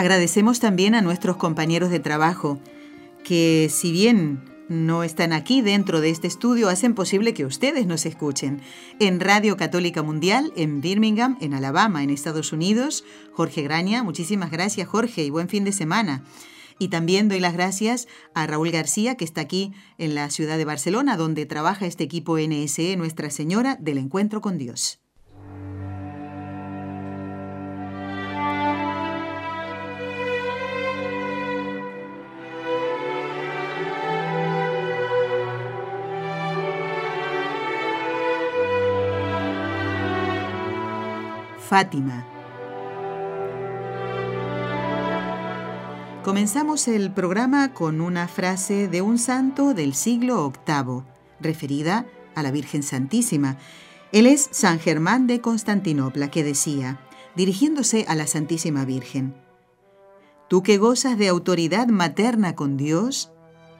Agradecemos 0.00 0.60
también 0.60 0.94
a 0.94 1.02
nuestros 1.02 1.36
compañeros 1.36 1.90
de 1.90 2.00
trabajo, 2.00 2.58
que 3.22 3.68
si 3.70 3.92
bien 3.92 4.40
no 4.70 5.04
están 5.04 5.34
aquí 5.34 5.60
dentro 5.60 6.00
de 6.00 6.08
este 6.08 6.26
estudio, 6.26 6.70
hacen 6.70 6.94
posible 6.94 7.34
que 7.34 7.44
ustedes 7.44 7.86
nos 7.86 8.06
escuchen. 8.06 8.62
En 8.98 9.20
Radio 9.20 9.58
Católica 9.58 10.02
Mundial, 10.02 10.54
en 10.56 10.80
Birmingham, 10.80 11.36
en 11.42 11.52
Alabama, 11.52 12.02
en 12.02 12.08
Estados 12.08 12.54
Unidos, 12.54 13.04
Jorge 13.34 13.60
Graña, 13.60 14.02
muchísimas 14.02 14.50
gracias 14.50 14.88
Jorge 14.88 15.22
y 15.22 15.28
buen 15.28 15.50
fin 15.50 15.64
de 15.64 15.72
semana. 15.72 16.24
Y 16.78 16.88
también 16.88 17.28
doy 17.28 17.40
las 17.40 17.52
gracias 17.52 18.08
a 18.32 18.46
Raúl 18.46 18.70
García, 18.70 19.16
que 19.16 19.26
está 19.26 19.42
aquí 19.42 19.74
en 19.98 20.14
la 20.14 20.30
ciudad 20.30 20.56
de 20.56 20.64
Barcelona, 20.64 21.18
donde 21.18 21.44
trabaja 21.44 21.84
este 21.84 22.04
equipo 22.04 22.38
NSE 22.38 22.96
Nuestra 22.96 23.28
Señora 23.28 23.76
del 23.78 23.98
Encuentro 23.98 24.40
con 24.40 24.56
Dios. 24.56 24.99
Fátima. 41.70 42.26
Comenzamos 46.24 46.88
el 46.88 47.12
programa 47.12 47.72
con 47.74 48.00
una 48.00 48.26
frase 48.26 48.88
de 48.88 49.02
un 49.02 49.18
santo 49.18 49.72
del 49.72 49.94
siglo 49.94 50.52
VIII, 50.66 51.04
referida 51.38 52.06
a 52.34 52.42
la 52.42 52.50
Virgen 52.50 52.82
Santísima. 52.82 53.56
Él 54.10 54.26
es 54.26 54.48
San 54.50 54.80
Germán 54.80 55.28
de 55.28 55.40
Constantinopla, 55.40 56.28
que 56.28 56.42
decía, 56.42 56.98
dirigiéndose 57.36 58.04
a 58.08 58.16
la 58.16 58.26
Santísima 58.26 58.84
Virgen, 58.84 59.36
Tú 60.48 60.64
que 60.64 60.76
gozas 60.76 61.18
de 61.18 61.28
autoridad 61.28 61.86
materna 61.86 62.56
con 62.56 62.76
Dios, 62.76 63.30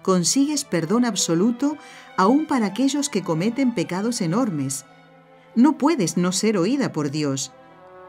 consigues 0.05 0.65
perdón 0.65 1.05
absoluto 1.05 1.77
aún 2.17 2.47
para 2.47 2.67
aquellos 2.67 3.09
que 3.09 3.25
cometen 3.25 3.75
pecados 3.75 4.21
enormes. 4.21 4.85
No 5.57 5.77
puedes 5.77 6.17
no 6.17 6.31
ser 6.31 6.57
oída 6.57 6.93
por 6.93 7.11
Dios, 7.11 7.53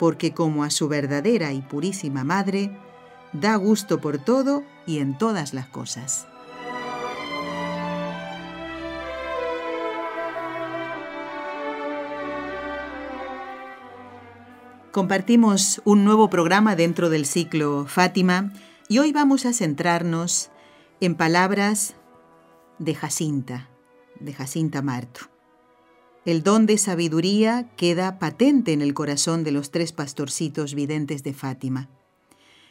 porque 0.02 0.33
como 0.33 0.63
a 0.63 0.71
su 0.71 0.88
verdadera 0.88 1.53
y 1.53 1.61
purísima 1.61 2.23
madre, 2.23 2.75
da 3.33 3.55
gusto 3.55 4.02
por 4.02 4.17
todo 4.17 4.63
y 4.88 4.97
en 4.97 5.16
todas 5.16 5.53
las 5.53 5.67
cosas. 5.67 6.27
Compartimos 14.91 15.83
un 15.85 16.03
nuevo 16.03 16.31
programa 16.31 16.75
dentro 16.75 17.11
del 17.11 17.27
ciclo 17.27 17.86
Fátima 17.86 18.53
y 18.88 18.97
hoy 18.97 19.11
vamos 19.11 19.45
a 19.45 19.53
centrarnos 19.53 20.49
en 20.99 21.13
palabras 21.13 21.93
de 22.80 22.95
Jacinta, 22.95 23.70
de 24.20 24.33
Jacinta 24.33 24.81
Marto. 24.81 25.30
El 26.23 26.43
don 26.43 26.67
de 26.67 26.77
sabiduría 26.77 27.67
queda 27.77 28.20
patente 28.20 28.73
en 28.73 28.83
el 28.83 28.93
corazón 28.93 29.43
de 29.43 29.52
los 29.52 29.71
tres 29.71 29.92
pastorcitos 29.92 30.76
videntes 30.76 31.23
de 31.23 31.33
Fátima. 31.33 31.89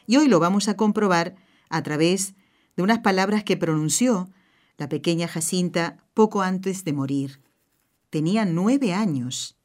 Y 0.07 0.15
hoy 0.15 0.29
lo 0.29 0.39
vamos 0.39 0.69
a 0.69 0.77
comprobar 0.77 1.35
a 1.69 1.83
través 1.83 2.33
de 2.77 2.83
unas 2.83 2.99
palabras 2.99 3.43
que 3.43 3.57
pronunció 3.57 4.29
la 4.77 4.87
pequeña 4.87 5.27
Jacinta 5.27 5.97
poco 6.13 6.41
antes 6.41 6.85
de 6.85 6.93
morir. 6.93 7.41
Tenía 8.09 8.45
nueve 8.45 8.93
años. 8.93 9.57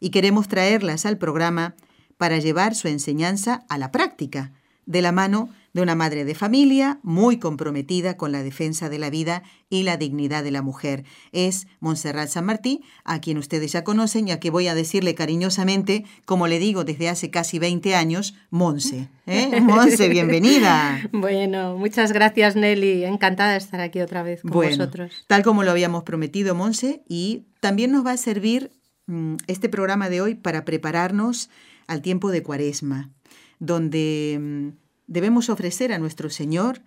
Y 0.00 0.08
queremos 0.08 0.48
traerlas 0.48 1.04
al 1.04 1.18
programa 1.18 1.74
para 2.16 2.38
llevar 2.38 2.74
su 2.74 2.88
enseñanza 2.88 3.66
a 3.68 3.76
la 3.76 3.92
práctica, 3.92 4.54
de 4.86 5.02
la 5.02 5.12
mano 5.12 5.50
de 5.72 5.82
una 5.82 5.94
madre 5.94 6.24
de 6.24 6.34
familia 6.34 7.00
muy 7.02 7.38
comprometida 7.38 8.16
con 8.16 8.32
la 8.32 8.42
defensa 8.42 8.88
de 8.88 8.98
la 8.98 9.10
vida 9.10 9.42
y 9.70 9.84
la 9.84 9.96
dignidad 9.96 10.44
de 10.44 10.50
la 10.50 10.62
mujer. 10.62 11.04
Es 11.32 11.66
Montserrat 11.80 12.28
San 12.28 12.44
Martí, 12.44 12.82
a 13.04 13.20
quien 13.20 13.38
ustedes 13.38 13.72
ya 13.72 13.84
conocen 13.84 14.28
y 14.28 14.32
a 14.32 14.40
que 14.40 14.50
voy 14.50 14.68
a 14.68 14.74
decirle 14.74 15.14
cariñosamente, 15.14 16.04
como 16.26 16.46
le 16.46 16.58
digo 16.58 16.84
desde 16.84 17.08
hace 17.08 17.30
casi 17.30 17.58
20 17.58 17.94
años, 17.94 18.34
Monse. 18.50 19.08
¿eh? 19.26 19.60
Monse, 19.62 20.08
bienvenida. 20.08 21.00
Bueno, 21.12 21.76
muchas 21.76 22.12
gracias 22.12 22.54
Nelly, 22.54 23.04
encantada 23.04 23.52
de 23.52 23.58
estar 23.58 23.80
aquí 23.80 24.00
otra 24.00 24.22
vez 24.22 24.42
con 24.42 24.50
vosotros. 24.50 25.24
Tal 25.26 25.42
como 25.42 25.62
lo 25.62 25.70
habíamos 25.70 26.04
prometido, 26.04 26.54
Monse, 26.54 27.02
y 27.08 27.46
también 27.60 27.92
nos 27.92 28.04
va 28.04 28.12
a 28.12 28.16
servir 28.18 28.72
mm, 29.06 29.36
este 29.46 29.68
programa 29.68 30.10
de 30.10 30.20
hoy 30.20 30.34
para 30.34 30.64
prepararnos 30.64 31.48
al 31.86 32.02
tiempo 32.02 32.30
de 32.30 32.42
Cuaresma, 32.42 33.10
donde 33.58 34.38
mm, 34.40 34.81
debemos 35.06 35.48
ofrecer 35.48 35.92
a 35.92 35.98
nuestro 35.98 36.30
Señor 36.30 36.82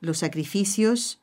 los 0.00 0.18
sacrificios 0.18 1.20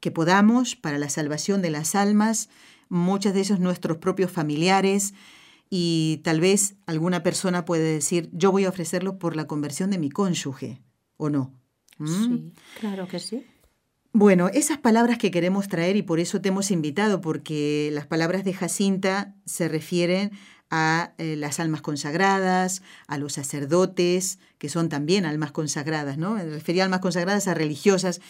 que 0.00 0.10
podamos 0.10 0.76
para 0.76 0.98
la 0.98 1.08
salvación 1.08 1.62
de 1.62 1.70
las 1.70 1.94
almas, 1.94 2.48
muchas 2.88 3.34
de 3.34 3.40
ellos 3.40 3.60
nuestros 3.60 3.98
propios 3.98 4.30
familiares, 4.30 5.14
y 5.70 6.20
tal 6.24 6.40
vez 6.40 6.76
alguna 6.86 7.22
persona 7.22 7.64
puede 7.64 7.92
decir, 7.92 8.30
yo 8.32 8.52
voy 8.52 8.64
a 8.64 8.70
ofrecerlo 8.70 9.18
por 9.18 9.36
la 9.36 9.46
conversión 9.46 9.90
de 9.90 9.98
mi 9.98 10.08
cónyuge, 10.08 10.80
¿o 11.16 11.28
no? 11.28 11.52
¿Mm? 11.98 12.06
Sí, 12.06 12.52
claro 12.80 13.06
que 13.08 13.18
sí. 13.18 13.44
Bueno, 14.12 14.48
esas 14.48 14.78
palabras 14.78 15.18
que 15.18 15.30
queremos 15.30 15.68
traer 15.68 15.96
y 15.96 16.02
por 16.02 16.18
eso 16.18 16.40
te 16.40 16.48
hemos 16.48 16.70
invitado, 16.70 17.20
porque 17.20 17.90
las 17.92 18.06
palabras 18.06 18.44
de 18.44 18.54
Jacinta 18.54 19.36
se 19.44 19.68
refieren 19.68 20.32
a 20.70 21.12
eh, 21.18 21.36
las 21.36 21.60
almas 21.60 21.80
consagradas, 21.80 22.82
a 23.06 23.18
los 23.18 23.34
sacerdotes, 23.34 24.38
que 24.58 24.68
son 24.68 24.88
también 24.88 25.24
almas 25.24 25.52
consagradas, 25.52 26.18
¿no? 26.18 26.36
Refería 26.36 26.84
almas 26.84 27.00
consagradas 27.00 27.48
a 27.48 27.54
religiosas, 27.54 28.20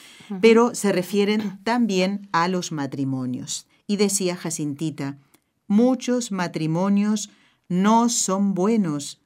pero 0.40 0.74
se 0.74 0.92
refieren 0.92 1.58
también 1.64 2.28
a 2.32 2.48
los 2.48 2.70
matrimonios. 2.70 3.66
Y 3.86 3.96
decía 3.96 4.36
Jacintita, 4.36 5.18
muchos 5.66 6.30
matrimonios 6.30 7.30
no 7.68 8.08
son 8.08 8.54
buenos, 8.54 9.20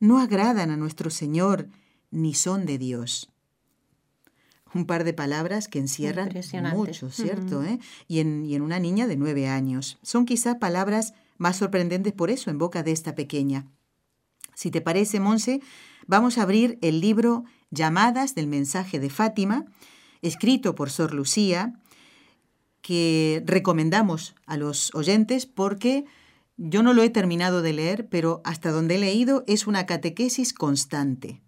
no 0.00 0.18
agradan 0.18 0.70
a 0.70 0.76
nuestro 0.76 1.10
Señor, 1.10 1.68
ni 2.10 2.34
son 2.34 2.64
de 2.64 2.78
Dios. 2.78 3.30
Un 4.72 4.86
par 4.86 5.04
de 5.04 5.12
palabras 5.12 5.68
que 5.68 5.78
encierran 5.78 6.32
mucho, 6.72 7.10
¿cierto? 7.10 7.62
¿Eh? 7.62 7.78
y, 8.08 8.18
en, 8.18 8.44
y 8.44 8.56
en 8.56 8.62
una 8.62 8.80
niña 8.80 9.06
de 9.06 9.16
nueve 9.16 9.46
años. 9.46 9.98
Son 10.02 10.26
quizá 10.26 10.58
palabras 10.58 11.14
más 11.44 11.58
sorprendentes 11.58 12.14
por 12.14 12.30
eso 12.30 12.48
en 12.48 12.56
boca 12.56 12.82
de 12.82 12.90
esta 12.90 13.14
pequeña. 13.14 13.66
Si 14.54 14.70
te 14.70 14.80
parece, 14.80 15.20
Monse, 15.20 15.60
vamos 16.06 16.38
a 16.38 16.42
abrir 16.42 16.78
el 16.80 17.02
libro 17.02 17.44
Llamadas 17.70 18.34
del 18.34 18.46
mensaje 18.46 18.98
de 18.98 19.10
Fátima, 19.10 19.66
escrito 20.22 20.74
por 20.74 20.88
Sor 20.88 21.12
Lucía, 21.12 21.74
que 22.80 23.42
recomendamos 23.44 24.34
a 24.46 24.56
los 24.56 24.94
oyentes 24.94 25.44
porque 25.44 26.06
yo 26.56 26.82
no 26.82 26.94
lo 26.94 27.02
he 27.02 27.10
terminado 27.10 27.60
de 27.60 27.74
leer, 27.74 28.08
pero 28.08 28.40
hasta 28.44 28.70
donde 28.70 28.94
he 28.94 28.98
leído 28.98 29.44
es 29.46 29.66
una 29.66 29.84
catequesis 29.84 30.54
constante. 30.54 31.42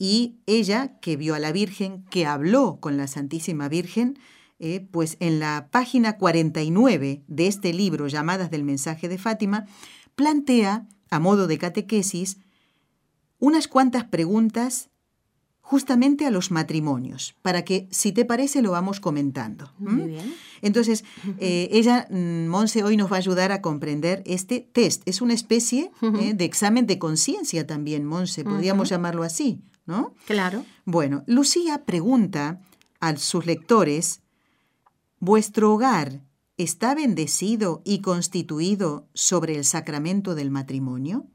Y 0.00 0.40
ella, 0.46 0.98
que 0.98 1.16
vio 1.16 1.36
a 1.36 1.38
la 1.38 1.52
Virgen, 1.52 2.04
que 2.10 2.26
habló 2.26 2.80
con 2.80 2.96
la 2.96 3.06
Santísima 3.06 3.68
Virgen, 3.68 4.18
eh, 4.58 4.86
pues 4.90 5.16
en 5.20 5.38
la 5.38 5.68
página 5.70 6.16
49 6.16 7.22
de 7.26 7.46
este 7.46 7.72
libro, 7.72 8.06
Llamadas 8.08 8.50
del 8.50 8.64
mensaje 8.64 9.08
de 9.08 9.18
Fátima, 9.18 9.66
plantea, 10.14 10.88
a 11.10 11.20
modo 11.20 11.46
de 11.46 11.58
catequesis, 11.58 12.38
unas 13.38 13.68
cuantas 13.68 14.04
preguntas 14.04 14.90
justamente 15.66 16.26
a 16.26 16.30
los 16.30 16.52
matrimonios, 16.52 17.34
para 17.42 17.64
que, 17.64 17.88
si 17.90 18.12
te 18.12 18.24
parece, 18.24 18.62
lo 18.62 18.70
vamos 18.70 19.00
comentando. 19.00 19.72
Muy 19.78 20.06
bien. 20.06 20.34
Entonces, 20.62 21.04
eh, 21.38 21.68
ella, 21.72 22.06
mm, 22.08 22.46
Monse, 22.46 22.84
hoy 22.84 22.96
nos 22.96 23.10
va 23.10 23.16
a 23.16 23.18
ayudar 23.18 23.50
a 23.50 23.60
comprender 23.60 24.22
este 24.26 24.60
test. 24.60 25.02
Es 25.06 25.20
una 25.20 25.34
especie 25.34 25.90
eh, 26.00 26.34
de 26.34 26.44
examen 26.44 26.86
de 26.86 27.00
conciencia 27.00 27.66
también, 27.66 28.04
Monse, 28.04 28.44
podríamos 28.44 28.88
llamarlo 28.88 29.24
así, 29.24 29.60
¿no? 29.86 30.14
Claro. 30.26 30.64
Bueno, 30.84 31.24
Lucía 31.26 31.84
pregunta 31.84 32.60
a 33.00 33.16
sus 33.16 33.44
lectores 33.44 34.22
¿Vuestro 35.18 35.72
hogar 35.72 36.20
está 36.58 36.94
bendecido 36.94 37.82
y 37.84 38.00
constituido 38.00 39.06
sobre 39.14 39.56
el 39.56 39.64
sacramento 39.64 40.34
del 40.34 40.50
matrimonio? 40.50 41.26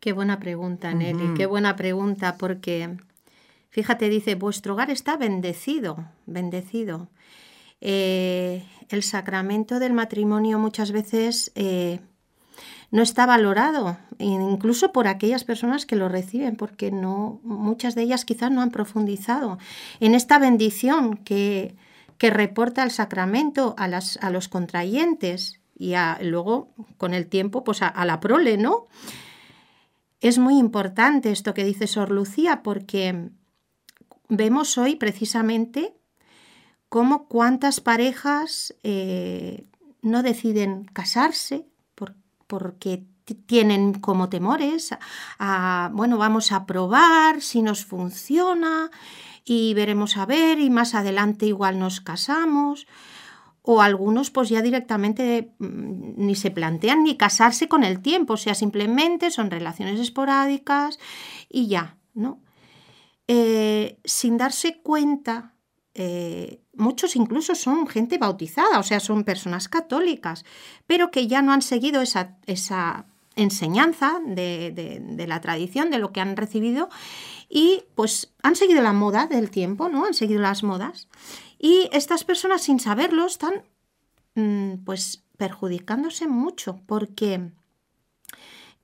Qué 0.00 0.12
buena 0.12 0.38
pregunta, 0.38 0.94
Nelly, 0.94 1.34
qué 1.36 1.46
buena 1.46 1.74
pregunta, 1.74 2.36
porque 2.38 2.96
fíjate, 3.70 4.08
dice, 4.08 4.36
vuestro 4.36 4.74
hogar 4.74 4.90
está 4.90 5.16
bendecido, 5.16 6.04
bendecido. 6.26 7.08
Eh, 7.80 8.64
el 8.88 9.02
sacramento 9.02 9.80
del 9.80 9.92
matrimonio 9.92 10.58
muchas 10.60 10.92
veces 10.92 11.50
eh, 11.56 12.00
no 12.92 13.02
está 13.02 13.26
valorado, 13.26 13.98
incluso 14.18 14.92
por 14.92 15.08
aquellas 15.08 15.42
personas 15.42 15.84
que 15.84 15.96
lo 15.96 16.08
reciben, 16.08 16.54
porque 16.54 16.92
no, 16.92 17.40
muchas 17.42 17.96
de 17.96 18.02
ellas 18.02 18.24
quizás 18.24 18.52
no 18.52 18.62
han 18.62 18.70
profundizado 18.70 19.58
en 19.98 20.14
esta 20.14 20.38
bendición 20.38 21.16
que, 21.16 21.76
que 22.18 22.30
reporta 22.30 22.82
el 22.82 22.90
sacramento 22.90 23.74
a, 23.78 23.84
a 23.86 24.30
los 24.30 24.48
contrayentes 24.48 25.60
y 25.78 25.94
luego 26.22 26.74
con 26.96 27.14
el 27.14 27.28
tiempo 27.28 27.62
pues 27.62 27.82
a, 27.82 28.04
la 28.04 28.18
prole, 28.18 28.58
¿no? 28.58 28.88
Es 30.20 30.38
muy 30.38 30.58
importante 30.58 31.30
esto 31.30 31.54
que 31.54 31.64
dice 31.64 31.86
Sor 31.86 32.10
Lucía 32.10 32.64
porque 32.64 33.30
vemos 34.28 34.76
hoy 34.76 34.96
precisamente 34.96 35.94
cómo 36.88 37.28
cuántas 37.28 37.80
parejas 37.80 38.74
eh, 38.82 39.66
no 40.02 40.24
deciden 40.24 40.84
casarse 40.92 41.66
porque 42.48 43.04
tienen 43.46 43.92
como 43.92 44.30
temores 44.30 44.90
a, 45.38 45.90
bueno, 45.92 46.16
vamos 46.16 46.50
a 46.50 46.64
probar 46.66 47.42
si 47.42 47.62
nos 47.62 47.84
funciona 47.84 48.90
y 49.48 49.74
veremos 49.74 50.16
a 50.16 50.26
ver 50.26 50.58
y 50.58 50.70
más 50.70 50.94
adelante 50.94 51.46
igual 51.46 51.78
nos 51.78 52.00
casamos 52.00 52.86
o 53.62 53.82
algunos 53.82 54.30
pues 54.30 54.48
ya 54.48 54.62
directamente 54.62 55.52
mm, 55.58 56.14
ni 56.16 56.34
se 56.34 56.50
plantean 56.50 57.02
ni 57.02 57.16
casarse 57.16 57.68
con 57.68 57.84
el 57.84 58.00
tiempo, 58.00 58.34
o 58.34 58.36
sea, 58.38 58.54
simplemente 58.54 59.30
son 59.30 59.50
relaciones 59.50 60.00
esporádicas 60.00 60.98
y 61.48 61.68
ya, 61.68 61.98
¿no? 62.14 62.40
Eh, 63.26 63.98
sin 64.04 64.38
darse 64.38 64.80
cuenta, 64.80 65.54
eh, 65.92 66.62
muchos 66.72 67.14
incluso 67.14 67.54
son 67.54 67.86
gente 67.86 68.16
bautizada, 68.16 68.78
o 68.78 68.82
sea, 68.82 69.00
son 69.00 69.24
personas 69.24 69.68
católicas, 69.68 70.44
pero 70.86 71.10
que 71.10 71.26
ya 71.26 71.42
no 71.42 71.52
han 71.52 71.60
seguido 71.60 72.00
esa, 72.00 72.38
esa 72.46 73.06
enseñanza 73.36 74.20
de, 74.24 74.72
de, 74.72 75.26
la 75.26 75.40
tradición, 75.40 75.90
de 75.90 75.98
lo 75.98 76.12
que 76.12 76.20
han 76.20 76.36
recibido, 76.36 76.88
y 77.48 77.84
pues 77.94 78.32
han 78.42 78.56
seguido 78.56 78.82
la 78.82 78.92
moda 78.92 79.26
del 79.26 79.50
tiempo, 79.50 79.88
¿no? 79.88 80.04
Han 80.04 80.14
seguido 80.14 80.40
las 80.40 80.62
modas. 80.62 81.08
Y 81.58 81.88
estas 81.92 82.24
personas, 82.24 82.62
sin 82.62 82.78
saberlo, 82.78 83.26
están 83.26 83.62
mm, 84.34 84.84
pues 84.84 85.24
perjudicándose 85.36 86.28
mucho 86.28 86.80
porque 86.86 87.50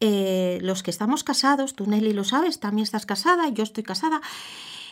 eh, 0.00 0.58
los 0.62 0.82
que 0.82 0.90
estamos 0.90 1.25
casados, 1.25 1.75
tú 1.75 1.87
Nelly 1.87 2.12
lo 2.12 2.25
sabes, 2.25 2.61
también 2.61 2.84
estás 2.84 3.06
casada, 3.06 3.49
yo 3.49 3.62
estoy 3.62 3.84
casada, 3.84 4.20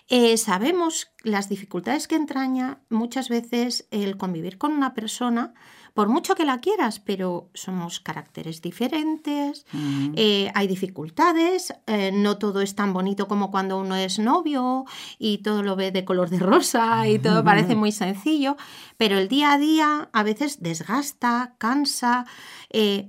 eh, 0.09 0.37
sabemos 0.37 1.09
las 1.23 1.49
dificultades 1.49 2.09
que 2.09 2.17
entraña 2.17 2.81
muchas 2.91 3.29
veces 3.29 3.87
el 3.91 4.17
convivir 4.17 4.59
con 4.59 4.73
una 4.73 4.95
persona 4.95 5.55
por 5.94 6.09
mucho 6.09 6.35
que 6.35 6.44
la 6.44 6.59
quieras, 6.59 7.00
pero 7.00 7.50
somos 7.55 8.00
caracteres 8.00 8.62
diferentes, 8.62 9.67
mm. 9.73 10.12
eh, 10.17 10.50
hay 10.55 10.67
dificultades, 10.67 11.75
eh, 11.87 12.11
no 12.12 12.39
todo 12.39 12.62
es 12.62 12.75
tan 12.75 12.93
bonito 12.93 13.29
como 13.29 13.50
cuando 13.50 13.79
uno 13.79 13.97
es 13.97 14.19
novio 14.19 14.85
y 15.19 15.39
todo 15.39 15.62
lo 15.62 15.77
ve 15.77 15.91
de 15.91 16.05
color 16.05 16.31
de 16.31 16.39
rosa 16.39 17.06
y 17.09 17.19
todo 17.19 17.44
parece 17.44 17.75
muy 17.75 17.93
sencillo, 17.93 18.56
pero 18.97 19.19
el 19.19 19.29
día 19.29 19.53
a 19.53 19.59
día 19.59 20.09
a 20.12 20.23
veces 20.23 20.62
desgasta, 20.62 21.55
cansa 21.59 22.25
eh, 22.71 23.09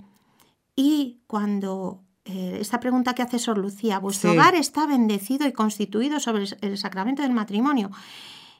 y 0.75 1.21
cuando 1.27 2.01
esta 2.25 2.79
pregunta 2.79 3.13
que 3.13 3.21
hace 3.21 3.37
Sor 3.37 3.57
Lucía, 3.57 3.99
vuestro 3.99 4.31
hogar 4.31 4.55
está 4.55 4.87
bendecido 4.87 5.45
y 5.45 5.51
constituido 5.51 6.21
sobre 6.21 6.45
el 6.61 6.77
sacramento 6.77 7.21
del 7.21 7.33
matrimonio. 7.33 7.91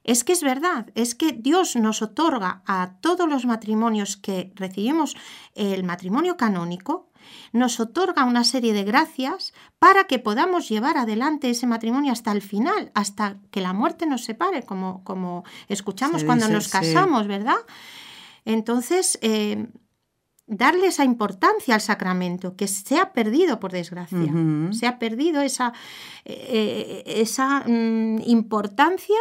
Es 0.03 0.23
que 0.23 0.33
es 0.33 0.43
verdad, 0.43 0.87
es 0.95 1.15
que 1.15 1.31
Dios 1.31 1.75
nos 1.75 2.01
otorga 2.01 2.61
a 2.65 2.95
todos 2.99 3.29
los 3.29 3.45
matrimonios 3.45 4.17
que 4.17 4.51
recibimos 4.55 5.15
el 5.55 5.83
matrimonio 5.83 6.35
canónico, 6.35 7.09
nos 7.53 7.79
otorga 7.79 8.25
una 8.25 8.43
serie 8.43 8.73
de 8.73 8.83
gracias 8.83 9.53
para 9.79 10.03
que 10.05 10.19
podamos 10.19 10.67
llevar 10.67 10.97
adelante 10.97 11.49
ese 11.49 11.67
matrimonio 11.67 12.11
hasta 12.11 12.33
el 12.33 12.41
final, 12.41 12.91
hasta 12.95 13.37
que 13.49 13.61
la 13.61 13.71
muerte 13.71 14.05
nos 14.05 14.25
separe, 14.25 14.63
como, 14.63 15.03
como 15.05 15.45
escuchamos 15.69 16.25
cuando 16.25 16.49
nos 16.49 16.67
casamos, 16.67 17.27
¿verdad? 17.27 17.59
Entonces, 18.43 19.17
eh, 19.21 19.67
darle 20.47 20.87
esa 20.87 21.05
importancia 21.05 21.75
al 21.75 21.81
sacramento, 21.81 22.55
que 22.55 22.67
se 22.67 22.97
ha 22.97 23.13
perdido, 23.13 23.59
por 23.59 23.71
desgracia, 23.71 24.33
se 24.71 24.87
ha 24.87 24.99
perdido 24.99 25.41
esa, 25.41 25.73
eh, 26.25 27.03
esa 27.05 27.63
mm, 27.65 28.21
importancia 28.25 29.17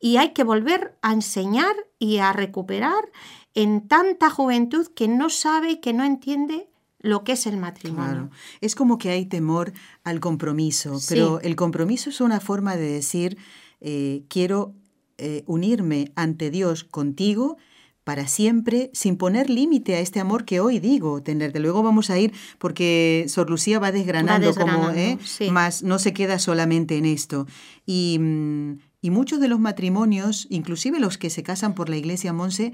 y 0.00 0.16
hay 0.16 0.32
que 0.32 0.44
volver 0.44 0.98
a 1.02 1.12
enseñar 1.12 1.74
y 1.98 2.18
a 2.18 2.32
recuperar 2.32 3.10
en 3.54 3.86
tanta 3.86 4.30
juventud 4.30 4.88
que 4.94 5.08
no 5.08 5.28
sabe 5.28 5.72
y 5.72 5.80
que 5.80 5.92
no 5.92 6.04
entiende 6.04 6.68
lo 7.00 7.24
que 7.24 7.32
es 7.32 7.46
el 7.46 7.56
matrimonio. 7.56 8.30
Es 8.60 8.74
como 8.74 8.98
que 8.98 9.10
hay 9.10 9.26
temor 9.26 9.72
al 10.04 10.20
compromiso, 10.20 10.98
pero 11.08 11.40
el 11.40 11.56
compromiso 11.56 12.10
es 12.10 12.20
una 12.20 12.40
forma 12.40 12.76
de 12.76 12.92
decir, 12.92 13.38
eh, 13.80 14.24
quiero 14.28 14.74
eh, 15.18 15.44
unirme 15.46 16.12
ante 16.14 16.50
Dios 16.50 16.84
contigo 16.84 17.56
para 18.04 18.26
siempre, 18.26 18.90
sin 18.92 19.16
poner 19.16 19.50
límite 19.50 19.94
a 19.94 20.00
este 20.00 20.20
amor 20.20 20.44
que 20.44 20.60
hoy 20.60 20.78
digo 20.78 21.22
tener. 21.22 21.52
De 21.52 21.60
luego 21.60 21.82
vamos 21.82 22.10
a 22.10 22.18
ir, 22.18 22.32
porque 22.58 23.26
Sor 23.28 23.48
Lucía 23.50 23.78
va 23.78 23.92
desgranando, 23.92 24.54
como, 24.54 24.90
¿eh? 24.90 25.18
más 25.50 25.82
no 25.82 25.98
se 25.98 26.12
queda 26.12 26.38
solamente 26.38 26.96
en 26.96 27.04
esto. 27.04 27.46
Y, 27.86 28.18
mm, 28.18 28.78
y 29.00 29.10
muchos 29.10 29.40
de 29.40 29.48
los 29.48 29.60
matrimonios, 29.60 30.46
inclusive 30.50 31.00
los 31.00 31.18
que 31.18 31.30
se 31.30 31.42
casan 31.42 31.74
por 31.74 31.88
la 31.88 31.96
iglesia 31.96 32.32
Monse, 32.32 32.72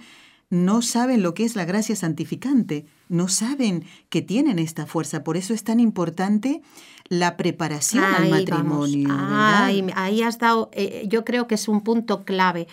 no 0.49 0.81
saben 0.83 1.23
lo 1.23 1.35
que 1.35 1.45
es 1.45 1.57
la 1.57 1.65
gracia 1.65 1.97
santificante, 1.97 2.87
no 3.09 3.29
saben 3.29 3.85
que 4.09 4.23
tienen 4.23 4.59
esta 4.59 4.87
fuerza. 4.87 5.25
Por 5.25 5.37
eso 5.37 5.55
es 5.55 5.65
tan 5.65 5.81
importante 5.81 6.63
la 7.09 7.37
preparación 7.37 8.05
al 8.05 8.31
matrimonio. 8.31 9.09
ahí 9.95 10.23
has 10.23 10.39
dado, 10.39 10.71
eh, 10.73 11.05
yo 11.09 11.25
creo 11.25 11.47
que 11.49 11.57
es 11.57 11.69
un 11.69 11.83
punto 11.83 12.25
clave, 12.25 12.69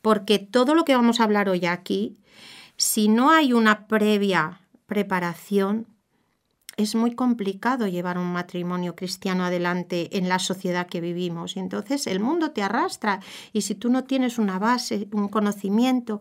porque 0.00 0.38
todo 0.38 0.74
lo 0.74 0.84
que 0.84 0.96
vamos 0.96 1.20
a 1.20 1.24
hablar 1.24 1.48
hoy 1.48 1.66
aquí, 1.66 2.16
si 2.76 3.08
no 3.08 3.30
hay 3.30 3.52
una 3.52 3.86
previa 3.86 4.60
preparación, 4.86 5.86
es 6.76 6.94
muy 6.94 7.14
complicado 7.14 7.86
llevar 7.86 8.18
un 8.18 8.32
matrimonio 8.32 8.94
cristiano 8.94 9.44
adelante 9.44 10.16
en 10.16 10.28
la 10.28 10.38
sociedad 10.38 10.86
que 10.86 11.00
vivimos. 11.00 11.56
Y 11.56 11.60
entonces 11.60 12.06
el 12.06 12.20
mundo 12.20 12.52
te 12.52 12.62
arrastra 12.62 13.20
y 13.52 13.62
si 13.62 13.74
tú 13.74 13.90
no 13.90 14.04
tienes 14.04 14.38
una 14.38 14.58
base, 14.58 15.08
un 15.12 15.28
conocimiento 15.28 16.20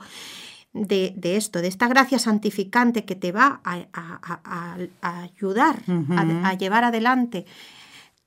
de, 0.73 1.13
esto, 1.23 1.61
de 1.61 1.67
esta 1.67 1.87
gracia 1.87 2.19
santificante 2.19 3.05
que 3.05 3.15
te 3.15 3.31
va 3.31 3.61
a, 3.63 4.77
ayudar 5.01 5.81
a, 5.87 6.53
llevar 6.53 6.83
adelante 6.83 7.45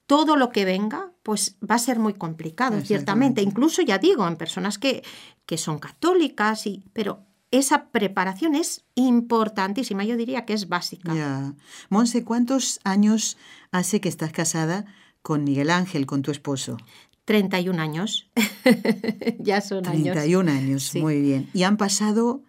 todo 0.06 0.37
lo 0.37 0.50
que 0.50 0.66
venga, 0.66 1.12
pues 1.22 1.56
va 1.68 1.76
a 1.76 1.78
ser 1.78 1.99
muy 1.99 2.12
complicado, 2.12 2.78
ciertamente. 2.82 3.40
Incluso, 3.40 3.80
ya 3.80 3.96
digo, 3.96 4.26
en 4.28 4.37
personas 4.37 4.78
que, 4.78 5.02
que 5.46 5.56
son 5.56 5.78
católicas, 5.78 6.66
y, 6.66 6.84
pero 6.92 7.25
esa 7.58 7.90
preparación 7.90 8.54
es 8.54 8.84
importantísima, 8.94 10.04
yo 10.04 10.16
diría 10.16 10.44
que 10.44 10.54
es 10.54 10.68
básica. 10.68 11.14
Ya. 11.14 11.54
Monse, 11.88 12.25
¿cuántos 12.25 12.80
años 12.84 13.37
hace 13.70 14.00
que 14.00 14.08
estás 14.08 14.32
casada 14.32 14.87
con 15.23 15.44
Miguel 15.44 15.70
Ángel, 15.70 16.06
con 16.06 16.23
tu 16.23 16.30
esposo? 16.30 16.76
31 17.26 17.80
años. 17.80 18.28
ya 19.38 19.61
son 19.61 19.87
años. 19.87 20.14
31 20.14 20.50
años, 20.50 20.94
muy 20.96 21.20
bien. 21.20 21.49
Y 21.54 21.62
han 21.62 21.76
pasado 21.76 22.42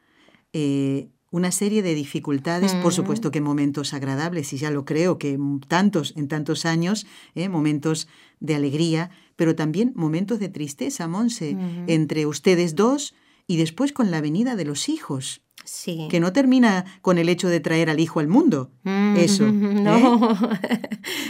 eh, 0.53 1.09
una 1.29 1.51
serie 1.51 1.83
de 1.83 1.93
dificultades, 1.93 2.73
por 2.75 2.93
supuesto 2.93 3.29
que 3.29 3.41
momentos 3.41 3.93
agradables, 3.93 4.53
y 4.53 4.57
ya 4.57 4.71
lo 4.71 4.85
creo 4.85 5.19
que 5.19 5.37
tantos, 5.67 6.13
en 6.15 6.27
tantos 6.27 6.65
años, 6.65 7.05
eh, 7.35 7.47
momentos 7.47 8.07
de 8.39 8.55
alegría, 8.55 9.11
pero 9.35 9.55
también 9.55 9.93
momentos 9.95 10.39
de 10.39 10.49
tristeza, 10.49 11.07
Monse, 11.07 11.57
entre 11.87 12.25
ustedes 12.25 12.75
dos 12.75 13.13
y 13.47 13.57
después 13.57 13.91
con 13.91 14.11
la 14.11 14.21
venida 14.21 14.55
de 14.55 14.65
los 14.65 14.89
hijos. 14.89 15.41
Sí. 15.63 16.07
Que 16.11 16.19
no 16.19 16.31
termina 16.31 16.85
con 17.01 17.17
el 17.17 17.29
hecho 17.29 17.47
de 17.47 17.59
traer 17.59 17.89
al 17.89 17.99
hijo 17.99 18.19
al 18.19 18.27
mundo. 18.27 18.71
Mm, 18.83 19.17
Eso. 19.17 19.45
No. 19.51 20.31
¿eh? 20.53 20.89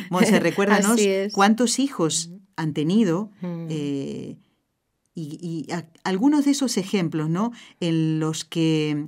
Monse, 0.10 0.40
recuérdanos 0.40 1.00
cuántos 1.34 1.80
hijos 1.80 2.32
han 2.56 2.74
tenido 2.74 3.32
mm. 3.42 3.68
eh, 3.70 4.38
y, 5.14 5.68
algunos 6.04 6.46
de 6.46 6.52
esos 6.52 6.78
ejemplos, 6.78 7.30
¿no? 7.30 7.54
En 7.80 8.20
los 8.20 8.44
que 8.44 9.08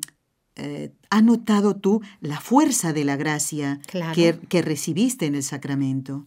eh, 0.56 0.94
has 1.10 1.24
notado 1.24 1.76
tú 1.76 2.02
la 2.22 2.40
fuerza 2.40 2.94
de 2.94 3.04
la 3.04 3.18
gracia 3.18 3.82
que, 4.14 4.62
recibiste 4.62 5.26
en 5.26 5.36
el 5.36 5.44
sacramento. 5.44 6.26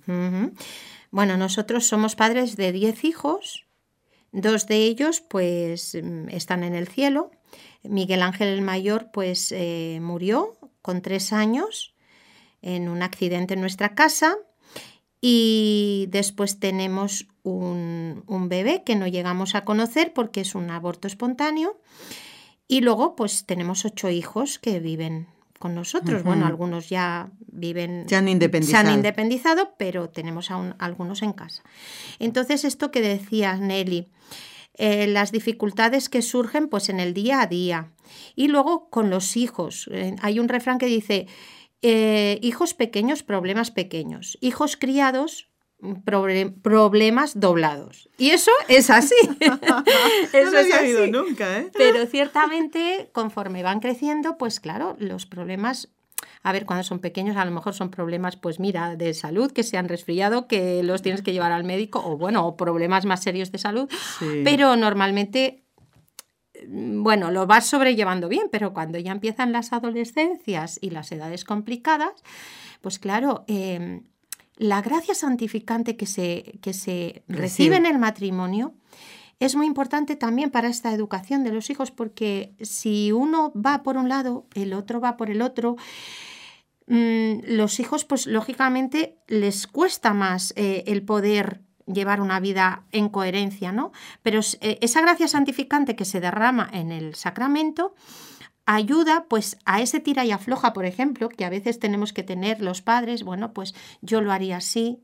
Bueno, 1.10 1.36
nosotros 1.36 1.86
somos 1.86 2.14
padres 2.14 2.56
de 2.56 2.72
diez 2.72 3.04
hijos 3.04 3.64
Dos 4.32 4.66
de 4.66 4.76
ellos 4.76 5.20
pues 5.20 5.96
mm, 6.00 6.28
están 6.28 6.64
en 6.64 6.74
el 6.74 6.88
cielo. 6.88 7.30
Miguel 7.82 8.22
Ángel 8.22 8.48
el 8.48 8.62
mayor 8.62 9.10
pues 9.12 9.52
eh, 9.52 9.98
murió 10.00 10.58
con 10.82 11.02
tres 11.02 11.32
años 11.32 11.94
en 12.62 12.88
un 12.88 13.02
accidente 13.02 13.54
en 13.54 13.60
nuestra 13.60 13.94
casa 13.94 14.36
Y 15.22 16.06
después 16.10 16.60
tenemos 16.60 17.28
un, 17.42 18.24
un, 18.26 18.48
bebé 18.48 18.82
que 18.84 18.96
no 18.96 19.06
llegamos 19.06 19.54
a 19.54 19.64
conocer 19.64 20.12
porque 20.14 20.40
es 20.40 20.54
un 20.54 20.70
aborto 20.70 21.08
espontáneo. 21.08 21.78
Y 22.68 22.80
luego, 22.80 23.16
pues 23.16 23.44
tenemos 23.44 23.84
ocho 23.84 24.08
hijos 24.08 24.58
que 24.58 24.80
viven 24.80 25.26
con 25.60 25.74
nosotros. 25.74 26.24
Bueno, 26.24 26.46
algunos 26.46 26.88
ya 26.88 27.30
viven. 27.52 28.06
Se 28.08 28.16
han 28.16 28.28
independizado. 28.28 28.82
Se 28.82 28.88
han 28.88 28.94
independizado, 28.94 29.74
pero 29.76 30.08
tenemos 30.08 30.50
aún 30.50 30.74
algunos 30.78 31.20
en 31.20 31.34
casa. 31.34 31.62
Entonces, 32.18 32.64
esto 32.64 32.90
que 32.90 33.02
decía 33.02 33.54
Nelly, 33.56 34.08
eh, 34.78 35.06
las 35.06 35.32
dificultades 35.32 36.08
que 36.08 36.22
surgen 36.22 36.68
pues 36.68 36.88
en 36.88 36.98
el 36.98 37.12
día 37.12 37.42
a 37.42 37.46
día. 37.46 37.92
Y 38.34 38.48
luego 38.48 38.88
con 38.88 39.10
los 39.10 39.36
hijos. 39.36 39.86
Eh, 39.92 40.16
hay 40.22 40.38
un 40.38 40.48
refrán 40.48 40.78
que 40.78 40.86
dice, 40.86 41.26
eh, 41.82 42.38
hijos 42.40 42.72
pequeños, 42.72 43.22
problemas 43.22 43.70
pequeños. 43.70 44.38
Hijos 44.40 44.78
criados, 44.78 45.49
problemas 46.04 47.38
doblados. 47.38 48.08
Y 48.18 48.30
eso 48.30 48.50
es 48.68 48.90
así. 48.90 49.14
eso 49.40 50.50
no 50.50 50.58
es 50.58 50.74
así. 50.74 51.10
nunca, 51.10 51.58
¿eh? 51.58 51.70
Pero 51.72 52.06
ciertamente, 52.06 53.10
conforme 53.12 53.62
van 53.62 53.80
creciendo, 53.80 54.36
pues 54.36 54.60
claro, 54.60 54.96
los 54.98 55.26
problemas 55.26 55.88
a 56.42 56.52
ver, 56.52 56.64
cuando 56.64 56.84
son 56.84 57.00
pequeños 57.00 57.36
a 57.36 57.44
lo 57.44 57.50
mejor 57.50 57.74
son 57.74 57.90
problemas, 57.90 58.36
pues 58.36 58.60
mira, 58.60 58.96
de 58.96 59.12
salud, 59.12 59.52
que 59.52 59.62
se 59.62 59.76
han 59.76 59.88
resfriado, 59.88 60.46
que 60.46 60.82
los 60.82 61.02
tienes 61.02 61.22
que 61.22 61.32
llevar 61.32 61.52
al 61.52 61.64
médico, 61.64 62.02
o 62.04 62.16
bueno, 62.16 62.46
o 62.46 62.56
problemas 62.56 63.04
más 63.04 63.22
serios 63.22 63.52
de 63.52 63.58
salud, 63.58 63.90
pero 64.44 64.76
normalmente 64.76 65.64
mm, 66.66 67.02
bueno, 67.02 67.30
lo 67.30 67.46
vas 67.46 67.66
sobrellevando 67.66 68.28
bien, 68.28 68.48
pero 68.50 68.72
cuando 68.72 68.98
ya 68.98 69.12
empiezan 69.12 69.52
las 69.52 69.72
adolescencias 69.72 70.78
y 70.80 70.90
las 70.90 71.12
edades 71.12 71.44
complicadas, 71.44 72.12
pues 72.80 72.98
claro, 72.98 73.44
em, 73.46 74.04
la 74.60 74.82
gracia 74.82 75.14
santificante 75.14 75.96
que 75.96 76.04
se, 76.04 76.58
que 76.60 76.74
se 76.74 77.24
recibe 77.28 77.76
en 77.76 77.86
el 77.86 77.98
matrimonio 77.98 78.74
es 79.38 79.56
muy 79.56 79.64
importante 79.64 80.16
también 80.16 80.50
para 80.50 80.68
esta 80.68 80.92
educación 80.92 81.44
de 81.44 81.50
los 81.50 81.70
hijos, 81.70 81.90
porque 81.90 82.52
si 82.60 83.10
uno 83.10 83.54
va 83.54 83.82
por 83.82 83.96
un 83.96 84.10
lado, 84.10 84.46
el 84.54 84.74
otro 84.74 85.00
va 85.00 85.16
por 85.16 85.30
el 85.30 85.40
otro, 85.40 85.76
mm, 86.88 87.38
los 87.46 87.80
hijos, 87.80 88.04
pues 88.04 88.26
lógicamente 88.26 89.16
les 89.28 89.66
cuesta 89.66 90.12
más 90.12 90.52
eh, 90.56 90.84
el 90.86 91.04
poder 91.04 91.62
llevar 91.86 92.20
una 92.20 92.38
vida 92.38 92.84
en 92.92 93.08
coherencia, 93.08 93.72
¿no? 93.72 93.92
Pero 94.22 94.40
eh, 94.60 94.76
esa 94.82 95.00
gracia 95.00 95.26
santificante 95.26 95.96
que 95.96 96.04
se 96.04 96.20
derrama 96.20 96.68
en 96.70 96.92
el 96.92 97.14
sacramento, 97.14 97.94
ayuda 98.66 99.26
pues 99.28 99.58
a 99.64 99.80
ese 99.80 100.00
tira 100.00 100.24
y 100.24 100.30
afloja, 100.30 100.72
por 100.72 100.84
ejemplo, 100.84 101.28
que 101.28 101.44
a 101.44 101.50
veces 101.50 101.78
tenemos 101.78 102.12
que 102.12 102.22
tener 102.22 102.60
los 102.60 102.82
padres, 102.82 103.22
bueno, 103.22 103.52
pues 103.52 103.74
yo 104.00 104.20
lo 104.20 104.32
haría 104.32 104.58
así, 104.58 105.02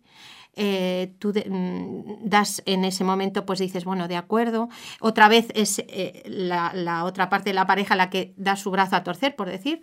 eh, 0.59 1.13
tú 1.19 1.35
mm, 1.35 2.27
das 2.27 2.63
en 2.65 2.87
ese 2.87 3.05
momento, 3.05 3.45
pues 3.45 3.59
dices, 3.59 3.85
bueno, 3.85 4.09
de 4.09 4.17
acuerdo. 4.17 4.71
Otra 5.01 5.29
vez 5.29 5.49
es 5.55 5.81
eh, 5.81 6.23
la, 6.25 7.05
otra 7.05 7.29
parte 7.29 7.51
de 7.51 7.55
la 7.55 7.67
pareja 7.67 7.95
la 7.95 8.09
que 8.09 8.33
da 8.39 8.57
su 8.57 8.71
brazo 8.71 8.97
a 8.97 9.05
torcer, 9.05 9.37
por 9.37 9.51
decir. 9.51 9.83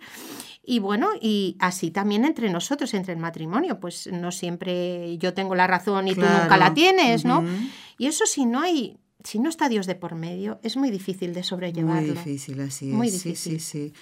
Y 0.64 0.80
bueno, 0.80 1.10
y 1.20 1.56
así 1.60 1.92
también 1.92 2.24
entre 2.24 2.50
nosotros, 2.50 2.92
entre 2.94 3.12
el 3.12 3.20
matrimonio, 3.20 3.78
pues 3.78 4.08
no 4.08 4.32
siempre 4.32 5.16
yo 5.18 5.32
tengo 5.32 5.54
la 5.54 5.68
razón 5.68 6.08
y 6.08 6.14
tú 6.14 6.22
nunca 6.22 6.56
la 6.56 6.74
tienes, 6.74 7.24
¿no? 7.24 7.44
Y 7.98 8.06
eso 8.06 8.26
si 8.26 8.44
no 8.44 8.60
hay, 8.60 8.96
si 9.24 9.38
no 9.38 9.48
está 9.48 9.68
Dios 9.68 9.86
de 9.86 9.94
por 9.94 10.14
medio, 10.14 10.58
es 10.62 10.76
muy 10.76 10.90
difícil 10.90 11.34
de 11.34 11.42
sobrellevarlo. 11.42 12.02
Muy 12.02 12.10
difícil, 12.10 12.60
así 12.60 12.90
es. 12.90 12.94
Muy 12.94 13.10
difícil. 13.10 13.60
Sí, 13.60 13.90
sí, 13.90 13.92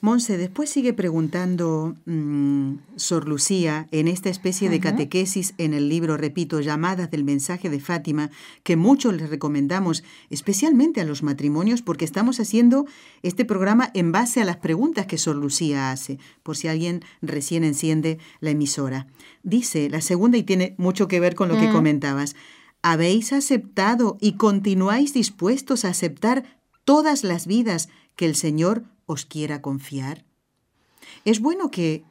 Monse, 0.00 0.36
después 0.36 0.70
sigue 0.70 0.92
preguntando 0.92 1.96
mm, 2.06 2.74
Sor 2.94 3.26
Lucía 3.26 3.88
en 3.90 4.06
esta 4.06 4.28
especie 4.28 4.70
de 4.70 4.78
catequesis 4.78 5.54
en 5.58 5.74
el 5.74 5.88
libro, 5.88 6.16
repito, 6.16 6.60
llamadas 6.60 7.10
del 7.10 7.24
mensaje 7.24 7.68
de 7.68 7.80
Fátima, 7.80 8.30
que 8.62 8.76
muchos 8.76 9.12
les 9.14 9.28
recomendamos, 9.28 10.04
especialmente 10.30 11.00
a 11.00 11.04
los 11.04 11.24
matrimonios, 11.24 11.82
porque 11.82 12.04
estamos 12.04 12.38
haciendo 12.38 12.86
este 13.24 13.44
programa 13.44 13.90
en 13.92 14.12
base 14.12 14.40
a 14.40 14.44
las 14.44 14.58
preguntas 14.58 15.06
que 15.06 15.18
Sor 15.18 15.34
Lucía 15.34 15.90
hace, 15.90 16.20
por 16.44 16.56
si 16.56 16.68
alguien 16.68 17.02
recién 17.20 17.64
enciende 17.64 18.18
la 18.38 18.50
emisora. 18.50 19.08
Dice 19.42 19.90
la 19.90 20.00
segunda 20.00 20.38
y 20.38 20.44
tiene 20.44 20.76
mucho 20.78 21.08
que 21.08 21.18
ver 21.18 21.34
con 21.34 21.48
lo 21.48 21.56
que 21.56 21.66
mm. 21.66 21.72
comentabas. 21.72 22.36
¿Habéis 22.90 23.34
aceptado 23.34 24.16
y 24.18 24.38
continuáis 24.38 25.12
dispuestos 25.12 25.84
a 25.84 25.90
aceptar 25.90 26.44
todas 26.86 27.22
las 27.22 27.46
vidas 27.46 27.90
que 28.16 28.24
el 28.24 28.34
Señor 28.34 28.84
os 29.04 29.26
quiera 29.26 29.60
confiar? 29.60 30.24
Es 31.26 31.40
bueno 31.40 31.70
que 31.70 32.02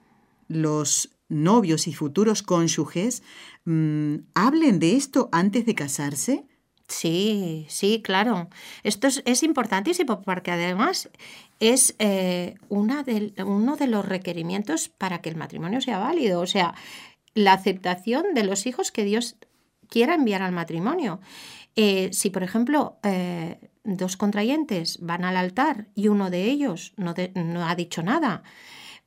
los 0.47 1.09
novios 1.29 1.87
y 1.87 1.95
futuros 1.95 2.43
cónyuges 2.43 3.23
mm, 3.65 4.17
hablen 4.35 4.77
de 4.77 4.95
esto 4.95 5.29
antes 5.31 5.65
de 5.65 5.73
casarse. 5.73 6.45
Sí, 6.87 7.65
sí, 7.69 8.03
claro. 8.03 8.47
Esto 8.83 9.07
es, 9.07 9.41
importantísimo 9.41 10.21
porque 10.21 10.51
además 10.51 11.09
es 11.59 11.95
eh, 11.97 12.53
una 12.69 13.03
uno 13.43 13.77
de 13.77 13.87
los 13.87 14.05
requerimientos 14.05 14.89
para 14.89 15.23
que 15.23 15.29
el 15.29 15.37
matrimonio 15.37 15.81
sea 15.81 15.97
válido. 15.97 16.39
O 16.39 16.45
sea, 16.45 16.75
la 17.33 17.53
aceptación 17.53 18.35
de 18.35 18.43
los 18.43 18.67
hijos 18.67 18.91
que 18.91 19.05
Dios 19.05 19.37
quiera 19.89 20.15
enviar 20.15 20.41
al 20.41 20.51
matrimonio. 20.51 21.19
Eh, 21.79 22.09
si, 22.11 22.31
por 22.31 22.41
ejemplo, 22.41 22.97
eh, 23.03 23.59
dos 23.83 24.17
contrayentes 24.17 24.97
van 24.99 25.23
al 25.23 25.37
altar 25.37 25.87
y 25.93 26.07
uno 26.07 26.31
de 26.31 26.45
ellos 26.45 26.93
no, 26.97 27.13
ha 27.63 27.75
dicho 27.75 28.01
nada, 28.01 28.41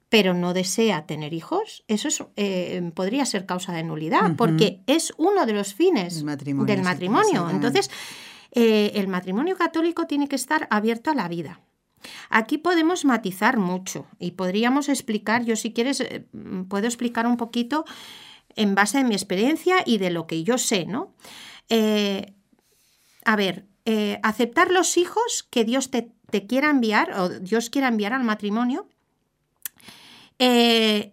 pero 0.08 0.34
no 0.34 0.54
desea 0.54 1.04
tener 1.04 1.34
hijos, 1.34 1.84
eso 1.88 2.30
eh, 2.36 2.90
podría 2.94 3.24
ser 3.26 3.44
causa 3.44 3.72
de 3.72 3.82
nulidad, 3.82 4.36
porque 4.36 4.82
es 4.86 5.12
uno 5.18 5.46
de 5.46 5.52
los 5.52 5.74
fines 5.74 6.24
del 6.24 6.82
matrimonio. 6.82 7.50
Entonces, 7.50 7.90
el 8.52 9.08
matrimonio 9.08 9.56
católico 9.56 10.06
tiene 10.06 10.28
que 10.28 10.36
estar 10.36 10.68
abierto 10.70 11.10
a 11.10 11.14
la 11.14 11.26
vida. 11.26 11.60
Aquí 12.28 12.56
podemos 12.56 13.04
matizar 13.04 13.58
mucho 13.58 14.06
y 14.20 14.32
podríamos 14.32 14.88
explicar, 14.88 15.44
yo 15.44 15.56
si 15.56 15.72
quieres, 15.72 16.04
puedo 16.68 16.86
explicar 16.86 17.26
un 17.26 17.36
poquito 17.36 17.84
en 18.56 18.74
base 18.74 18.98
a 18.98 19.04
mi 19.04 19.14
experiencia 19.14 19.76
y 19.84 19.98
de 19.98 20.10
lo 20.10 20.26
que 20.26 20.42
yo 20.42 20.58
sé, 20.58 20.86
¿no? 20.86 21.14
Eh, 21.68 22.34
a 23.24 23.36
ver, 23.36 23.66
eh, 23.84 24.18
aceptar 24.22 24.70
los 24.70 24.96
hijos 24.96 25.46
que 25.50 25.64
Dios 25.64 25.90
te, 25.90 26.12
quiera 26.46 26.70
enviar 26.70 27.12
o 27.18 27.28
Dios 27.28 27.70
quiera 27.70 27.88
enviar 27.88 28.12
al 28.12 28.24
matrimonio, 28.24 28.86
eh, 30.38 31.12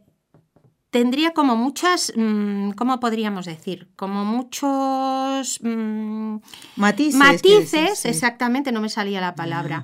tendría 0.90 1.34
como 1.34 1.56
muchas, 1.56 2.14
mm, 2.16 2.72
¿cómo 2.72 3.00
podríamos 3.00 3.46
decir? 3.46 3.90
Como 3.96 4.26
muchos 4.26 5.60
mm, 5.62 6.38
matices. 6.76 8.06
exactamente, 8.06 8.72
no 8.72 8.82
me 8.82 8.90
salía 8.90 9.22
la 9.22 9.36
palabra. 9.36 9.84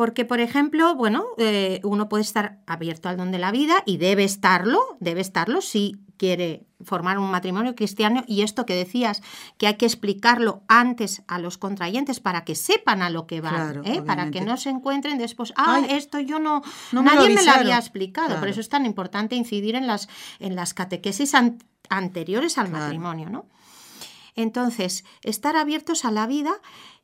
Porque, 0.00 0.24
por 0.24 0.40
ejemplo, 0.40 0.94
bueno, 0.94 1.26
eh, 1.36 1.78
uno 1.84 2.08
puede 2.08 2.22
estar 2.22 2.56
abierto 2.66 3.10
al 3.10 3.18
don 3.18 3.30
de 3.32 3.38
la 3.38 3.50
vida 3.50 3.82
y 3.84 3.98
debe 3.98 4.24
estarlo, 4.24 4.96
debe 4.98 5.20
estarlo 5.20 5.60
si 5.60 5.98
quiere 6.16 6.64
formar 6.82 7.18
un 7.18 7.30
matrimonio 7.30 7.74
cristiano. 7.74 8.24
Y 8.26 8.40
esto 8.40 8.64
que 8.64 8.74
decías, 8.74 9.20
que 9.58 9.66
hay 9.66 9.74
que 9.74 9.84
explicarlo 9.84 10.62
antes 10.68 11.20
a 11.28 11.38
los 11.38 11.58
contrayentes 11.58 12.18
para 12.18 12.46
que 12.46 12.54
sepan 12.54 13.02
a 13.02 13.10
lo 13.10 13.26
que 13.26 13.42
van, 13.42 13.84
¿eh? 13.84 14.00
para 14.00 14.30
que 14.30 14.40
no 14.40 14.56
se 14.56 14.70
encuentren 14.70 15.18
después, 15.18 15.52
ah, 15.58 15.82
esto 15.90 16.18
yo 16.18 16.38
no, 16.38 16.62
nadie 16.92 17.34
me, 17.34 17.44
lo 17.44 17.52
había 17.52 17.76
explicado, 17.76 18.38
por 18.38 18.48
eso 18.48 18.60
es 18.60 18.70
tan 18.70 18.86
importante 18.86 19.36
incidir 19.36 19.74
en 19.74 19.86
las, 19.86 20.08
en 20.38 20.56
las 20.56 20.72
catequesis 20.72 21.34
anteriores 21.90 22.56
al 22.56 22.70
matrimonio, 22.70 23.28
¿no? 23.28 23.44
Entonces, 24.34 25.04
estar 25.20 25.56
abiertos 25.56 26.06
a 26.06 26.10
la 26.10 26.26
vida, 26.26 26.52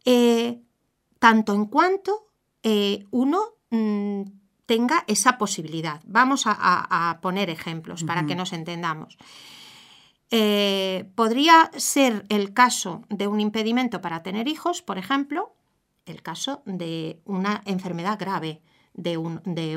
eh, 0.07 0.63
tanto 1.19 1.53
en 1.53 1.67
cuanto 1.67 2.26
eh, 2.69 3.07
uno 3.13 3.55
mm, 3.71 4.23
tenga 4.67 5.05
esa 5.07 5.39
posibilidad. 5.39 6.01
Vamos 6.05 6.47
a, 6.47 7.17
poner 7.23 7.49
ejemplos 7.49 8.03
para 8.03 8.27
que 8.27 8.35
nos 8.35 8.53
entendamos. 8.53 9.19
Eh, 10.33 11.09
podría 11.15 11.71
ser 11.77 12.27
el 12.29 12.53
caso 12.53 13.05
de 13.09 13.29
un 13.29 13.39
impedimento 13.39 14.01
para 14.01 14.25
tener 14.25 14.49
hijos, 14.49 14.83
por 14.83 14.99
ejemplo, 14.99 15.55
el 16.07 16.23
caso 16.23 16.63
de 16.67 17.21
una 17.25 17.63
enfermedad 17.67 18.19
grave. 18.19 18.63
De, 18.95 19.17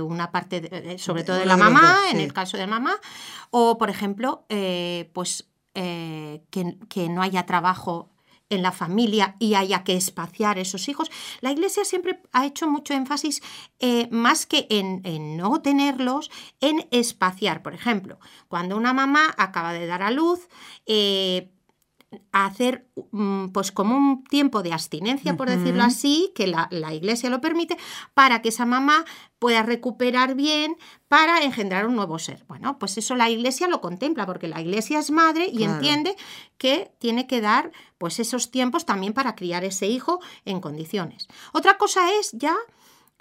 una 0.02 0.32
parte, 0.32 0.98
sobre 0.98 1.26
todo 1.26 1.36
de 1.36 1.46
la 1.46 1.58
mamá, 1.58 1.98
en 2.10 2.22
el 2.22 2.32
caso 2.32 2.56
de 2.58 2.66
mamá, 2.66 2.96
o 3.52 3.78
por 3.78 3.90
ejemplo, 3.90 4.46
eh, 4.48 5.12
pues 5.14 5.50
que, 5.74 6.78
que, 6.88 7.10
no 7.10 7.22
haya 7.22 7.46
trabajo 7.46 8.10
en 8.50 8.62
la 8.62 8.72
familia 8.72 9.36
y 9.40 9.56
haya 9.56 9.84
que 9.84 9.96
espaciar 9.96 10.60
esos 10.60 10.90
hijos. 10.90 11.10
La 11.42 11.52
Iglesia 11.52 11.86
siempre 11.86 12.22
ha 12.32 12.46
hecho 12.46 12.68
mucho 12.68 12.94
énfasis, 12.94 13.42
eh, 13.80 14.08
más 14.12 14.46
que 14.46 14.68
en, 14.70 15.38
no 15.38 15.62
tenerlos, 15.62 16.30
en 16.60 16.88
espaciar. 16.92 17.62
Por 17.62 17.74
ejemplo, 17.74 18.20
cuando 18.48 18.78
una 18.78 18.94
mamá 18.94 19.34
acaba 19.38 19.74
de 19.74 19.88
dar 19.88 20.02
a 20.02 20.12
luz, 20.12 20.48
eh, 20.86 21.52
hacer 22.32 22.88
mm, 23.12 23.50
pues 23.50 23.72
como 23.72 23.96
un 23.96 24.24
tiempo 24.24 24.64
de 24.64 24.74
abstinencia, 24.74 25.38
por 25.38 25.50
decirlo 25.50 25.84
así, 25.84 26.32
que 26.34 26.48
la, 26.48 26.68
iglesia 26.94 27.30
lo 27.30 27.42
permite, 27.42 27.78
para 28.14 28.42
que 28.42 28.50
esa 28.50 28.66
mamá 28.66 29.06
pueda 29.38 29.64
recuperar 29.64 30.36
bien 30.36 30.76
para 31.08 31.44
engendrar 31.44 31.88
un 31.88 31.96
nuevo 31.96 32.20
ser. 32.20 32.44
Bueno, 32.48 32.80
pues 32.80 32.98
eso 32.98 33.16
la 33.16 33.30
iglesia 33.30 33.68
lo 33.68 33.82
contempla, 33.82 34.26
porque 34.26 34.48
la 34.48 34.62
iglesia 34.62 35.00
es 35.00 35.12
madre 35.12 35.50
y 35.52 35.64
entiende 35.64 36.16
que 36.58 36.92
tiene 37.00 37.28
que 37.28 37.42
dar 37.42 37.72
pues 37.98 38.20
esos 38.20 38.52
tiempos 38.52 38.86
también 38.86 39.14
para 39.14 39.36
criar 39.36 39.64
ese 39.64 39.88
hijo 39.88 40.20
en 40.46 40.62
condiciones. 40.62 41.28
Otra 41.54 41.78
cosa 41.78 42.12
es 42.14 42.32
ya 42.34 42.56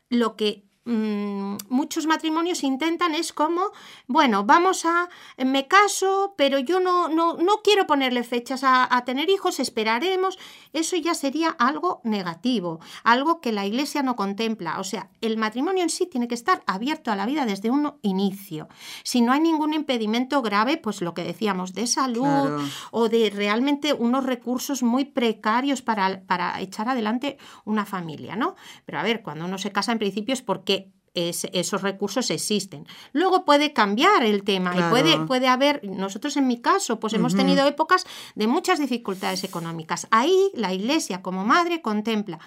lo 0.09 0.37
que 0.37 0.68
Mm, 0.91 1.59
muchos 1.69 2.07
matrimonios 2.07 2.63
intentan 2.63 3.15
es 3.15 3.35
como, 3.35 3.73
bueno, 4.07 4.45
vamos 4.45 4.87
a, 4.87 5.11
me 5.37 5.69
caso, 5.69 6.33
pero 6.39 6.59
yo 6.59 6.81
no, 6.81 7.11
no, 7.11 7.35
no 7.35 7.61
quiero 7.63 7.87
ponerle 7.87 8.25
fechas 8.25 8.63
a, 8.65 8.89
tener 9.05 9.29
hijos, 9.29 9.61
esperaremos. 9.61 10.39
Eso 10.73 10.97
ya 10.97 11.13
sería 11.13 11.51
algo 11.51 12.01
negativo, 12.05 12.81
algo 13.05 13.43
que 13.43 13.53
la 13.53 13.67
iglesia 13.67 14.03
no 14.03 14.17
contempla. 14.17 14.81
O 14.81 14.85
sea, 14.85 15.11
el 15.21 15.37
matrimonio 15.37 15.83
en 15.83 15.91
sí 15.91 16.07
tiene 16.07 16.27
que 16.27 16.35
estar 16.35 16.63
abierto 16.67 17.13
a 17.13 17.17
la 17.17 17.27
vida 17.27 17.45
desde 17.45 17.71
un 17.71 17.93
inicio. 18.01 18.69
Si 19.03 19.21
no 19.21 19.33
hay 19.33 19.41
ningún 19.41 19.75
impedimento 19.75 20.41
grave, 20.41 20.79
pues 20.79 21.03
lo 21.03 21.13
que 21.13 21.23
decíamos, 21.23 21.75
de 21.75 21.87
salud 21.87 22.67
o 22.93 23.09
de 23.11 23.29
realmente 23.29 23.93
unos 23.93 24.25
recursos 24.25 24.83
muy 24.83 25.05
precarios 25.05 25.83
para, 25.83 26.23
para 26.23 26.59
echar 26.63 26.89
adelante 26.89 27.37
una 27.67 27.85
familia, 27.85 28.37
¿no? 28.37 28.57
Pero 28.87 28.99
a 28.99 29.03
ver, 29.03 29.23
cuando 29.23 29.45
uno 29.45 29.59
se 29.59 29.71
casa 29.71 29.93
en 29.93 29.99
principio 29.99 30.33
es 30.33 30.41
porque 30.41 30.78
esos 31.15 31.83
recursos 31.83 32.31
existen. 32.31 32.87
Luego 33.13 33.45
puede 33.45 33.73
cambiar 33.73 34.23
el 34.25 34.45
tema 34.45 34.75
y 34.77 34.91
puede, 34.91 35.19
puede 35.27 35.49
haber, 35.49 35.81
nosotros 35.85 36.37
en 36.37 36.47
mi 36.47 36.61
caso, 36.61 37.01
pues 37.01 37.13
hemos 37.15 37.35
tenido 37.35 37.67
épocas 37.67 38.07
de 38.35 38.47
muchas 38.47 38.79
dificultades 38.79 39.45
económicas. 39.45 40.07
Ahí 40.11 40.51
la 40.55 40.73
Iglesia 40.73 41.23
como 41.23 41.45
madre 41.45 41.83
contempla 41.83 42.39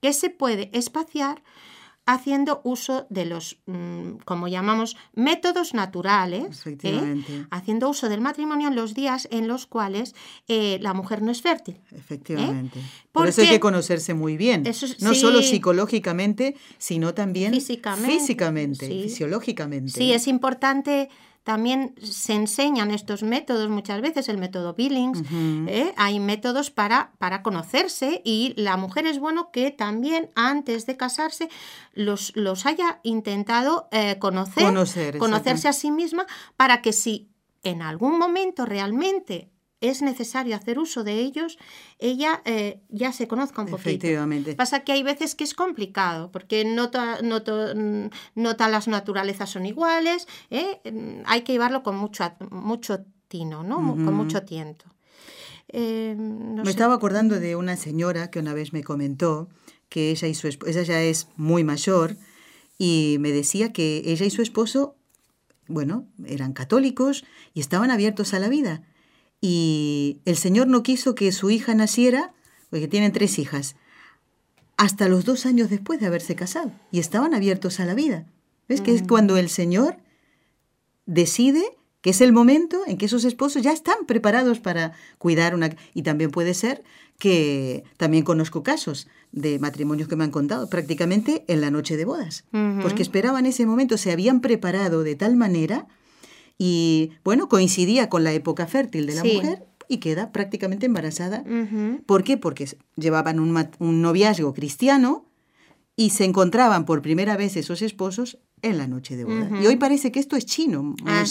que 0.00 0.12
se 0.12 0.30
puede 0.30 0.70
espaciar 0.72 1.42
haciendo 2.06 2.60
uso 2.62 3.06
de 3.10 3.26
los, 3.26 3.58
mm, 3.66 4.18
como 4.24 4.46
llamamos, 4.46 4.96
métodos 5.14 5.74
naturales, 5.74 6.64
¿eh? 6.66 7.24
haciendo 7.50 7.90
uso 7.90 8.08
del 8.08 8.20
matrimonio 8.20 8.68
en 8.68 8.76
los 8.76 8.94
días 8.94 9.26
en 9.32 9.48
los 9.48 9.66
cuales 9.66 10.14
eh, 10.46 10.78
la 10.80 10.94
mujer 10.94 11.20
no 11.22 11.32
es 11.32 11.42
fértil. 11.42 11.74
¿eh? 11.74 11.96
Efectivamente. 11.96 12.80
Por 13.10 13.26
eso 13.26 13.42
hay 13.42 13.48
que 13.48 13.60
conocerse 13.60 14.14
muy 14.14 14.36
bien, 14.36 14.62
no 15.00 15.14
solo 15.14 15.42
psicológicamente, 15.42 16.56
sino 16.78 17.12
también 17.12 17.52
físicamente, 17.52 18.18
físicamente 18.18 18.86
fisiológicamente. 18.86 19.92
Sí, 19.92 20.12
es 20.12 20.28
importante 20.28 21.08
también 21.46 21.94
se 22.02 22.32
enseñan 22.32 22.90
estos 22.90 23.22
métodos 23.22 23.70
muchas 23.70 24.00
veces, 24.00 24.28
el 24.28 24.36
método 24.36 24.74
Billings. 24.74 25.22
¿eh? 25.68 25.94
Hay 25.96 26.18
métodos 26.18 26.72
para, 26.72 27.12
para 27.18 27.44
conocerse 27.44 28.20
y 28.24 28.52
la 28.56 28.76
mujer 28.76 29.06
es 29.06 29.20
bueno 29.20 29.52
que 29.52 29.70
también 29.70 30.28
antes 30.34 30.86
de 30.86 30.96
casarse 30.96 31.48
los, 31.92 32.34
los 32.34 32.66
haya 32.66 32.98
intentado 33.04 33.86
eh, 33.92 34.18
conocer, 34.18 34.64
conocerse 35.18 35.68
a 35.68 35.72
sí 35.72 35.92
misma 35.92 36.26
para 36.56 36.82
que 36.82 36.92
si 36.92 37.30
en 37.62 37.80
algún 37.80 38.18
momento 38.18 38.66
realmente 38.66 39.52
es 39.80 40.02
necesario 40.02 40.56
hacer 40.56 40.78
uso 40.78 41.04
de 41.04 41.20
ellos, 41.20 41.58
ella 41.98 42.40
eh, 42.44 42.80
ya 42.88 43.12
se 43.12 43.28
conozca 43.28 43.62
un 43.62 43.68
poquito. 43.68 43.88
Efectivamente. 43.88 44.54
Pasa 44.54 44.80
que 44.80 44.92
hay 44.92 45.02
veces 45.02 45.34
que 45.34 45.44
es 45.44 45.54
complicado, 45.54 46.30
porque 46.32 46.64
no, 46.64 46.90
no, 47.22 47.42
no 48.34 48.56
todas 48.56 48.70
las 48.70 48.88
naturalezas 48.88 49.50
son 49.50 49.66
iguales, 49.66 50.26
¿eh? 50.50 50.80
hay 51.26 51.42
que 51.42 51.52
llevarlo 51.52 51.82
con 51.82 51.96
mucho, 51.96 52.24
mucho 52.50 53.04
tino, 53.28 53.62
¿no? 53.62 53.76
con 53.76 54.14
mucho 54.14 54.42
tiento. 54.44 54.86
Eh, 55.68 56.14
me 56.16 56.70
estaba 56.70 56.94
acordando 56.94 57.38
de 57.40 57.56
una 57.56 57.76
señora 57.76 58.30
que 58.30 58.38
una 58.38 58.54
vez 58.54 58.72
me 58.72 58.84
comentó 58.84 59.48
que 59.88 60.10
ella 60.10 60.28
y 60.28 60.34
su 60.34 60.48
esposo, 60.48 60.70
ella 60.70 60.82
ya 60.82 61.02
es 61.02 61.28
muy 61.36 61.64
mayor, 61.64 62.16
y 62.78 63.16
me 63.20 63.30
decía 63.30 63.72
que 63.72 64.02
ella 64.06 64.26
y 64.26 64.30
su 64.30 64.42
esposo, 64.42 64.96
bueno, 65.66 66.06
eran 66.24 66.52
católicos 66.52 67.24
y 67.52 67.60
estaban 67.60 67.90
abiertos 67.90 68.32
a 68.32 68.38
la 68.38 68.48
vida 68.48 68.82
y 69.48 70.22
el 70.24 70.36
Señor 70.36 70.66
no 70.66 70.82
quiso 70.82 71.14
que 71.14 71.30
su 71.30 71.50
hija 71.50 71.72
naciera, 71.72 72.34
porque 72.68 72.88
tienen 72.88 73.12
tres 73.12 73.38
hijas, 73.38 73.76
hasta 74.76 75.08
los 75.08 75.24
dos 75.24 75.46
años 75.46 75.70
después 75.70 76.00
de 76.00 76.06
haberse 76.06 76.34
casado 76.34 76.72
y 76.90 76.98
estaban 76.98 77.32
abiertos 77.32 77.78
a 77.78 77.84
la 77.84 77.94
vida. 77.94 78.26
¿Ves? 78.68 78.80
Que 78.80 78.92
es 78.92 79.04
mm. 79.04 79.06
cuando 79.06 79.36
el 79.36 79.48
Señor 79.48 79.98
decide 81.06 81.62
que 82.00 82.10
es 82.10 82.20
el 82.22 82.32
momento 82.32 82.82
en 82.88 82.98
que 82.98 83.06
esos 83.06 83.24
esposos 83.24 83.62
ya 83.62 83.70
están 83.70 84.06
preparados 84.08 84.58
para 84.58 84.94
cuidar 85.18 85.54
una... 85.54 85.70
Y 85.94 86.02
también 86.02 86.32
puede 86.32 86.52
ser 86.52 86.82
que 87.16 87.84
también 87.98 88.24
conozco 88.24 88.64
casos 88.64 89.06
de 89.30 89.60
matrimonios 89.60 90.08
que 90.08 90.16
me 90.16 90.24
han 90.24 90.32
contado 90.32 90.68
prácticamente 90.68 91.44
en 91.46 91.60
la 91.60 91.70
noche 91.70 91.96
de 91.96 92.04
bodas, 92.04 92.44
porque 92.82 93.02
esperaban 93.02 93.46
ese 93.46 93.64
momento, 93.64 93.96
se 93.96 94.10
habían 94.10 94.40
preparado 94.40 95.04
de 95.04 95.14
tal 95.14 95.36
manera 95.36 95.86
y 96.58 97.10
bueno, 97.24 97.48
coincidía 97.48 98.08
con 98.08 98.24
la 98.24 98.32
época 98.32 98.66
fértil 98.66 99.06
de 99.06 99.14
la 99.14 99.24
mujer 99.24 99.66
y 99.88 99.98
queda 99.98 100.32
prácticamente 100.32 100.86
embarazada. 100.86 101.44
¿Por 102.06 102.24
qué? 102.24 102.36
Porque 102.36 102.68
llevaban 102.96 103.40
un, 103.40 103.68
un, 103.78 104.02
noviazgo 104.02 104.54
cristiano 104.54 105.26
y 105.96 106.10
se 106.10 106.24
encontraban 106.24 106.84
por 106.84 107.02
primera 107.02 107.36
vez 107.36 107.56
esos 107.56 107.82
esposos 107.82 108.38
en 108.62 108.78
la 108.78 108.86
noche 108.86 109.16
de 109.16 109.24
boda. 109.24 109.50
Y 109.62 109.66
hoy 109.66 109.76
parece 109.76 110.12
que 110.12 110.18
esto 110.18 110.36
es 110.36 110.46
chino, 110.46 110.94
ah, 111.04 111.24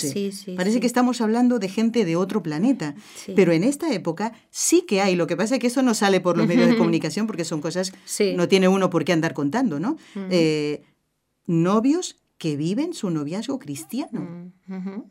parece 0.55 0.79
que 0.79 0.88
estamos 0.88 1.21
hablando 1.21 1.59
de 1.59 1.69
gente 1.69 2.05
de 2.05 2.15
otro 2.15 2.41
planeta. 2.43 2.95
Pero 3.35 3.51
en 3.51 3.63
esta 3.63 3.91
época 3.93 4.33
sí 4.51 4.83
que 4.88 5.01
hay. 5.01 5.15
Lo 5.15 5.27
que 5.27 5.35
pasa 5.35 5.55
es 5.55 5.61
que 5.61 5.67
eso 5.67 5.81
no 5.81 5.93
sale 5.93 6.21
por 6.21 6.38
los 6.38 6.47
medios 6.47 6.67
de 6.67 6.77
comunicación 6.77 7.27
porque 7.27 7.45
son 7.45 7.61
cosas, 7.61 7.93
no 8.35 8.47
tiene 8.47 8.67
uno 8.67 8.89
por 8.89 9.05
qué 9.05 9.13
andar 9.13 9.33
contando, 9.33 9.79
¿no? 9.79 9.97
Eh, 10.29 10.83
novios 11.47 12.17
que 12.37 12.57
viven 12.57 12.93
su 12.93 13.09
noviazgo 13.09 13.59
cristiano. 13.59 14.51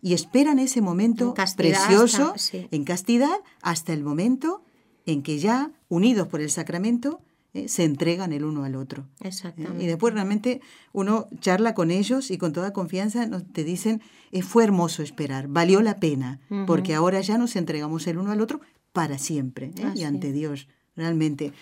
Y 0.02 0.14
esperan 0.14 0.58
ese 0.58 0.80
momento 0.80 1.34
precioso 1.56 2.34
en 2.52 2.84
castidad 2.84 3.36
hasta 3.62 3.92
el 3.92 4.02
momento 4.02 4.62
en 5.06 5.22
que 5.22 5.38
ya, 5.38 5.70
unidos 5.88 6.28
por 6.28 6.40
el 6.40 6.50
sacramento, 6.50 7.20
eh, 7.54 7.68
se 7.68 7.84
entregan 7.84 8.32
el 8.32 8.44
uno 8.44 8.64
al 8.64 8.74
otro. 8.74 9.06
¿eh? 9.20 9.30
Y 9.78 9.86
después 9.86 10.12
realmente 10.12 10.60
uno 10.92 11.28
charla 11.40 11.72
con 11.72 11.92
ellos 11.92 12.32
y 12.32 12.38
con 12.38 12.52
toda 12.52 12.72
confianza 12.72 13.28
te 13.52 13.62
dicen, 13.62 14.02
eh, 14.32 14.42
fue 14.42 14.64
hermoso 14.64 15.04
esperar, 15.04 15.46
valió 15.46 15.80
la 15.80 16.00
pena, 16.00 16.40
porque 16.66 16.94
ahora 16.94 17.20
ya 17.20 17.38
nos 17.38 17.54
entregamos 17.54 18.08
el 18.08 18.18
uno 18.18 18.32
al 18.32 18.40
otro 18.40 18.60
para 18.92 19.18
siempre 19.18 19.72
y 19.94 20.02
ante 20.02 20.32
Dios, 20.32 20.68
realmente. 20.96 21.52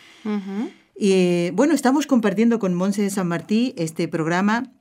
Y 0.97 1.51
bueno, 1.51 1.75
estamos 1.75 2.07
compartiendo 2.07 2.59
con 2.59 2.75
Monse 2.75 3.03
de 3.03 3.11
San 3.11 3.29
Martí 3.29 3.75
este 3.77 4.09
programa 4.09 4.73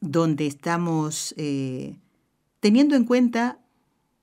donde 0.00 0.46
estamos 0.46 1.34
eh, 1.36 1.96
teniendo 2.60 2.96
en 2.96 3.04
cuenta 3.04 3.58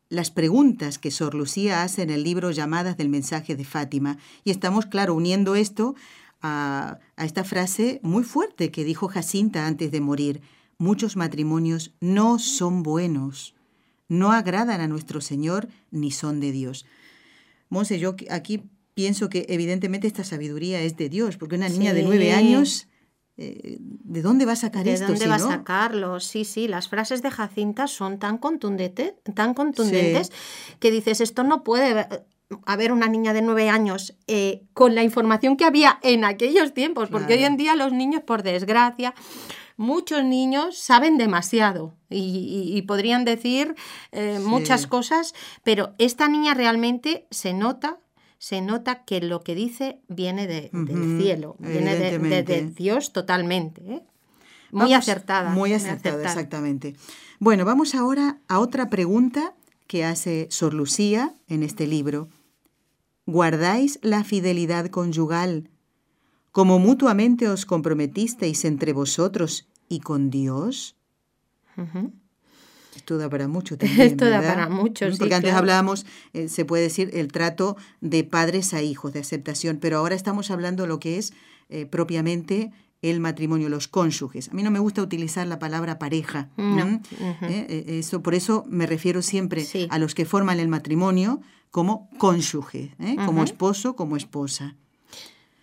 las 0.09 0.31
preguntas 0.31 0.97
que 0.99 1.11
Sor 1.11 1.33
Lucía 1.33 1.83
hace 1.83 2.03
en 2.03 2.09
el 2.09 2.23
libro 2.23 2.51
Llamadas 2.51 2.97
del 2.97 3.09
mensaje 3.09 3.55
de 3.55 3.65
Fátima. 3.65 4.17
Y 4.43 4.51
estamos, 4.51 4.85
claro, 4.85 5.15
uniendo 5.15 5.55
esto 5.55 5.95
a, 6.41 6.99
a 7.15 7.25
esta 7.25 7.43
frase 7.43 7.99
muy 8.03 8.23
fuerte 8.23 8.71
que 8.71 8.83
dijo 8.83 9.07
Jacinta 9.07 9.67
antes 9.67 9.91
de 9.91 10.01
morir. 10.01 10.41
Muchos 10.77 11.15
matrimonios 11.15 11.93
no 12.01 12.37
son 12.37 12.83
buenos, 12.83 13.55
no 14.07 14.31
agradan 14.31 14.81
a 14.81 14.87
nuestro 14.87 15.21
Señor 15.21 15.69
ni 15.89 16.11
son 16.11 16.39
de 16.39 16.51
Dios. 16.51 16.85
Monse, 17.69 17.97
yo 17.97 18.15
aquí 18.29 18.63
pienso 18.93 19.29
que 19.29 19.45
evidentemente 19.49 20.07
esta 20.07 20.23
sabiduría 20.23 20.81
es 20.81 20.97
de 20.97 21.09
Dios, 21.09 21.37
porque 21.37 21.55
una 21.55 21.69
niña 21.69 21.93
de 21.93 22.03
nueve 22.03 22.31
años 22.31 22.87
eh, 23.37 23.77
¿De 23.79 24.21
dónde 24.21 24.45
va 24.45 24.53
a 24.53 24.55
sacar 24.55 24.87
esto? 24.87 25.07
¿De 25.07 25.11
dónde 25.11 25.27
va 25.27 25.35
a 25.35 25.39
sacarlo? 25.39 26.19
Sí, 26.21 26.45
sí, 26.45 26.67
las 26.69 26.87
frases 26.87 27.21
de 27.21 27.31
Jacinta 27.31 27.87
son 27.87 28.17
tan, 28.17 28.37
contundentes, 28.37 29.13
tan 29.33 29.53
contundentes 29.53 30.31
que 30.79 30.89
dices, 30.89 31.19
esto 31.19 31.43
no 31.43 31.63
puede 31.63 32.07
haber 32.65 32.91
una 32.93 33.07
niña 33.07 33.33
de 33.33 33.41
nueve 33.41 33.69
años 33.69 34.15
eh, 34.27 34.63
con 34.73 34.95
la 34.95 35.03
información 35.03 35.57
que 35.57 35.65
había 35.65 35.99
en 36.01 36.23
aquellos 36.23 36.73
tiempos, 36.73 37.09
porque 37.09 37.33
hoy 37.33 37.43
en 37.43 37.57
día 37.57 37.75
los 37.75 37.91
niños, 37.91 38.23
por 38.23 38.41
desgracia, 38.41 39.13
muchos 39.75 40.23
niños 40.23 40.77
saben 40.77 41.17
demasiado 41.17 41.93
y, 42.09 42.81
podrían 42.83 43.25
decir 43.25 43.75
eh, 44.13 44.39
muchas 44.39 44.87
cosas, 44.87 45.33
pero 45.63 45.93
esta 45.97 46.29
niña 46.29 46.53
realmente 46.53 47.27
se 47.31 47.53
nota 47.53 47.99
se 48.45 48.61
nota 48.61 49.05
que 49.05 49.21
lo 49.21 49.41
que 49.41 49.55
dice 49.55 50.01
viene 50.07 50.45
de, 50.45 50.69
del 50.71 51.19
cielo, 51.19 51.55
viene 51.57 51.95
de, 51.95 52.69
Dios 52.69 53.11
totalmente. 53.11 53.81
¿eh? 53.91 54.03
Muy 54.69 54.93
acertada. 54.93 55.49
Muy 55.49 55.73
acertada, 55.73 56.21
exactamente. 56.21 56.95
Bueno, 57.39 57.65
vamos 57.65 57.95
ahora 57.95 58.37
a 58.47 58.59
otra 58.59 58.91
pregunta 58.91 59.55
que 59.87 60.05
hace 60.05 60.47
Sor 60.51 60.75
Lucía 60.75 61.33
en 61.47 61.63
este 61.63 61.87
libro. 61.87 62.29
¿Guardáis 63.25 63.97
la 64.03 64.23
fidelidad 64.23 64.89
conyugal 64.89 65.71
como 66.51 66.77
mutuamente 66.77 67.49
os 67.49 67.65
comprometisteis 67.65 68.63
entre 68.63 68.93
vosotros 68.93 69.67
y 69.89 70.01
con 70.01 70.29
Dios? 70.29 70.95
Esto 72.95 73.17
da 73.17 73.29
para 73.29 73.47
mucho 73.47 73.77
también. 73.79 74.01
Esto 74.01 74.25
da 74.25 74.41
para 74.41 74.69
mucho, 74.69 75.11
sí, 75.11 75.17
Porque 75.17 75.35
antes 75.35 75.53
hablábamos, 75.53 76.05
eh, 76.33 76.47
se 76.47 76.65
puede 76.65 76.83
decir, 76.83 77.09
el 77.13 77.31
trato 77.31 77.77
de 78.01 78.23
padres 78.23 78.73
a 78.73 78.81
hijos, 78.81 79.13
de 79.13 79.19
aceptación, 79.19 79.77
pero 79.79 79.97
ahora 79.97 80.15
estamos 80.15 80.51
hablando 80.51 80.87
lo 80.87 80.99
que 80.99 81.17
es 81.17 81.33
eh, 81.69 81.85
propiamente 81.85 82.71
el 83.01 83.19
matrimonio, 83.19 83.69
los 83.69 83.87
cónyuges. 83.87 84.49
A 84.49 84.53
mí 84.53 84.63
no 84.63 84.71
me 84.71 84.79
gusta 84.79 85.01
utilizar 85.01 85.45
la 85.45 85.59
palabra 85.59 85.99
pareja. 85.99 86.49
eso, 87.67 88.23
por 88.23 88.33
eso 88.33 88.63
me 88.67 88.87
refiero 88.87 89.21
siempre 89.21 89.67
a 89.89 89.99
los 89.99 90.15
que 90.15 90.25
forman 90.25 90.59
el 90.59 90.69
matrimonio 90.69 91.41
como 91.69 92.09
cónyuge, 92.17 92.95
como 93.25 93.43
esposo, 93.43 93.95
como 93.95 94.17
esposa. 94.17 94.75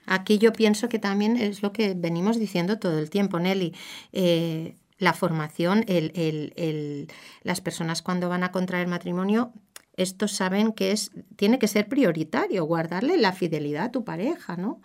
Aquí 0.07 0.38
yo 0.38 0.53
pienso 0.53 0.88
que 0.88 0.99
también 0.99 1.37
es 1.37 1.62
lo 1.62 1.73
que 1.73 1.95
venimos 1.95 2.38
diciendo 2.38 2.79
todo 2.79 2.99
el 2.99 3.09
tiempo, 3.09 3.38
Nelly. 3.38 3.73
Eh, 4.12 4.77
la 5.03 5.12
formación, 5.12 5.85
el, 5.88 7.09
las 7.43 7.61
personas 7.61 8.03
cuando 8.03 8.29
van 8.29 8.45
a 8.45 8.53
contraer 8.53 8.87
matrimonio, 8.87 9.53
estos 9.97 10.33
saben 10.33 10.73
que 10.73 10.93
es, 10.93 11.11
tiene 11.37 11.59
que 11.59 11.67
ser 11.67 11.88
prioritario 11.88 12.65
guardarle 12.65 13.17
la 13.17 13.33
fidelidad 13.33 13.87
a 13.87 13.91
tu 13.91 14.05
pareja, 14.05 14.57
¿no? 14.57 14.81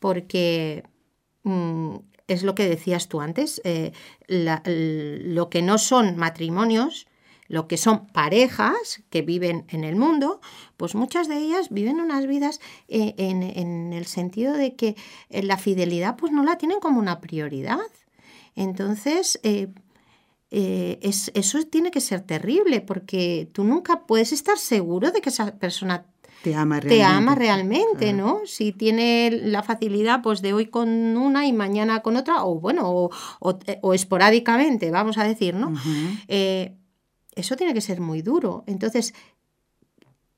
Porque 0.00 0.82
mm, 1.44 1.96
es 2.26 2.42
lo 2.42 2.56
que 2.56 2.68
decías 2.68 3.08
tú 3.08 3.20
antes, 3.20 3.60
eh, 3.64 3.92
lo 4.26 5.50
que 5.50 5.62
no 5.62 5.78
son 5.78 6.16
matrimonios, 6.16 7.06
lo 7.46 7.68
que 7.68 7.76
son 7.76 8.08
parejas 8.08 9.04
que 9.08 9.22
viven 9.22 9.66
en 9.68 9.84
el 9.84 9.94
mundo, 9.94 10.40
pues 10.76 10.96
muchas 10.96 11.28
de 11.28 11.38
ellas 11.38 11.68
viven 11.70 12.00
unas 12.00 12.26
vidas 12.26 12.60
eh, 12.88 13.14
en, 13.18 13.92
el 13.92 14.06
sentido 14.06 14.54
de 14.54 14.74
que 14.74 14.96
eh, 15.30 15.44
la 15.44 15.58
fidelidad 15.58 16.16
pues 16.16 16.32
no 16.32 16.42
la 16.42 16.58
tienen 16.58 16.80
como 16.80 16.98
una 16.98 17.20
prioridad. 17.20 17.78
Entonces, 18.54 19.40
eh, 19.42 19.68
eso 21.00 21.58
tiene 21.70 21.90
que 21.90 22.00
ser 22.00 22.20
terrible 22.20 22.80
porque 22.80 23.48
tú 23.52 23.64
nunca 23.64 24.06
puedes 24.06 24.32
estar 24.32 24.58
seguro 24.58 25.10
de 25.10 25.20
que 25.20 25.30
esa 25.30 25.56
persona 25.58 26.06
te 26.42 26.54
ama 26.54 26.78
realmente, 26.78 26.96
te 26.96 27.02
ama 27.02 27.34
realmente 27.34 28.12
¿no? 28.12 28.40
Si 28.44 28.72
tiene 28.72 29.30
la 29.30 29.62
facilidad 29.62 30.22
pues 30.22 30.42
de 30.42 30.52
hoy 30.52 30.66
con 30.66 30.88
una 31.16 31.46
y 31.46 31.52
mañana 31.52 32.00
con 32.00 32.16
otra, 32.16 32.44
o 32.44 32.60
bueno, 32.60 33.10
o, 33.40 33.94
esporádicamente, 33.94 34.90
vamos 34.90 35.18
a 35.18 35.24
decir, 35.24 35.54
¿no? 35.54 35.72
eso 37.34 37.56
tiene 37.56 37.74
que 37.74 37.80
ser 37.80 38.00
muy 38.00 38.22
duro. 38.22 38.64
Entonces, 38.66 39.14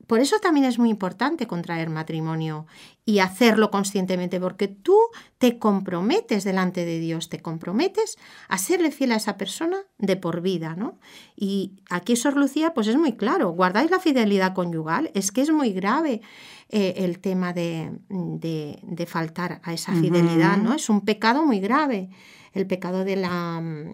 por 0.06 0.20
eso 0.20 0.38
también 0.40 0.66
es 0.66 0.78
muy 0.78 0.90
importante 0.90 1.46
contraer 1.46 1.90
matrimonio 1.90 2.66
y 3.04 3.20
hacerlo 3.20 3.70
conscientemente, 3.70 4.40
porque 4.40 4.68
tú 4.68 4.96
te 5.38 5.58
comprometes 5.58 6.44
delante 6.44 6.84
de 6.84 6.98
Dios, 6.98 7.28
te 7.28 7.40
comprometes 7.40 8.16
a 8.48 8.58
serle 8.58 8.90
fiel 8.90 9.12
a 9.12 9.16
esa 9.16 9.36
persona 9.36 9.78
de 9.98 10.16
por 10.16 10.40
vida, 10.40 10.74
¿no? 10.76 10.98
Y 11.36 11.74
aquí, 11.90 12.16
Sor 12.16 12.36
Lucía, 12.36 12.74
pues 12.74 12.88
es 12.88 12.96
muy 12.96 13.12
claro, 13.12 13.50
guardáis 13.50 13.90
la 13.90 14.00
fidelidad 14.00 14.54
conyugal, 14.54 15.10
es 15.14 15.30
que 15.30 15.42
es 15.42 15.50
muy 15.50 15.72
grave 15.72 16.20
eh, 16.68 16.94
el 16.98 17.20
tema 17.20 17.52
de, 17.52 17.92
de, 18.08 19.06
faltar 19.06 19.60
a 19.62 19.72
esa 19.72 19.92
fidelidad, 19.92 20.56
¿no? 20.56 20.74
Es 20.74 20.88
un 20.88 21.02
pecado 21.04 21.44
muy 21.44 21.60
grave 21.60 22.10
el 22.56 22.66
pecado 22.66 23.04
de 23.04 23.16
la, 23.16 23.60
mm, 23.60 23.90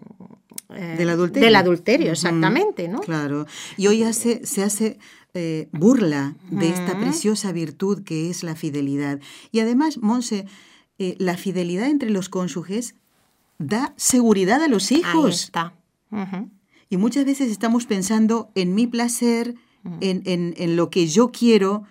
eh, 0.75 0.95
del 0.97 1.09
adulterio. 1.09 1.45
Del 1.45 1.55
adulterio, 1.55 2.11
exactamente, 2.11 2.87
¿no? 2.87 3.01
Claro. 3.01 3.45
Y 3.77 3.87
hoy 3.87 4.03
hace, 4.03 4.45
se 4.45 4.63
hace 4.63 4.97
eh, 5.33 5.67
burla 5.71 6.35
de 6.51 6.69
esta 6.69 6.99
preciosa 6.99 7.51
virtud 7.51 8.03
que 8.03 8.29
es 8.29 8.43
la 8.43 8.55
fidelidad. 8.55 9.19
Y 9.51 9.61
además, 9.61 9.97
Monse, 9.97 10.45
eh, 10.99 11.15
la 11.17 11.37
fidelidad 11.37 11.89
entre 11.89 12.11
los 12.11 12.29
cónyuges 12.29 12.95
da 13.57 13.93
seguridad 13.97 14.61
a 14.61 14.67
los 14.67 14.91
hijos. 14.91 15.25
Ahí 15.25 15.31
está. 15.31 15.73
Y 16.89 16.97
muchas 16.97 17.25
veces 17.25 17.49
estamos 17.49 17.87
pensando 17.87 18.51
en 18.53 18.75
mi 18.75 18.85
placer, 18.85 19.55
en, 20.01 20.21
en, 20.25 20.53
en, 20.57 20.75
lo 20.75 20.91
que 20.91 21.07
yo 21.07 21.31
quiero, 21.31 21.83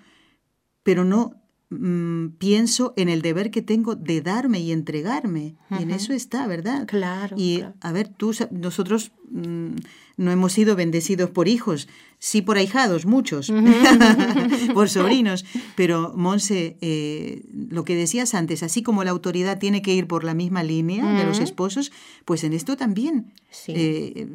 pero 0.85 1.05
no 1.05 1.42
Mm, 1.79 2.37
pienso 2.37 2.93
en 2.97 3.09
el 3.09 3.23
deber 3.23 3.51
que 3.51 3.63
tengo 3.63 3.95
de 3.95 4.21
darme 4.21 4.61
y 4.61 4.73
entregarme. 4.73 5.57
Y 5.71 5.83
en 5.83 5.91
eso 5.91 6.13
está, 6.13 6.47
¿verdad? 6.47 6.87
Claro. 6.87 7.35
Y 7.39 7.63
a 7.81 7.93
ver, 7.93 8.09
tú, 8.09 8.35
nosotros 8.51 9.13
mm, 9.31 9.77
no 10.19 10.31
hemos 10.31 10.53
sido 10.53 10.77
bendecidos 10.77 11.31
por 11.31 11.49
hijos, 11.49 11.89
sí 12.19 12.43
por 12.43 12.59
ahijados, 12.59 13.07
muchos, 13.07 13.51
por 14.75 14.91
sobrinos. 14.91 15.47
Pero, 15.75 16.13
Monse, 16.15 16.77
eh, 16.83 17.43
lo 17.71 17.85
que 17.85 17.97
decías 17.97 18.35
antes, 18.35 18.63
así 18.63 18.83
como 18.83 19.03
la 19.03 19.11
autoridad 19.11 19.59
tiene 19.59 19.81
que 19.81 19.95
ir 19.95 20.07
por 20.07 20.25
la 20.25 20.35
misma 20.35 20.63
línea 20.63 21.15
de 21.15 21.25
los 21.25 21.39
esposos, 21.39 21.91
pues 22.27 22.45
en 22.45 22.53
esto 22.53 22.77
también. 22.77 23.33
Eh, 23.69 24.29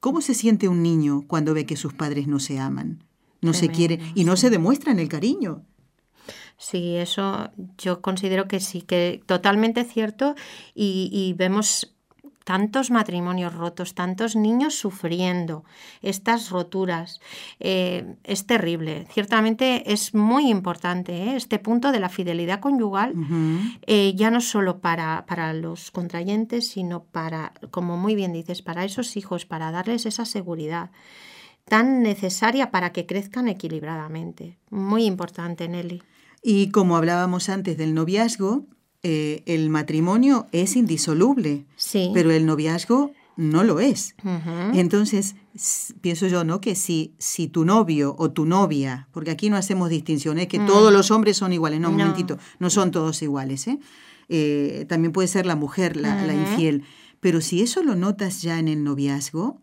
¿Cómo 0.00 0.20
se 0.20 0.34
siente 0.34 0.66
un 0.66 0.82
niño 0.82 1.22
cuando 1.28 1.54
ve 1.54 1.64
que 1.64 1.76
sus 1.76 1.94
padres 1.94 2.26
no 2.26 2.40
se 2.40 2.58
aman? 2.58 3.04
No 3.40 3.54
se 3.54 3.68
quiere 3.68 3.98
y 4.14 4.24
no 4.24 4.36
se 4.36 4.50
demuestran 4.50 5.00
el 5.00 5.08
cariño. 5.08 5.64
Sí, 6.62 6.96
eso 6.96 7.50
yo 7.76 8.00
considero 8.00 8.46
que 8.46 8.60
sí, 8.60 8.82
que 8.82 9.20
totalmente 9.26 9.82
cierto 9.82 10.36
y, 10.76 11.34
vemos 11.36 11.92
tantos 12.44 12.92
matrimonios 12.92 13.52
rotos, 13.52 13.96
tantos 13.96 14.36
niños 14.36 14.76
sufriendo 14.76 15.64
estas 16.02 16.50
roturas. 16.50 17.20
Eh, 17.58 18.14
es 18.22 18.46
terrible. 18.46 19.08
Ciertamente 19.10 19.92
es 19.92 20.14
muy 20.14 20.48
importante 20.50 21.12
¿eh? 21.12 21.34
este 21.34 21.58
punto 21.58 21.90
de 21.90 21.98
la 21.98 22.08
fidelidad 22.08 22.60
conyugal, 22.60 23.12
eh, 23.88 24.12
ya 24.14 24.30
no 24.30 24.40
solo 24.40 24.78
para, 24.78 25.26
para, 25.26 25.54
los 25.54 25.90
contrayentes, 25.90 26.68
sino 26.68 27.02
para, 27.02 27.54
como 27.72 27.96
muy 27.96 28.14
bien 28.14 28.32
dices, 28.32 28.62
para 28.62 28.84
esos 28.84 29.16
hijos, 29.16 29.46
para 29.46 29.72
darles 29.72 30.06
esa 30.06 30.24
seguridad 30.24 30.90
tan 31.64 32.02
necesaria 32.02 32.70
para 32.70 32.92
que 32.92 33.06
crezcan 33.06 33.48
equilibradamente. 33.48 34.58
Muy 34.70 35.06
importante, 35.06 35.68
Nelly. 35.68 36.02
Y 36.42 36.70
como 36.70 36.96
hablábamos 36.96 37.48
antes 37.48 37.78
del 37.78 37.94
noviazgo, 37.94 38.66
eh, 39.02 39.42
el 39.46 39.70
matrimonio 39.70 40.46
es 40.52 40.76
indisoluble, 40.76 41.64
sí. 41.76 42.10
pero 42.12 42.30
el 42.30 42.46
noviazgo 42.46 43.12
no 43.36 43.64
lo 43.64 43.80
es. 43.80 44.14
Entonces, 44.74 45.36
pienso 46.00 46.26
yo, 46.26 46.44
¿no? 46.44 46.60
Que 46.60 46.74
si, 46.74 47.14
si 47.18 47.48
tu 47.48 47.64
novio 47.64 48.14
o 48.18 48.30
tu 48.30 48.44
novia, 48.44 49.08
porque 49.12 49.30
aquí 49.30 49.50
no 49.50 49.56
hacemos 49.56 49.88
distinciones, 49.88 50.48
que 50.48 50.58
mm. 50.58 50.66
todos 50.66 50.92
los 50.92 51.10
hombres 51.10 51.36
son 51.36 51.52
iguales, 51.52 51.80
no, 51.80 51.90
un 51.90 51.96
momentito, 51.96 52.38
no 52.58 52.70
son 52.70 52.90
todos 52.90 53.22
iguales, 53.22 53.66
¿eh? 53.68 53.78
eh 54.28 54.84
también 54.88 55.12
puede 55.12 55.28
ser 55.28 55.46
la 55.46 55.56
mujer 55.56 55.96
la, 55.96 56.24
la, 56.26 56.34
infiel, 56.34 56.84
pero 57.20 57.40
si 57.40 57.62
eso 57.62 57.82
lo 57.82 57.96
notas 57.96 58.42
ya 58.42 58.58
en 58.58 58.68
el 58.68 58.84
noviazgo, 58.84 59.60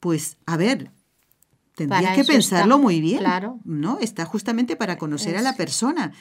pues, 0.00 0.36
a 0.46 0.56
ver, 0.56 0.90
Tendrías 1.88 2.16
que 2.16 2.24
pensarlo 2.24 2.78
muy 2.78 3.00
bien. 3.00 3.18
Claro. 3.18 3.60
¿No? 3.64 3.98
Está 4.00 4.24
justamente 4.24 4.76
para 4.76 4.98
conocer 4.98 5.36
a 5.36 5.42
la 5.42 5.56
persona. 5.56 6.12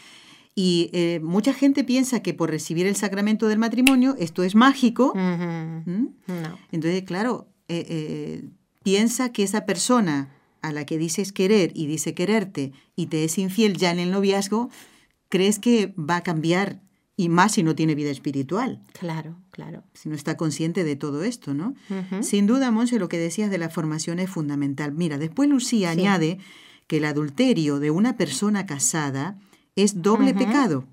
Y 0.53 0.89
eh, 0.93 1.19
mucha 1.23 1.53
gente 1.53 1.83
piensa 1.83 2.21
que 2.21 2.33
por 2.33 2.49
recibir 2.49 2.85
el 2.85 2.95
sacramento 2.95 3.47
del 3.47 3.59
matrimonio 3.59 4.15
esto 4.19 4.43
es 4.43 4.55
mágico. 4.55 5.13
Entonces, 5.15 7.03
claro, 7.03 7.47
eh, 7.67 7.85
eh, 7.87 8.49
piensa 8.83 9.31
que 9.31 9.43
esa 9.43 9.65
persona 9.65 10.29
a 10.61 10.71
la 10.71 10.85
que 10.85 10.97
dices 10.97 11.31
querer 11.31 11.71
y 11.73 11.87
dice 11.87 12.13
quererte 12.13 12.73
y 12.95 13.07
te 13.07 13.23
es 13.23 13.37
infiel 13.37 13.77
ya 13.77 13.91
en 13.91 13.99
el 13.99 14.11
noviazgo, 14.11 14.69
crees 15.29 15.57
que 15.57 15.93
va 15.97 16.17
a 16.17 16.21
cambiar 16.21 16.81
y 17.15 17.29
más 17.29 17.53
si 17.53 17.63
no 17.63 17.75
tiene 17.75 17.95
vida 17.95 18.11
espiritual. 18.11 18.81
Claro, 18.93 19.37
claro. 19.61 19.83
Si 19.93 20.09
no 20.09 20.15
está 20.15 20.37
consciente 20.37 20.83
de 20.83 20.95
todo 20.95 21.23
esto, 21.23 21.53
¿no? 21.53 21.75
Sin 22.21 22.47
duda, 22.47 22.71
Monse, 22.71 22.99
lo 22.99 23.09
que 23.09 23.17
decías 23.17 23.51
de 23.51 23.57
la 23.57 23.69
formación 23.69 24.19
es 24.19 24.29
fundamental. 24.29 24.91
Mira, 24.91 25.17
después 25.17 25.49
Lucía 25.49 25.91
añade 25.91 26.39
que 26.87 26.97
el 26.97 27.05
adulterio 27.05 27.79
de 27.79 27.91
una 27.91 28.17
persona 28.17 28.65
casada 28.65 29.37
es 29.75 30.01
doble 30.01 30.33
pecado. 30.33 30.85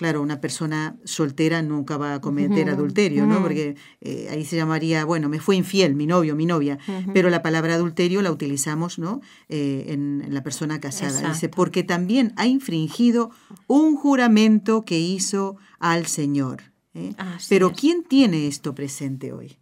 Claro, 0.00 0.22
una 0.22 0.40
persona 0.40 0.96
soltera 1.04 1.60
nunca 1.60 1.98
va 1.98 2.14
a 2.14 2.20
cometer 2.22 2.70
adulterio, 2.70 3.26
¿no? 3.26 3.42
Porque 3.42 3.76
eh, 4.00 4.28
ahí 4.30 4.46
se 4.46 4.56
llamaría, 4.56 5.04
bueno, 5.04 5.28
me 5.28 5.40
fue 5.40 5.56
infiel, 5.56 5.94
mi 5.94 6.06
novio, 6.06 6.34
mi 6.34 6.46
novia. 6.46 6.78
Pero 7.12 7.28
la 7.28 7.42
palabra 7.42 7.74
adulterio 7.74 8.22
la 8.22 8.32
utilizamos, 8.32 8.98
¿no? 8.98 9.20
Eh, 9.50 9.84
en, 9.88 10.24
la 10.30 10.42
persona 10.42 10.80
casada. 10.80 11.28
Dice, 11.28 11.50
porque 11.50 11.82
también 11.82 12.32
ha 12.36 12.46
infringido 12.46 13.30
un 13.66 13.94
juramento 13.94 14.86
que 14.86 14.98
hizo 14.98 15.56
al 15.80 16.06
Señor. 16.06 16.69
¿Eh? 16.94 17.12
Pero 17.48 17.72
¿quién 17.72 18.04
tiene 18.04 18.46
esto 18.46 18.74
presente 18.74 19.32
hoy? 19.32 19.58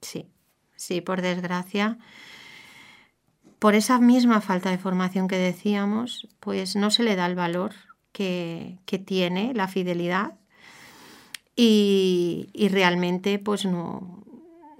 Sí, 0.00 0.26
sí, 0.76 1.00
por 1.00 1.22
desgracia 1.22 1.98
por 3.58 3.74
esa 3.74 3.98
misma 3.98 4.40
falta 4.40 4.70
de 4.70 4.78
formación 4.78 5.28
que 5.28 5.36
decíamos, 5.36 6.28
pues 6.40 6.76
no 6.76 6.90
se 6.90 7.02
le 7.02 7.16
da 7.16 7.26
el 7.26 7.34
valor 7.34 7.74
que, 8.12 8.78
tiene 9.04 9.52
la 9.54 9.68
fidelidad 9.68 10.34
y, 11.54 12.50
realmente 12.70 13.38
pues 13.38 13.64
no, 13.64 14.24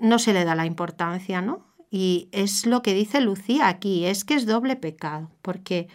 no 0.00 0.18
se 0.18 0.32
le 0.32 0.44
da 0.44 0.54
la 0.54 0.66
importancia, 0.66 1.40
¿no? 1.40 1.66
Y 1.90 2.28
es 2.32 2.66
lo 2.66 2.82
que 2.82 2.94
dice 2.94 3.20
Lucía 3.20 3.68
aquí, 3.68 4.04
es 4.04 4.24
que 4.24 4.34
es 4.34 4.46
doble 4.46 4.76
pecado, 4.76 5.30
porque 5.42 5.88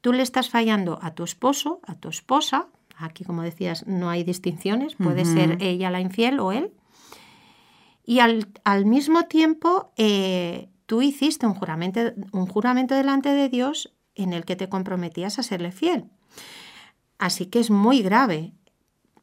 tú 0.00 0.12
le 0.12 0.22
estás 0.22 0.48
fallando 0.50 0.98
a 1.02 1.14
tu 1.14 1.24
esposo, 1.24 1.80
a 1.86 1.94
tu 1.94 2.08
esposa, 2.08 2.68
aquí 2.98 3.24
como 3.24 3.42
decías 3.42 3.86
no 3.86 4.10
hay 4.10 4.24
distinciones, 4.24 4.94
puede 4.96 5.24
ser 5.24 5.58
ella 5.60 5.90
la 5.90 6.00
infiel 6.00 6.40
o 6.40 6.52
él, 6.52 6.72
y 8.04 8.20
al, 8.20 8.48
al 8.64 8.86
mismo 8.86 9.24
tiempo 9.24 9.92
eh, 9.96 10.70
tú 10.86 11.02
hiciste 11.02 11.46
un 11.46 11.54
juramento, 11.54 12.00
un 12.32 12.46
juramento 12.46 12.94
delante 12.94 13.28
de 13.28 13.48
Dios 13.48 13.94
en 14.14 14.32
el 14.32 14.44
que 14.44 14.56
te 14.56 14.68
comprometías 14.68 15.38
a 15.38 15.42
serle 15.42 15.72
fiel. 15.72 16.06
Así 17.18 17.46
que 17.46 17.60
es 17.60 17.70
muy 17.70 18.00
grave. 18.02 18.52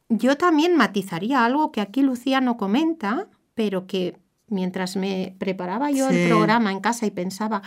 Yo 0.10 0.38
también 0.38 0.76
matizaría 0.78 1.44
algo 1.44 1.72
que 1.72 1.82
aquí 1.82 2.02
Lucía 2.02 2.42
no 2.42 2.58
comenta, 2.58 3.28
pero 3.56 3.88
que 3.88 4.20
mientras 4.48 4.96
me 4.96 5.36
preparaba 5.40 5.90
yo 5.90 6.10
el 6.10 6.28
programa 6.28 6.72
en 6.72 6.80
casa 6.80 7.06
y 7.06 7.12
pensaba, 7.12 7.64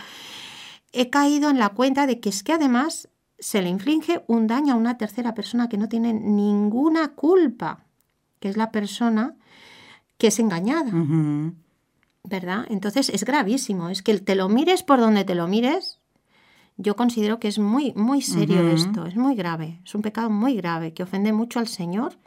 he 0.93 1.09
caído 1.09 1.49
en 1.49 1.59
la 1.59 1.69
cuenta 1.69 2.07
de 2.07 2.19
que 2.19 2.29
es 2.29 2.43
que 2.43 2.53
además 2.53 3.09
se 3.39 3.61
le 3.61 3.69
inflige 3.69 4.23
un 4.27 4.47
daño 4.47 4.73
a 4.73 4.77
una 4.77 4.97
tercera 4.97 5.33
persona 5.33 5.69
que 5.69 5.77
no 5.77 5.89
tiene 5.89 6.13
ninguna 6.13 7.09
culpa, 7.09 7.85
que 8.39 8.49
es 8.49 8.57
la 8.57 8.71
persona 8.71 9.35
que 10.17 10.27
es 10.27 10.39
engañada. 10.39 10.91
¿Verdad? 12.23 12.65
Entonces 12.69 13.09
es 13.09 13.23
gravísimo, 13.23 13.89
es 13.89 14.01
que 14.01 14.17
te 14.19 14.35
lo 14.35 14.49
mires 14.49 14.83
por 14.83 14.99
donde 14.99 15.23
te 15.23 15.35
lo 15.35 15.47
mires. 15.47 15.99
Yo 16.77 16.95
considero 16.95 17.39
que 17.39 17.47
es 17.47 17.59
muy, 17.59 17.93
muy 17.95 18.21
serio 18.21 18.67
esto, 18.69 19.05
es 19.05 19.15
muy 19.15 19.35
grave, 19.35 19.81
es 19.83 19.95
un 19.95 20.01
pecado 20.01 20.29
muy 20.29 20.55
grave 20.55 20.93
que 20.93 21.03
ofende 21.03 21.33
mucho 21.33 21.59
al 21.59 21.67
Señor 21.67 22.17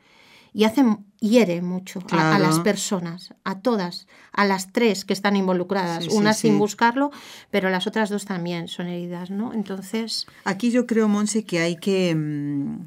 y 0.55 0.65
hace, 0.65 0.85
hiere 1.19 1.62
mucho 1.62 2.01
a, 2.11 2.38
las 2.38 2.61
personas, 2.61 3.35
a 3.45 3.61
todas, 3.61 4.07
a 4.33 4.45
las 4.45 4.73
tres 4.73 5.05
que 5.05 5.12
están 5.12 5.37
involucradas, 5.37 6.09
una 6.09 6.35
sin 6.35 6.59
buscarlo, 6.59 7.11
pero 7.51 7.71
las 7.71 7.87
otras 7.87 8.11
dos 8.11 8.27
también 8.27 8.69
son 8.69 8.88
heridas, 8.88 9.31
¿no? 9.31 9.55
Entonces... 9.55 10.27
Aquí 10.45 10.71
yo 10.71 10.87
creo, 10.87 11.09
Monse, 11.09 11.45
que 11.45 11.61
hay 11.61 11.77
que 11.77 12.15
mm, 12.15 12.85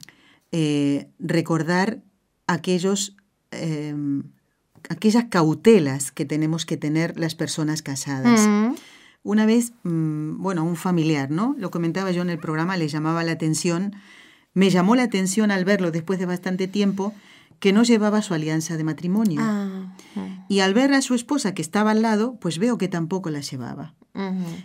eh, 0.51 1.09
recordar 1.19 2.01
aquellos... 2.47 3.15
Em, 3.51 4.23
aquellas 4.89 5.25
cautelas 5.29 6.11
que 6.11 6.25
tenemos 6.25 6.65
que 6.65 6.77
tener 6.77 7.19
las 7.19 7.33
personas 7.33 7.81
casadas. 7.81 8.47
Mm. 8.47 8.75
Una 9.23 9.47
vez, 9.47 9.73
mm, 9.83 10.41
bueno, 10.41 10.63
un 10.63 10.75
familiar, 10.75 11.31
¿no? 11.31 11.55
Lo 11.57 11.71
comentaba 11.71 12.11
yo 12.11 12.21
en 12.21 12.29
el 12.29 12.37
programa, 12.37 12.77
le 12.77 12.87
llamaba 12.87 13.23
la 13.23 13.31
atención, 13.31 13.95
me 14.53 14.69
llamó 14.69 14.95
la 14.95 15.03
atención 15.03 15.49
al 15.49 15.65
verlo 15.65 15.89
después 15.89 16.19
de 16.19 16.27
bastante 16.27 16.67
tiempo, 16.67 17.13
que 17.59 17.73
no 17.73 17.83
llevaba 17.83 18.21
su 18.21 18.33
alianza 18.33 18.77
de 18.77 18.83
matrimonio. 18.83 19.39
Ah, 19.41 19.95
y 20.47 20.59
al 20.59 20.73
ver 20.73 20.93
a 20.93 21.01
su 21.01 21.15
esposa 21.15 21.53
que 21.53 21.61
estaba 21.61 21.91
al 21.91 22.01
lado, 22.01 22.37
pues 22.39 22.59
veo 22.59 22.77
que 22.77 22.87
tampoco 22.87 23.29
la 23.29 23.41
llevaba. 23.41 23.93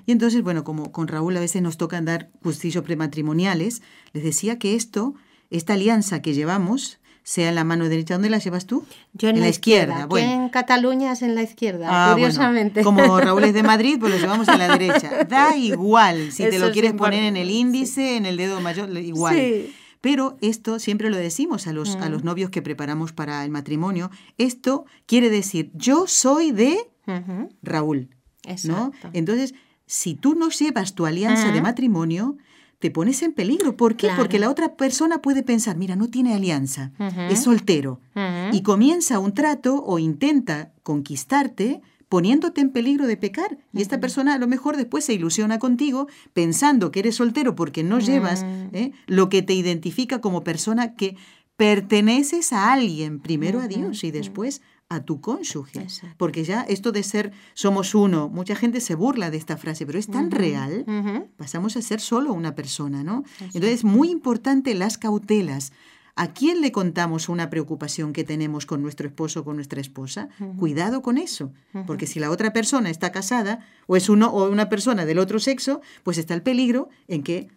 Y 0.07 0.13
entonces, 0.13 0.43
bueno, 0.43 0.63
como 0.63 0.93
con 0.93 1.09
Raúl 1.09 1.37
a 1.37 1.41
veces 1.41 1.61
nos 1.61 1.77
toca 1.77 2.01
dar 2.01 2.31
justillos 2.43 2.85
prematrimoniales, 2.85 3.83
les 4.13 4.23
decía 4.23 4.61
que 4.61 4.77
esto, 4.77 5.15
esta 5.51 5.73
alianza 5.73 6.23
que 6.23 6.35
llevamos, 6.35 7.01
sea 7.23 7.49
en 7.49 7.55
la 7.55 7.65
mano 7.65 7.89
derecha. 7.89 8.15
¿Dónde 8.15 8.31
la 8.31 8.39
llevas 8.39 8.67
tú? 8.67 8.85
Yo 9.13 9.29
en, 9.29 9.41
la, 9.41 9.49
izquierda. 9.49 10.07
Bueno. 10.07 10.45
En 10.45 10.49
Cataluña 10.49 11.13
es 11.13 11.23
en 11.23 11.35
la 11.35 11.43
izquierda, 11.43 11.89
ah, 11.91 12.13
curiosamente. 12.13 12.83
como 12.83 13.21
Raúl 13.21 13.45
es 13.45 13.55
de 13.55 13.63
Madrid, 13.63 13.99
pues 13.99 14.13
lo 14.13 14.19
llevamos 14.19 14.49
a 14.49 14.57
la 14.57 14.77
derecha. 14.77 15.25
Da 15.29 15.57
igual, 15.57 16.33
si 16.33 16.49
te 16.49 16.59
lo 16.59 16.71
quieres 16.73 16.93
poner 16.93 17.25
en 17.25 17.37
el 17.37 17.51
índice, 17.51 18.17
en 18.17 18.27
el 18.27 18.37
dedo 18.37 18.61
mayor, 18.61 18.91
igual. 18.99 19.35
Sí. 19.35 19.75
Pero 20.01 20.37
esto 20.41 20.79
siempre 20.79 21.11
lo 21.11 21.17
decimos 21.17 21.67
a 21.67 21.73
los, 21.73 21.97
a 21.97 22.09
los 22.09 22.23
mm. 22.23 22.27
novios 22.27 22.51
que 22.51 22.63
preparamos 22.63 23.13
para 23.13 23.45
el 23.45 23.51
matrimonio. 23.51 24.11
Esto 24.39 24.87
quiere 25.07 25.31
decir, 25.31 25.71
yo 25.75 26.07
soy 26.07 26.53
de 26.53 26.91
Raúl. 27.63 28.09
¿no? 28.65 28.93
Entonces, 29.13 29.55
si 29.87 30.15
tú 30.15 30.35
no 30.35 30.51
llevas 30.51 30.95
tu 30.95 31.07
alianza 31.07 31.53
de 31.53 31.61
matrimonio, 31.61 32.37
te 32.79 32.91
pones 32.91 33.23
en 33.23 33.33
peligro. 33.33 33.77
¿Por 33.77 33.97
qué? 33.97 34.09
Porque 34.17 34.39
la 34.39 34.51
otra 34.51 34.75
persona 34.75 35.21
puede 35.21 35.43
pensar, 35.43 35.77
mira, 35.77 35.97
no 35.97 36.09
tiene 36.09 36.35
alianza, 36.35 36.93
es 37.29 37.43
soltero, 37.43 38.01
y 38.53 38.63
comienza 38.63 39.19
un 39.19 39.35
trato 39.35 39.83
o 39.85 39.99
intenta 39.99 40.73
conquistarte 40.83 41.83
poniéndote 42.11 42.61
en 42.61 42.71
peligro 42.71 43.07
de 43.07 43.17
pecar. 43.17 43.57
Y 43.73 43.81
esta 43.81 44.01
persona 44.01 44.35
a 44.35 44.39
lo 44.39 44.49
mejor 44.49 44.77
después 44.77 45.05
se 45.05 45.15
ilusiona 45.15 45.59
contigo 45.59 46.09
pensando 46.35 46.91
que 46.91 46.99
eres 46.99 47.15
soltero 47.15 47.55
porque 47.55 47.83
no 47.85 48.01
llevas 48.01 48.43
mm. 48.45 48.75
¿eh? 48.75 48.93
lo 49.07 49.31
que 49.31 49.41
te 49.41 49.55
identifica 49.55 50.21
como 50.21 50.45
persona 50.45 50.97
que 50.97 51.17
perteneces 51.57 52.53
a 52.53 52.73
alguien, 52.73 53.21
primero 53.21 53.61
a 53.61 53.69
Dios 53.69 54.03
y 54.03 54.11
después 54.11 54.61
a 54.89 55.05
tu 55.05 55.21
cónyuge. 55.21 55.87
Porque 56.17 56.43
ya 56.43 56.63
esto 56.63 56.91
de 56.91 57.05
ser 57.05 57.33
somos 57.55 57.95
uno, 57.95 58.29
mucha 58.29 58.57
gente 58.57 58.81
se 58.81 58.97
burla 58.97 59.31
de 59.31 59.37
esta 59.37 59.57
frase, 59.57 59.87
pero 59.87 59.99
es 59.99 60.09
tan 60.09 60.33
real, 60.33 60.85
pasamos 61.37 61.77
a 61.77 61.83
ser 61.83 62.01
solo 62.01 62.33
una 62.33 62.57
persona, 62.57 63.05
¿no? 63.05 63.23
Entonces 63.41 63.71
es 63.71 63.85
muy 63.85 64.11
importante 64.11 64.75
las 64.75 64.99
cautelas. 64.99 65.73
¿A 66.21 66.35
quién 66.35 66.61
le 66.61 66.71
contamos 66.71 67.31
una 67.31 67.49
preocupación 67.49 68.13
que 68.13 68.25
tenemos 68.25 68.67
con 68.67 68.83
nuestro 68.83 69.09
esposo 69.09 69.41
o 69.41 69.45
con 69.45 69.57
nuestra 69.57 69.81
esposa? 69.81 70.29
Cuidado 70.59 71.01
con 71.01 71.17
eso, 71.17 71.51
porque 71.87 72.07
si 72.07 72.21
la 72.21 72.31
otra 72.31 72.53
persona 72.53 72.91
está 72.91 73.11
casada 73.11 73.61
o 73.87 73.97
es 73.97 74.11
uno 74.11 74.29
o 74.29 74.51
una 74.51 74.69
persona 74.69 75.07
del 75.07 75.19
otro 75.19 75.39
sexo, 75.39 75.81
pues 76.03 76.19
está 76.19 76.35
el 76.35 76.43
peligro 76.43 76.91
en 77.09 77.23
que 77.23 77.49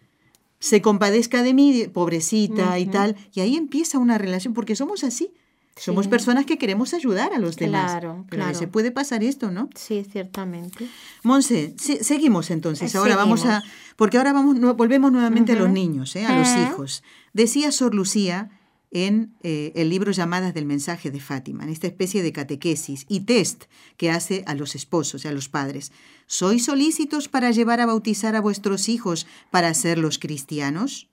se 0.59 0.81
compadezca 0.81 1.43
de 1.43 1.53
mí, 1.53 1.89
pobrecita 1.91 2.79
y 2.79 2.85
tal, 2.85 3.17
y 3.33 3.41
ahí 3.41 3.57
empieza 3.57 3.99
una 3.99 4.17
relación, 4.17 4.53
porque 4.53 4.77
somos 4.77 5.03
así. 5.03 5.33
Somos 5.75 6.07
personas 6.07 6.45
que 6.45 6.57
queremos 6.57 6.93
ayudar 6.93 7.33
a 7.33 7.39
los 7.39 7.55
demás. 7.55 7.91
Claro, 7.91 8.25
claro. 8.29 8.57
Se 8.57 8.67
puede 8.67 8.91
pasar 8.91 9.23
esto, 9.23 9.49
¿no? 9.49 9.69
Sí, 9.75 10.05
ciertamente. 10.09 10.87
Monse, 11.23 11.75
seguimos 11.77 12.51
entonces. 12.51 12.95
Ahora 12.95 13.15
vamos 13.15 13.45
a. 13.45 13.63
Porque 13.95 14.17
ahora 14.17 14.33
vamos, 14.33 14.59
volvemos 14.75 15.11
nuevamente 15.11 15.53
a 15.53 15.55
los 15.55 15.69
niños, 15.69 16.15
¿eh? 16.15 16.25
a 16.25 16.37
los 16.37 16.49
hijos. 16.55 17.03
Decía 17.33 17.71
Sor 17.71 17.95
Lucía 17.95 18.51
en 18.91 19.35
eh, 19.41 19.71
el 19.75 19.89
libro 19.89 20.11
Llamadas 20.11 20.53
del 20.53 20.67
Mensaje 20.67 21.09
de 21.09 21.19
Fátima, 21.19 21.63
en 21.63 21.69
esta 21.69 21.87
especie 21.87 22.21
de 22.21 22.31
catequesis 22.31 23.05
y 23.09 23.21
test 23.21 23.63
que 23.97 24.11
hace 24.11 24.43
a 24.45 24.53
los 24.53 24.75
esposos 24.75 25.25
y 25.25 25.27
a 25.27 25.31
los 25.31 25.49
padres. 25.49 25.91
¿Sois 26.27 26.65
solícitos 26.65 27.27
para 27.27 27.49
llevar 27.49 27.81
a 27.81 27.87
bautizar 27.87 28.35
a 28.35 28.41
vuestros 28.41 28.89
hijos 28.89 29.25
para 29.49 29.69
hacerlos 29.69 30.19
cristianos? 30.19 31.09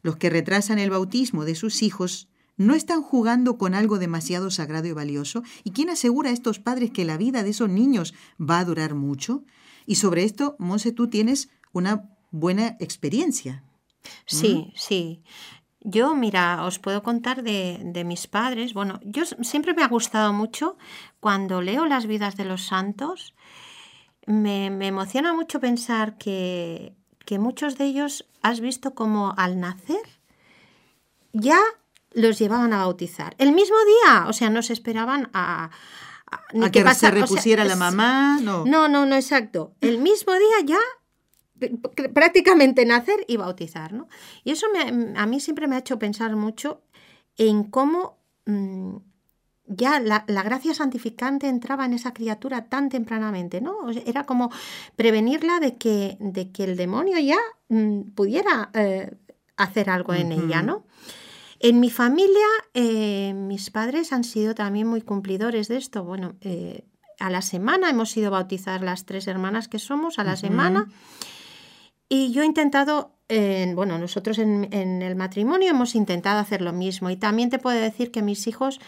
Los 0.00 0.16
que 0.16 0.30
retrasan 0.30 0.78
el 0.78 0.88
bautismo 0.88 1.44
de 1.44 1.54
sus 1.54 1.82
hijos 1.82 2.28
no 2.56 2.74
están 2.74 3.02
jugando 3.02 3.58
con 3.58 3.74
algo 3.74 3.98
demasiado 3.98 4.50
sagrado 4.50 4.86
y 4.86 4.92
valioso. 4.92 5.42
¿Y 5.64 5.72
quién 5.72 5.90
asegura 5.90 6.30
a 6.30 6.32
estos 6.32 6.58
padres 6.58 6.90
que 6.90 7.04
la 7.04 7.16
vida 7.16 7.42
de 7.42 7.50
esos 7.50 7.68
niños 7.68 8.14
va 8.38 8.58
a 8.58 8.64
durar 8.64 8.94
mucho? 8.94 9.44
Y 9.86 9.96
sobre 9.96 10.24
esto, 10.24 10.56
Monse, 10.58 10.92
tú 10.92 11.08
tienes 11.08 11.50
una 11.72 12.10
buena 12.30 12.76
experiencia. 12.80 13.62
Sí, 14.26 14.72
sí. 14.76 15.22
Yo, 15.80 16.14
mira, 16.14 16.64
os 16.64 16.78
puedo 16.78 17.02
contar 17.02 17.42
de, 17.42 18.02
mis 18.04 18.26
padres. 18.26 18.74
Bueno, 18.74 18.98
yo 19.04 19.24
siempre 19.24 19.74
me 19.74 19.82
ha 19.82 19.88
gustado 19.88 20.32
mucho 20.32 20.76
cuando 21.20 21.62
leo 21.62 21.86
las 21.86 22.06
vidas 22.06 22.36
de 22.36 22.44
los 22.44 22.66
santos. 22.66 23.34
Me, 24.26 24.66
emociona 24.66 25.32
mucho 25.32 25.60
pensar 25.60 26.18
que, 26.18 26.96
que 27.24 27.38
muchos 27.38 27.78
de 27.78 27.84
ellos 27.84 28.26
has 28.42 28.60
visto 28.60 28.94
como 28.94 29.34
al 29.36 29.60
nacer 29.60 30.00
ya 31.38 31.58
los 32.16 32.38
llevaban 32.38 32.72
a 32.72 32.78
bautizar. 32.78 33.34
El 33.38 33.52
mismo 33.52 33.76
día, 33.84 34.26
o 34.26 34.32
sea, 34.32 34.50
no 34.50 34.62
se 34.62 34.72
esperaban 34.72 35.28
a... 35.32 35.70
A, 36.28 36.70
que, 36.70 36.82
se 36.94 37.10
repusiera 37.12 37.64
la 37.64 37.76
mamá, 37.76 38.40
no. 38.42 38.64
No, 38.64 38.88
no, 38.88 39.06
no, 39.06 39.14
exacto. 39.14 39.74
El 39.80 39.98
mismo 39.98 40.32
día 40.32 40.56
ya 40.64 40.78
prácticamente 42.12 42.84
nacer 42.84 43.24
y 43.28 43.36
bautizar, 43.36 43.92
¿no? 43.92 44.08
Y 44.42 44.50
eso 44.50 44.66
a 45.16 45.26
mí 45.26 45.40
siempre 45.40 45.68
me 45.68 45.76
ha 45.76 45.78
hecho 45.78 46.00
pensar 46.00 46.34
mucho 46.34 46.82
en 47.36 47.62
cómo 47.64 48.18
mm, 48.46 48.96
ya 49.66 50.00
la, 50.00 50.24
gracia 50.26 50.74
santificante 50.74 51.48
entraba 51.48 51.84
en 51.84 51.92
esa 51.92 52.12
criatura 52.12 52.64
tan 52.64 52.88
tempranamente, 52.88 53.60
¿no? 53.60 53.88
Era 54.04 54.24
como 54.24 54.50
prevenirla 54.96 55.60
de 55.60 55.76
que, 55.76 56.16
de 56.18 56.50
que 56.50 56.64
el 56.64 56.76
demonio 56.76 57.18
ya 57.18 57.38
mm, 57.68 58.10
pudiera 58.14 58.70
eh, 58.74 59.16
hacer 59.56 59.90
algo 59.90 60.12
en 60.12 60.32
ella, 60.32 60.62
¿no? 60.62 60.84
En 61.60 61.80
mi 61.80 61.90
familia, 61.90 62.46
eh, 62.74 63.32
mis 63.34 63.70
padres 63.70 64.12
han 64.12 64.24
sido 64.24 64.54
también 64.54 64.86
muy 64.86 65.00
cumplidores 65.00 65.68
de 65.68 65.76
esto. 65.76 66.04
Bueno, 66.04 66.34
eh, 66.40 66.84
a 67.18 67.30
la 67.30 67.42
semana 67.42 67.88
hemos 67.90 68.16
ido 68.16 68.28
a 68.28 68.30
bautizar 68.30 68.82
las 68.82 69.06
tres 69.06 69.26
hermanas 69.26 69.68
que 69.68 69.78
somos, 69.78 70.18
a 70.18 70.24
la 70.24 70.36
semana. 70.36 70.88
Y 72.08 72.30
yo 72.32 72.42
he 72.42 72.46
intentado, 72.46 73.12
bueno, 73.74 73.98
nosotros 73.98 74.38
en, 74.38 74.68
en, 74.72 75.02
el 75.02 75.16
matrimonio 75.16 75.70
hemos 75.70 75.94
intentado 75.94 76.38
hacer 76.38 76.60
lo 76.60 76.72
mismo. 76.72 77.08
Y 77.08 77.16
también 77.16 77.48
te 77.48 77.58
puedo 77.58 77.80
decir 77.80 78.10
que 78.10 78.22
mis 78.22 78.46
hijos, 78.46 78.80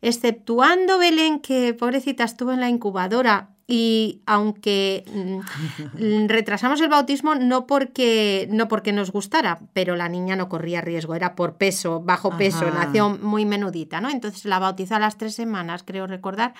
exceptuando 0.00 0.98
Belén, 0.98 1.38
que 1.38 1.72
pobrecita 1.72 2.24
estuvo 2.24 2.52
en 2.52 2.60
la 2.60 2.68
incubadora 2.68 3.51
y 3.74 4.20
aunque 4.26 5.02
mm, 5.06 6.26
retrasamos 6.28 6.78
el 6.82 6.90
bautismo 6.90 7.34
no 7.34 7.66
porque 7.66 8.46
no 8.50 8.68
porque 8.68 8.92
nos 8.92 9.10
gustara, 9.10 9.60
pero 9.72 9.96
la 9.96 10.10
niña 10.10 10.36
no 10.36 10.50
corría 10.50 10.82
riesgo, 10.82 11.14
era 11.14 11.34
por 11.34 11.54
peso, 11.54 12.02
bajo 12.02 12.36
peso, 12.36 12.70
nació 12.70 13.08
muy 13.08 13.46
menudita, 13.46 14.02
¿no? 14.02 14.10
Entonces 14.10 14.44
la 14.44 14.58
bautizó 14.58 14.96
a 14.96 14.98
las 14.98 15.16
tres 15.16 15.34
semanas, 15.34 15.84
creo 15.86 16.06
recordar. 16.06 16.52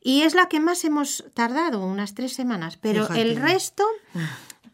Y 0.00 0.22
es 0.22 0.36
la 0.36 0.46
que 0.46 0.60
más 0.60 0.84
hemos 0.84 1.24
tardado, 1.34 1.84
unas 1.84 2.14
tres 2.14 2.32
semanas, 2.32 2.76
pero 2.76 3.08
el 3.08 3.34
resto 3.34 3.82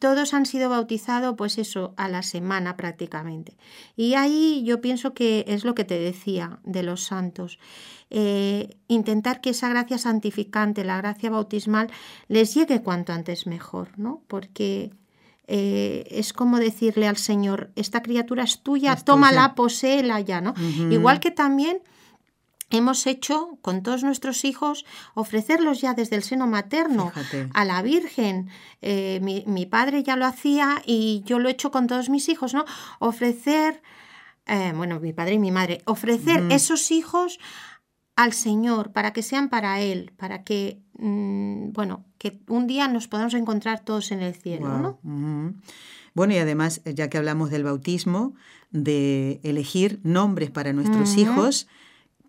todos 0.02 0.34
han 0.34 0.46
sido 0.46 0.68
bautizados, 0.68 1.36
pues 1.38 1.58
eso, 1.58 1.94
a 1.96 2.08
la 2.08 2.24
semana 2.24 2.76
prácticamente. 2.76 3.56
Y 3.94 4.14
ahí 4.14 4.64
yo 4.64 4.80
pienso 4.80 5.14
que 5.14 5.44
es 5.46 5.62
lo 5.64 5.76
que 5.76 5.84
te 5.84 5.96
decía 5.96 6.58
de 6.64 6.82
los 6.82 7.04
santos. 7.04 7.60
Eh, 8.10 8.78
intentar 8.88 9.40
que 9.40 9.50
esa 9.50 9.68
gracia 9.68 9.98
santificante, 9.98 10.82
la 10.82 10.96
gracia 10.96 11.30
bautismal, 11.30 11.88
les 12.26 12.52
llegue 12.52 12.82
cuanto 12.82 13.12
antes 13.12 13.46
mejor, 13.46 13.96
¿no? 13.96 14.24
Porque 14.26 14.90
eh, 15.46 16.04
es 16.10 16.32
como 16.32 16.58
decirle 16.58 17.06
al 17.06 17.16
Señor, 17.16 17.70
esta 17.76 18.02
criatura 18.02 18.42
es 18.42 18.60
tuya, 18.64 18.96
tómala, 18.96 19.54
poséela 19.54 20.18
ya, 20.18 20.40
¿no? 20.40 20.52
Igual 20.90 21.20
que 21.20 21.30
también 21.30 21.80
hemos 22.76 23.06
hecho 23.06 23.58
con 23.62 23.82
todos 23.82 24.02
nuestros 24.02 24.44
hijos 24.44 24.84
ofrecerlos 25.14 25.80
ya 25.80 25.94
desde 25.94 26.16
el 26.16 26.22
seno 26.22 26.46
materno 26.46 27.12
a 27.54 27.64
la 27.64 27.82
Virgen. 27.82 28.48
Eh, 28.80 29.20
mi, 29.22 29.66
padre 29.66 30.02
ya 30.02 30.16
lo 30.16 30.26
hacía 30.26 30.82
y 30.86 31.22
yo 31.24 31.38
lo 31.38 31.48
he 31.48 31.52
hecho 31.52 31.70
con 31.70 31.86
todos 31.86 32.08
mis 32.10 32.28
hijos, 32.28 32.54
¿no? 32.54 32.64
Ofrecer, 32.98 33.82
eh, 34.46 34.72
bueno, 34.76 35.00
mi 35.00 35.12
padre 35.12 35.34
y 35.34 35.38
mi 35.38 35.50
madre, 35.50 35.82
ofrecer 35.84 36.44
esos 36.50 36.90
hijos 36.90 37.38
al 38.16 38.32
Señor 38.32 38.92
para 38.92 39.12
que 39.12 39.22
sean 39.22 39.48
para 39.48 39.80
Él, 39.80 40.12
para 40.16 40.44
que, 40.44 40.82
mm, 40.98 41.72
bueno, 41.72 42.04
que 42.18 42.40
un 42.48 42.66
día 42.66 42.88
nos 42.88 43.08
podamos 43.08 43.34
encontrar 43.34 43.80
todos 43.84 44.12
en 44.12 44.20
el 44.20 44.34
cielo, 44.34 44.68
¿no? 45.02 45.54
Bueno, 46.14 46.34
y 46.34 46.38
además, 46.38 46.82
ya 46.84 47.08
que 47.08 47.16
hablamos 47.16 47.50
del 47.50 47.64
bautismo, 47.64 48.34
de 48.70 49.40
elegir 49.42 50.00
nombres 50.02 50.50
para 50.50 50.72
nuestros 50.72 51.16
hijos, 51.16 51.68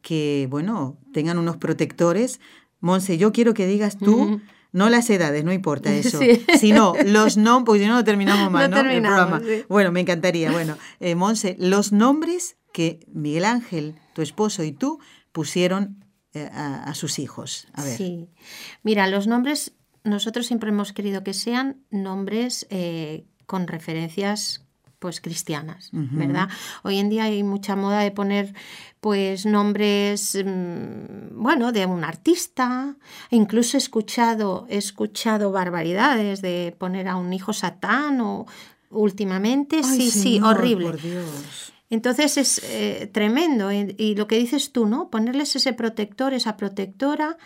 que, 0.04 0.48
bueno, 0.52 1.00
tengan 1.12 1.40
unos 1.40 1.58
protectores. 1.58 2.40
Monse, 2.80 3.18
yo 3.18 3.32
quiero 3.32 3.56
que 3.56 3.66
digas 3.66 3.98
tú, 3.98 4.42
no 4.72 4.90
las 4.90 5.10
edades, 5.10 5.44
no 5.44 5.54
importa 5.54 5.92
eso, 5.96 6.20
sino 6.60 6.94
los 7.06 7.38
nombres, 7.38 7.66
porque 7.66 7.80
si 7.84 7.88
no, 7.88 7.96
no 7.96 8.04
terminamos 8.04 8.52
mal, 8.52 8.70
¿no? 8.70 8.80
el 8.82 9.02
programa. 9.02 9.42
Bueno, 9.70 9.92
me 9.92 10.02
encantaría. 10.02 10.52
Bueno, 10.52 10.78
eh, 11.00 11.16
Monse, 11.16 11.56
los 11.58 11.92
nombres 11.92 12.58
que 12.72 13.00
Miguel 13.08 13.46
Ángel, 13.46 13.96
tu 14.14 14.22
esposo 14.22 14.64
y 14.64 14.74
tú 14.74 15.00
pusieron 15.32 16.06
eh, 16.34 16.50
a, 16.52 16.94
sus 16.96 17.18
hijos. 17.20 17.68
A 17.74 17.84
ver. 17.84 17.98
Sí. 17.98 18.30
Mira, 18.84 19.08
los 19.08 19.28
nombres, 19.28 19.74
nosotros 20.04 20.48
siempre 20.48 20.70
hemos 20.70 20.92
querido 20.92 21.24
que 21.24 21.34
sean 21.34 21.84
nombres 21.92 22.68
eh, 22.70 23.26
con 23.46 23.68
referencias 23.68 24.63
pues 25.04 25.20
cristianas, 25.20 25.90
¿verdad? 25.92 26.48
Hoy 26.84 26.98
en 26.98 27.10
día 27.10 27.26
hay 27.26 27.44
mucha 27.44 27.76
moda 27.76 28.00
de 28.00 28.12
poner 28.12 28.54
pues 29.02 29.46
nombres, 29.46 30.34
mm, 30.34 31.44
bueno, 31.44 31.74
de 31.74 31.86
un 31.86 32.06
artista, 32.06 32.96
incluso 33.30 33.76
he 33.76 33.80
escuchado, 33.80 34.66
he 34.70 34.78
escuchado 34.78 35.52
barbaridades 35.52 36.42
de 36.42 36.74
poner 36.78 37.10
a 37.10 37.18
un 37.18 37.34
hijo 37.34 37.52
satán 37.52 38.22
o 38.22 38.46
últimamente, 38.92 39.84
sí, 39.84 40.10
sí, 40.10 40.40
horrible. 40.42 40.98
Entonces 41.90 42.38
es 42.38 42.62
eh, 42.64 43.10
tremendo 43.12 43.74
y, 43.74 44.16
lo 44.16 44.26
que 44.28 44.38
dices 44.38 44.72
tú, 44.72 44.86
¿no? 44.86 45.10
Ponerles 45.10 45.54
ese 45.58 45.74
protector, 45.74 46.34
esa 46.34 46.56
protectora, 46.56 47.38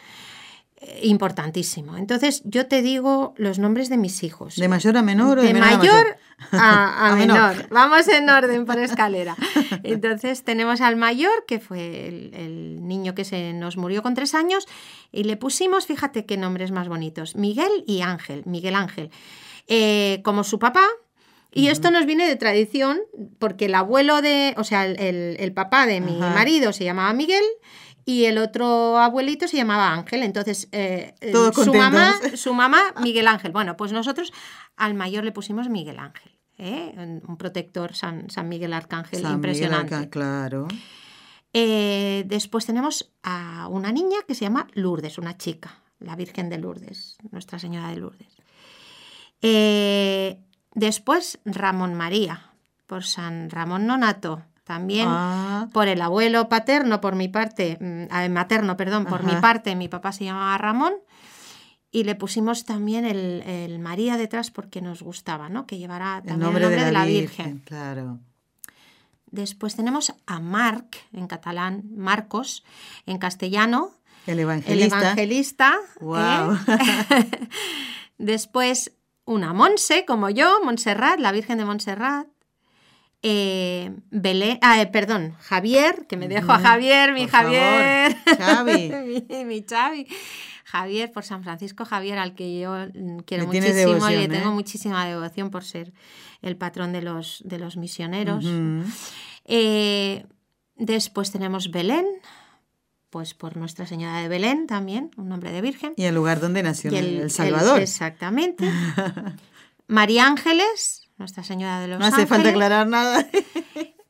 importantísimo. 1.02 1.98
Entonces, 1.98 2.42
yo 2.46 2.68
te 2.68 2.82
digo 2.82 3.34
los 3.38 3.60
nombres 3.60 3.90
de 3.90 3.98
mis 3.98 4.24
hijos. 4.24 4.56
¿De 4.56 4.68
mayor 4.68 4.98
a 4.98 5.02
menor 5.02 5.40
o 5.40 5.42
de, 5.42 5.54
de 5.54 5.60
mayor 5.60 6.18
a, 6.52 7.16
menor. 7.18 7.68
Vamos 7.70 8.08
en 8.08 8.30
orden 8.30 8.66
por 8.66 8.78
escalera. 8.80 9.36
Entonces, 9.84 10.44
tenemos 10.44 10.82
al 10.82 10.96
mayor, 10.96 11.46
que 11.48 11.60
fue 11.60 12.08
el, 12.08 12.88
niño 12.88 13.16
que 13.16 13.26
se 13.26 13.54
nos 13.54 13.78
murió 13.78 14.04
con 14.04 14.14
tres 14.14 14.36
años, 14.36 14.68
y 15.12 15.24
le 15.24 15.38
pusimos, 15.38 15.86
fíjate 15.86 16.26
qué 16.26 16.38
nombres 16.38 16.72
más 16.72 16.88
bonitos, 16.88 17.36
Miguel 17.36 17.84
y 17.86 18.02
Ángel, 18.02 18.44
Miguel 18.46 18.76
Ángel. 18.76 19.10
Eh, 19.68 20.22
como 20.24 20.44
su 20.44 20.60
papá, 20.60 20.86
y 21.52 21.70
esto 21.70 21.92
nos 21.92 22.06
viene 22.06 22.28
de 22.28 22.36
tradición, 22.36 23.00
porque 23.40 23.66
el 23.66 23.76
abuelo 23.76 24.22
de, 24.22 24.54
o 24.58 24.64
sea, 24.64 24.86
el, 24.86 25.52
papá 25.54 25.88
de 25.88 26.02
mi 26.02 26.18
marido 26.18 26.72
se 26.72 26.84
llamaba 26.84 27.12
Miguel 27.14 27.44
y 28.08 28.24
el 28.24 28.38
otro 28.38 28.98
abuelito 29.00 29.50
se 29.50 29.58
llamaba 29.58 29.92
Ángel. 29.92 30.24
Entonces, 30.24 30.70
eh, 30.72 31.14
eh, 31.20 31.34
su, 31.54 31.74
mamá, 31.74 32.14
su 32.38 32.54
mamá, 32.54 32.82
Miguel 33.04 33.28
Ángel. 33.28 33.52
Bueno, 33.52 33.76
pues 33.76 33.92
nosotros 33.92 34.32
al 34.78 34.94
mayor 34.94 35.26
le 35.26 35.34
pusimos 35.34 35.68
Miguel 35.68 36.00
Ángel. 36.00 36.32
¿eh? 36.58 36.94
Un 36.96 37.36
protector, 37.36 37.94
San, 37.96 38.30
San 38.30 38.48
Miguel 38.48 38.72
Arcángel, 38.72 39.26
impresionante. 39.30 40.10
claro. 40.10 40.70
después 41.52 42.66
tenemos 42.66 43.12
a 43.24 43.68
una 43.70 43.92
niña 43.92 44.20
que 44.26 44.36
se 44.36 44.46
llama 44.46 44.68
Lourdes, 44.72 45.18
una 45.18 45.38
chica, 45.38 45.82
la 46.00 46.16
Virgen 46.16 46.50
de 46.50 46.60
Lourdes, 46.60 47.18
Nuestra 47.32 47.60
Señora 47.60 47.90
de 47.90 47.98
Lourdes. 47.98 48.38
después 50.76 51.40
Ramón 51.44 51.94
María, 51.94 52.54
por 52.86 53.04
San 53.04 53.50
Ramón 53.50 53.86
Nonato 53.86 54.44
también 54.68 55.08
ah. 55.10 55.70
por 55.72 55.88
el 55.88 56.02
abuelo 56.02 56.50
paterno, 56.50 57.00
por 57.00 57.16
mi 57.16 57.30
parte, 57.30 57.78
mm, 57.80 58.32
materno, 58.32 58.76
perdón, 58.76 59.06
por 59.06 59.24
mi 59.24 59.34
parte, 59.38 59.76
mi 59.76 59.88
papá 59.88 60.12
se 60.12 60.26
llamaba 60.26 60.58
Ramón 60.58 60.94
y 61.90 62.04
le 62.04 62.16
pusimos 62.16 62.66
también 62.66 63.06
el, 63.06 63.80
María 63.80 64.18
detrás 64.18 64.52
porque 64.52 64.82
nos 64.82 65.02
gustaba, 65.02 65.48
¿no? 65.48 65.66
Que 65.66 65.78
llevara 65.78 66.18
también 66.18 66.36
el 66.36 66.40
nombre, 66.42 66.70
de, 66.70 66.92
la, 66.92 67.06
Virgen, 67.06 67.60
Claro. 67.66 68.20
Después 69.32 69.76
tenemos 69.76 70.14
a 70.26 70.40
Marc, 70.40 70.98
en 71.14 71.28
catalán, 71.28 71.84
Marcos, 71.96 72.64
en 73.06 73.18
castellano. 73.18 73.92
El 74.26 74.40
evangelista. 74.40 74.98
El 74.98 75.04
evangelista. 75.04 75.76
Wow. 76.02 76.18
¿eh? 76.18 77.50
Después 78.18 78.92
una 79.26 79.54
Monse, 79.54 80.06
como 80.06 80.30
yo, 80.30 80.62
Montserrat, 80.64 81.20
la 81.20 81.32
Virgen 81.32 81.58
de 81.58 81.66
Montserrat 81.66 82.28
eh, 83.22 83.92
Belén, 84.12 84.60
ah, 84.62 84.82
eh, 84.82 84.88
perdón, 84.88 85.36
Javier, 85.40 86.06
que 86.08 86.18
me 86.18 86.28
dejo 86.28 86.52
a 86.52 86.60
Javier, 86.60 87.14
mi 87.14 87.28
Javier, 87.28 88.16
mi, 89.46 89.66
Xavi. 89.68 90.08
Javier, 90.66 91.12
por 91.12 91.24
San 91.24 91.44
Francisco 91.44 91.86
Javier, 91.86 92.20
al 92.20 92.36
que 92.36 92.60
yo 92.60 92.76
mm, 92.94 93.20
quiero 93.20 93.48
muchísimo 93.48 94.10
y 94.10 94.16
le 94.16 94.28
tengo 94.28 94.50
¿eh? 94.50 94.54
muchísima 94.54 95.06
devoción 95.08 95.50
por 95.50 95.64
ser 95.64 95.94
el 96.42 96.58
patrón 96.58 96.94
de 96.94 97.02
los, 97.02 97.42
de 97.46 97.58
los 97.60 97.78
misioneros. 97.78 98.46
Después 100.78 101.32
tenemos 101.32 101.72
Belén, 101.72 102.06
pues 103.10 103.34
por 103.34 103.58
Nuestra 103.58 103.88
Señora 103.88 104.22
de 104.22 104.28
Belén 104.28 104.68
también, 104.68 105.12
un 105.18 105.28
nombre 105.28 105.52
de 105.52 105.62
Virgen. 105.62 105.94
Y 105.96 106.04
el 106.04 106.14
lugar 106.14 106.40
donde 106.40 106.62
nació 106.62 106.92
el, 106.92 107.32
Salvador. 107.32 107.80
exactamente. 107.80 108.70
María 109.88 110.28
Ángeles, 110.28 111.07
nuestra 111.18 111.44
Señora 111.44 111.80
de 111.80 111.88
los 111.88 112.00
No 112.00 112.06
hace 112.06 112.26
falta 112.26 112.50
aclarar 112.50 112.88
nada. 112.88 113.28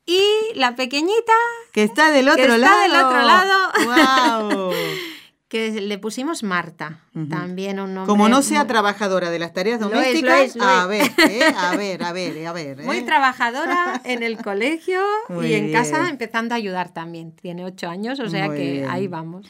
Y 0.10 0.24
la 0.56 0.78
pequeñita. 0.78 1.34
Que 1.74 1.84
está 1.84 2.12
del 2.12 2.30
otro 2.30 2.42
que 2.42 2.58
lado. 2.58 2.64
Está 2.64 2.82
del 2.84 3.06
otro 3.06 3.22
lado. 3.24 4.54
¡Wow! 4.56 4.72
que 5.50 5.82
le 5.82 5.98
pusimos 5.98 6.44
Marta, 6.44 7.02
también 7.30 7.80
un 7.80 7.94
nombre. 7.94 8.10
Como 8.10 8.28
no 8.28 8.42
sea 8.42 8.68
trabajadora 8.68 9.30
de 9.30 9.40
las 9.40 9.54
tareas 9.54 9.80
domésticas, 9.80 10.58
a, 10.60 10.86
Ver, 10.88 11.10
¿eh? 11.18 11.42
a 11.58 11.76
ver, 11.78 12.04
a 12.04 12.12
ver, 12.12 12.48
a 12.48 12.52
ver, 12.52 12.84
Muy 12.84 12.98
¿eh? 12.98 13.04
trabajadora 13.04 14.02
en 14.06 14.24
el 14.24 14.38
colegio 14.38 15.02
y 15.42 15.54
en 15.54 15.72
casa 15.72 16.10
empezando 16.10 16.54
a 16.54 16.58
ayudar 16.58 16.94
también. 16.94 17.32
Tiene 17.32 17.64
ocho 17.64 17.88
años, 17.88 18.20
o 18.20 18.30
sea 18.30 18.50
que 18.50 18.86
ahí 18.90 19.08
vamos. 19.08 19.46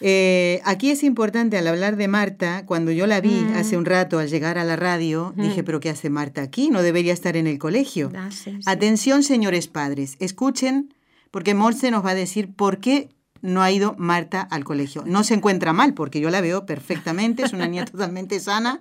Eh, 0.00 0.60
aquí 0.64 0.90
es 0.90 1.02
importante 1.02 1.58
al 1.58 1.66
hablar 1.66 1.96
de 1.96 2.08
Marta, 2.08 2.64
cuando 2.66 2.90
yo 2.90 3.06
la 3.06 3.20
vi 3.20 3.46
hace 3.54 3.76
un 3.76 3.84
rato 3.84 4.18
al 4.18 4.28
llegar 4.28 4.56
a 4.58 4.64
la 4.64 4.76
radio, 4.76 5.34
dije, 5.36 5.62
pero 5.62 5.80
¿qué 5.80 5.90
hace 5.90 6.08
Marta 6.08 6.42
aquí? 6.42 6.70
No 6.70 6.82
debería 6.82 7.12
estar 7.12 7.36
en 7.36 7.46
el 7.46 7.58
colegio. 7.58 8.10
Ah, 8.14 8.30
Atención, 8.66 9.22
señores 9.22 9.68
padres, 9.68 10.16
escuchen, 10.18 10.94
porque 11.30 11.54
Morse 11.54 11.90
nos 11.90 12.04
va 12.04 12.10
a 12.10 12.14
decir 12.14 12.54
por 12.54 12.78
qué 12.78 13.10
no 13.42 13.62
ha 13.62 13.70
ido 13.70 13.94
Marta 13.98 14.40
al 14.40 14.64
colegio. 14.64 15.02
No 15.06 15.24
se 15.24 15.34
encuentra 15.34 15.72
mal, 15.72 15.94
porque 15.94 16.20
yo 16.20 16.30
la 16.30 16.40
veo 16.40 16.66
perfectamente, 16.66 17.42
es 17.42 17.52
una 17.52 17.66
niña 17.66 17.84
totalmente 17.90 18.40
sana. 18.40 18.80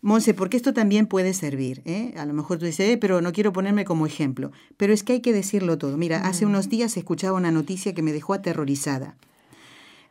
Monse, 0.00 0.34
porque 0.34 0.58
esto 0.58 0.74
también 0.74 1.06
puede 1.06 1.32
servir. 1.32 1.80
¿eh? 1.86 2.12
A 2.18 2.26
lo 2.26 2.34
mejor 2.34 2.58
tú 2.58 2.66
dices, 2.66 2.90
eh, 2.90 2.98
pero 2.98 3.22
no 3.22 3.32
quiero 3.32 3.54
ponerme 3.54 3.86
como 3.86 4.04
ejemplo. 4.04 4.52
Pero 4.76 4.92
es 4.92 5.02
que 5.02 5.14
hay 5.14 5.20
que 5.20 5.32
decirlo 5.32 5.78
todo. 5.78 5.96
Mira, 5.96 6.26
hace 6.26 6.44
unos 6.44 6.68
días 6.68 6.98
escuchaba 6.98 7.38
una 7.38 7.50
noticia 7.50 7.94
que 7.94 8.02
me 8.02 8.12
dejó 8.12 8.34
aterrorizada. 8.34 9.16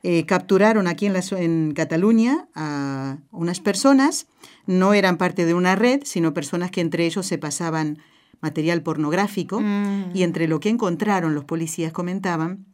Eh, 0.06 0.26
capturaron 0.26 0.88
aquí 0.88 1.06
en, 1.06 1.14
la, 1.14 1.24
en 1.32 1.74
Cataluña 1.74 2.50
a 2.56 3.20
unas 3.32 3.62
personas, 3.62 4.28
no 4.66 4.94
eran 4.94 5.18
parte 5.18 5.46
de 5.46 5.54
una 5.54 5.76
red, 5.76 6.02
sino 6.04 6.34
personas 6.34 6.72
que 6.72 6.82
entre 6.82 7.06
ellos 7.06 7.26
se 7.26 7.38
pasaban 7.38 8.00
material 8.42 8.84
pornográfico 8.84 9.62
mm. 9.62 10.12
y 10.14 10.24
entre 10.24 10.50
lo 10.50 10.60
que 10.60 10.68
encontraron 10.68 11.34
los 11.34 11.46
policías 11.46 11.94
comentaban 11.94 12.66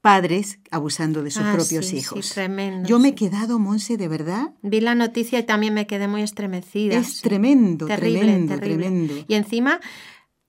padres 0.00 0.60
abusando 0.70 1.24
de 1.24 1.32
sus 1.32 1.42
ah, 1.42 1.52
propios 1.54 1.92
hijos. 1.92 2.30
tremendo, 2.30 2.88
Yo 2.88 3.00
me 3.00 3.08
he 3.08 3.14
quedado, 3.16 3.58
Monse, 3.58 3.96
de 3.96 4.06
verdad. 4.06 4.52
Vi 4.62 4.80
la 4.80 4.94
noticia 4.94 5.40
y 5.40 5.42
también 5.44 5.74
me 5.74 5.88
quedé 5.88 6.06
muy 6.06 6.22
estremecida. 6.22 6.98
Es 6.98 7.20
tremendo, 7.20 7.86
tremendo, 7.86 8.58
tremendo. 8.58 9.14
Y 9.26 9.34
encima 9.34 9.80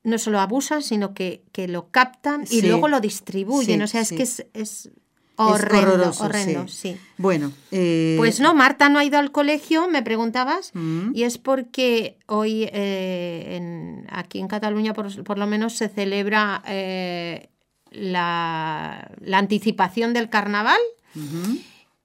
no 0.03 0.17
solo 0.17 0.39
abusan, 0.39 0.83
sino 0.83 1.13
que, 1.13 1.45
que 1.51 1.67
lo 1.67 1.89
captan 1.89 2.45
y 2.49 2.61
luego 2.63 2.87
lo 2.87 2.99
distribuyen. 2.99 3.81
o 3.81 3.87
sea, 3.87 4.01
es 4.01 4.11
que 4.11 4.23
es, 4.23 4.91
Horrendo, 5.35 6.11
horrendo, 6.19 6.67
sí. 6.67 6.95
Bueno, 7.17 7.51
eh, 7.71 8.15
pues 8.17 8.39
no, 8.39 8.53
Marta 8.53 8.89
no 8.89 8.99
ha 8.99 9.05
ido 9.05 9.17
al 9.17 9.31
colegio, 9.31 9.87
me 9.87 10.03
preguntabas, 10.03 10.69
mm. 10.73 11.11
y 11.15 11.23
es 11.23 11.39
porque 11.39 12.19
hoy 12.27 12.69
eh, 12.71 13.55
en, 13.55 14.05
aquí 14.11 14.39
en 14.39 14.47
Cataluña 14.47 14.93
por, 14.93 15.37
lo 15.37 15.47
menos 15.47 15.73
se 15.73 15.89
celebra 15.89 16.61
eh, 16.67 17.49
la, 17.89 19.09
anticipación 19.31 20.13
del 20.13 20.29
carnaval. 20.29 20.79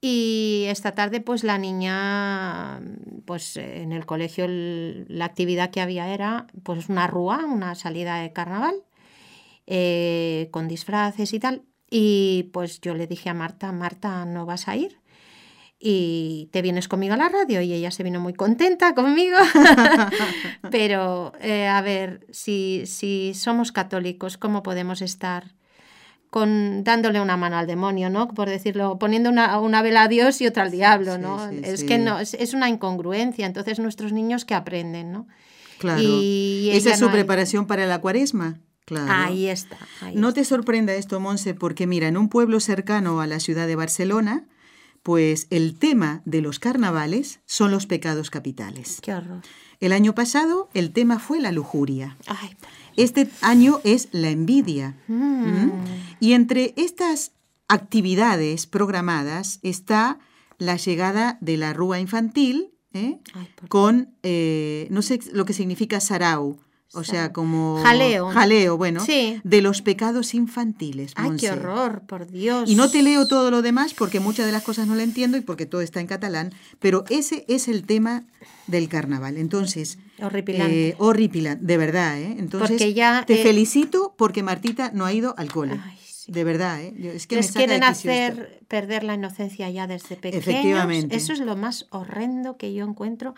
Y 0.00 0.66
esta 0.68 0.92
tarde, 0.92 1.20
pues 1.20 1.42
la 1.42 1.58
niña, 1.58 2.80
pues 3.24 3.56
en 3.56 3.92
el 3.92 4.06
colegio 4.06 4.46
la 4.48 5.24
actividad 5.24 5.70
que 5.70 5.80
había 5.80 6.12
era 6.14 6.46
pues 6.62 6.88
una 6.88 7.06
rúa, 7.06 7.44
una 7.44 7.74
salida 7.74 8.20
de 8.20 8.32
carnaval, 8.32 8.76
con 10.50 10.68
disfraces 10.68 11.32
y 11.32 11.40
tal. 11.40 11.62
Y 11.90 12.50
pues 12.52 12.80
yo 12.80 12.94
le 12.94 13.06
dije 13.06 13.30
a 13.30 13.34
Marta, 13.34 13.72
Marta, 13.72 14.24
¿no 14.24 14.46
vas 14.46 14.68
a 14.68 14.76
ir? 14.76 14.98
Y 15.80 16.48
te 16.52 16.60
vienes 16.60 16.88
conmigo 16.88 17.14
a 17.14 17.16
la 17.16 17.28
radio 17.28 17.60
y 17.60 17.72
ella 17.72 17.90
se 17.90 18.02
vino 18.02 18.20
muy 18.20 18.34
contenta 18.34 18.94
conmigo. 18.94 19.36
Pero, 20.70 21.32
eh, 21.40 21.68
a 21.68 21.80
ver, 21.82 22.26
si, 22.30 22.82
si 22.86 23.32
somos 23.34 23.70
católicos, 23.70 24.36
¿cómo 24.36 24.62
podemos 24.62 25.02
estar 25.02 25.54
con, 26.30 26.84
dándole 26.84 27.20
una 27.20 27.36
mano 27.36 27.56
al 27.56 27.66
demonio, 27.66 28.10
¿no? 28.10 28.28
Por 28.28 28.48
decirlo, 28.48 28.98
poniendo 28.98 29.30
una, 29.30 29.58
una 29.60 29.80
vela 29.82 30.02
a 30.02 30.08
Dios 30.08 30.40
y 30.40 30.46
otra 30.46 30.64
al 30.64 30.70
diablo, 30.70 31.16
¿no? 31.16 31.48
es 31.48 31.84
que 31.84 31.98
no, 31.98 32.18
es, 32.18 32.54
una 32.54 32.68
incongruencia. 32.68 33.46
Entonces, 33.46 33.78
nuestros 33.78 34.12
niños 34.12 34.44
que 34.44 34.54
aprenden, 34.54 35.12
¿no? 35.12 35.26
Claro. 35.78 36.02
Y 36.02 36.70
Esa 36.72 36.90
es 36.90 36.98
su 36.98 37.08
preparación 37.10 37.66
para 37.66 37.86
la 37.86 38.00
cuaresma. 38.00 38.58
Ahí 38.96 39.48
está. 39.48 39.78
no 40.14 40.32
te 40.32 40.44
sorprenda 40.44 40.94
esto, 40.94 41.20
Monse, 41.20 41.54
porque 41.54 41.86
mira, 41.86 42.08
en 42.08 42.16
un 42.16 42.28
pueblo 42.28 42.60
cercano 42.60 43.20
a 43.20 43.26
la 43.26 43.40
ciudad 43.40 43.66
de 43.66 43.76
Barcelona, 43.76 44.44
pues 45.02 45.46
el 45.50 45.78
tema 45.78 46.22
de 46.24 46.42
los 46.42 46.58
carnavales 46.58 47.40
son 47.46 47.70
los 47.70 47.86
pecados 47.86 48.30
capitales. 48.30 48.98
Qué 49.02 49.14
horror. 49.14 49.42
El 49.80 49.92
año 49.92 50.14
pasado 50.14 50.68
el 50.74 50.92
tema 50.92 51.18
fue 51.18 51.40
la 51.40 51.52
lujuria. 51.52 52.16
este 52.96 53.28
año 53.42 53.80
es 53.84 54.08
la 54.12 54.30
envidia. 54.30 54.96
Mm. 55.06 55.46
¿Mm? 55.46 55.72
Y 56.20 56.32
entre 56.32 56.74
estas 56.76 57.32
actividades 57.68 58.66
programadas 58.66 59.60
está 59.62 60.18
la 60.58 60.76
llegada 60.76 61.38
de 61.40 61.56
la 61.56 61.72
rúa 61.72 62.00
infantil 62.00 62.72
¿eh? 62.92 63.18
con, 63.68 64.14
eh, 64.22 64.88
no 64.90 65.02
sé 65.02 65.20
lo 65.32 65.44
que 65.44 65.52
significa 65.52 66.00
sarau, 66.00 66.58
o 66.94 67.04
sea, 67.04 67.32
como 67.32 67.80
jaleo. 67.82 68.28
Jaleo, 68.30 68.76
bueno, 68.78 69.04
de 69.04 69.62
los 69.62 69.82
pecados 69.82 70.34
infantiles. 70.34 71.12
Ay, 71.16 71.32
qué 71.38 71.50
horror, 71.50 72.02
por 72.06 72.30
Dios. 72.30 72.68
Y 72.68 72.76
no 72.76 72.90
te 72.90 73.02
leo 73.02 73.26
todo 73.28 73.50
lo 73.50 73.62
demás 73.62 73.94
porque 73.94 74.20
muchas 74.20 74.46
de 74.46 74.52
las 74.52 74.62
cosas 74.62 74.86
no 74.86 74.94
lo 74.94 75.02
entiendo 75.02 75.36
y 75.36 75.42
porque 75.42 75.66
todo 75.66 75.82
está 75.82 76.00
en 76.00 76.06
catalán, 76.06 76.52
pero 76.78 77.04
ese 77.10 77.44
es 77.48 77.68
el 77.68 77.84
tema 77.84 78.24
del 78.66 78.88
carnaval. 78.88 79.36
Entonces, 79.36 79.98
horripilante. 80.20 80.88
Eh, 80.88 80.94
horripilante, 80.98 81.64
de 81.64 81.76
verdad, 81.76 82.18
¿eh? 82.18 82.36
Entonces, 82.38 82.94
ya, 82.94 83.24
te 83.26 83.42
felicito 83.42 84.14
porque 84.16 84.42
Martita 84.42 84.90
no 84.94 85.04
ha 85.04 85.12
ido 85.12 85.34
al 85.36 85.50
cole. 85.52 85.78
De 86.28 86.44
verdad, 86.44 86.82
¿eh? 86.82 86.94
Es 87.14 87.26
que 87.26 87.36
Les 87.36 87.52
quieren 87.52 87.82
hacer 87.82 88.60
perder 88.68 89.02
la 89.02 89.14
inocencia 89.14 89.70
ya 89.70 89.86
desde 89.86 90.14
pequeños. 90.14 90.46
Efectivamente. 90.46 91.16
Eso 91.16 91.32
es 91.32 91.40
lo 91.40 91.56
más 91.56 91.86
horrendo 91.90 92.58
que 92.58 92.74
yo 92.74 92.84
encuentro 92.84 93.34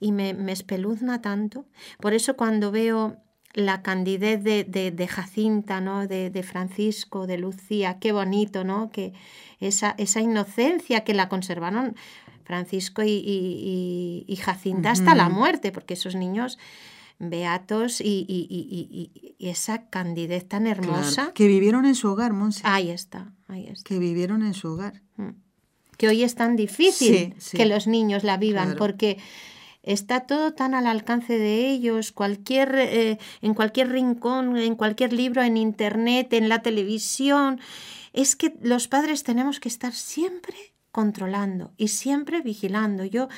y 0.00 0.10
me, 0.10 0.34
me 0.34 0.50
espeluzna 0.50 1.22
tanto. 1.22 1.64
Por 2.00 2.12
eso 2.12 2.36
cuando 2.36 2.72
veo 2.72 3.18
la 3.52 3.82
candidez 3.82 4.42
de, 4.42 4.64
de, 4.64 5.06
Jacinta, 5.06 5.80
¿no? 5.80 6.08
De, 6.08 6.28
de, 6.28 6.42
Francisco, 6.42 7.28
de 7.28 7.38
Lucía, 7.38 8.00
qué 8.00 8.10
bonito, 8.10 8.64
¿no? 8.64 8.90
Que 8.90 9.12
esa, 9.60 9.94
esa 9.96 10.20
inocencia 10.20 11.04
que 11.04 11.14
la 11.14 11.28
conservaron 11.28 11.94
Francisco 12.42 13.02
y, 13.04 14.24
y, 14.26 14.36
Jacinta 14.36 14.90
hasta 14.90 15.14
la 15.14 15.28
muerte, 15.28 15.70
porque 15.70 15.94
esos 15.94 16.16
niños 16.16 16.58
beatos 17.30 18.00
y, 18.00 19.36
esa 19.38 19.88
candidez 19.88 20.48
tan 20.48 20.66
hermosa. 20.66 21.32
que 21.34 21.46
vivieron 21.46 21.84
en 21.84 21.94
su 21.94 22.08
hogar, 22.08 22.32
Monse. 22.32 22.62
Ahí 22.64 22.90
está, 22.90 23.32
ahí 23.48 23.66
está. 23.66 23.88
Que 23.88 23.98
vivieron 23.98 24.42
en 24.42 24.54
su 24.54 24.68
hogar. 24.68 25.02
Mm. 25.16 25.30
Que 25.96 26.08
hoy 26.08 26.22
es 26.22 26.34
tan 26.34 26.56
difícil 26.56 27.34
que 27.52 27.66
los 27.66 27.86
niños 27.86 28.24
la 28.24 28.36
vivan, 28.36 28.74
porque 28.76 29.18
está 29.82 30.20
todo 30.20 30.54
tan 30.54 30.74
al 30.74 30.86
alcance 30.86 31.38
de 31.38 31.70
ellos, 31.70 32.10
cualquier, 32.10 32.74
eh, 32.74 33.18
en 33.42 33.54
cualquier 33.54 33.90
rincón, 33.90 34.56
en 34.56 34.74
cualquier 34.74 35.12
libro, 35.12 35.42
en 35.42 35.56
internet, 35.56 36.32
en 36.32 36.48
la 36.48 36.62
televisión. 36.62 37.60
Es 38.12 38.34
que 38.34 38.54
los 38.62 38.88
padres 38.88 39.22
tenemos 39.22 39.60
que 39.60 39.68
estar 39.68 39.92
siempre 39.92 40.56
controlando 40.90 41.72
y 41.76 41.88
siempre 41.88 42.40
vigilando. 42.40 43.04
Yo 43.04 43.28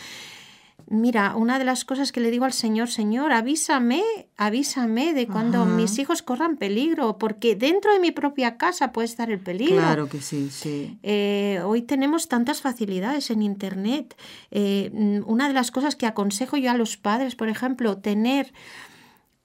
Mira, 0.88 1.34
una 1.34 1.58
de 1.58 1.64
las 1.64 1.84
cosas 1.84 2.12
que 2.12 2.20
le 2.20 2.30
digo 2.30 2.44
al 2.44 2.52
Señor, 2.52 2.88
Señor, 2.88 3.32
avísame, 3.32 4.04
avísame 4.36 5.14
de 5.14 5.26
cuando 5.26 5.66
mis 5.66 5.98
hijos 5.98 6.22
corran 6.22 6.56
peligro, 6.56 7.18
porque 7.18 7.56
dentro 7.56 7.92
de 7.92 7.98
mi 7.98 8.12
propia 8.12 8.56
casa 8.56 8.92
puede 8.92 9.06
estar 9.06 9.28
el 9.28 9.40
peligro. 9.40 9.78
Claro 9.78 10.08
que 10.08 10.20
sí, 10.20 10.48
sí. 10.48 10.96
Eh, 11.02 11.60
hoy 11.64 11.82
tenemos 11.82 12.28
tantas 12.28 12.60
facilidades 12.60 13.30
en 13.30 13.42
Internet. 13.42 14.16
Eh, 14.52 14.90
mm, 14.92 15.28
una 15.28 15.48
de 15.48 15.54
las 15.54 15.72
cosas 15.72 15.96
que 15.96 16.06
aconsejo 16.06 16.56
yo 16.56 16.70
a 16.70 16.74
los 16.74 16.96
padres, 16.96 17.34
por 17.34 17.48
ejemplo, 17.48 17.98
tener... 17.98 18.52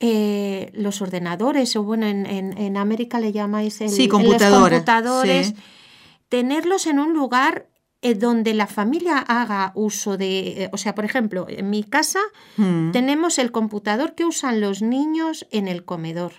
Eh, 0.03 0.71
los 0.73 0.99
ordenadores, 1.03 1.75
o 1.75 1.83
bueno, 1.83 2.07
en, 2.07 2.25
en, 2.25 2.75
América 2.75 3.19
le 3.19 3.31
llamáis 3.31 3.81
el, 3.81 3.89
sí, 3.91 4.07
computadores, 4.07 5.53
tenerlos 6.27 6.87
en 6.87 6.97
un 6.97 7.13
lugar 7.13 7.67
eh, 8.01 8.15
donde 8.15 8.53
la 8.53 8.67
familia 8.67 9.19
haga 9.19 9.71
uso 9.75 10.17
de, 10.17 10.63
eh, 10.63 10.69
o 10.71 10.77
sea, 10.77 10.95
por 10.95 11.05
ejemplo, 11.05 11.45
en 11.47 11.69
mi 11.69 11.83
casa 11.83 12.19
mm. 12.57 12.91
tenemos 12.91 13.37
el 13.37 13.51
computador 13.51 14.15
que 14.15 14.25
usan 14.25 14.59
los 14.59 14.81
niños 14.81 15.45
en 15.51 15.67
el 15.67 15.85
comedor. 15.85 16.33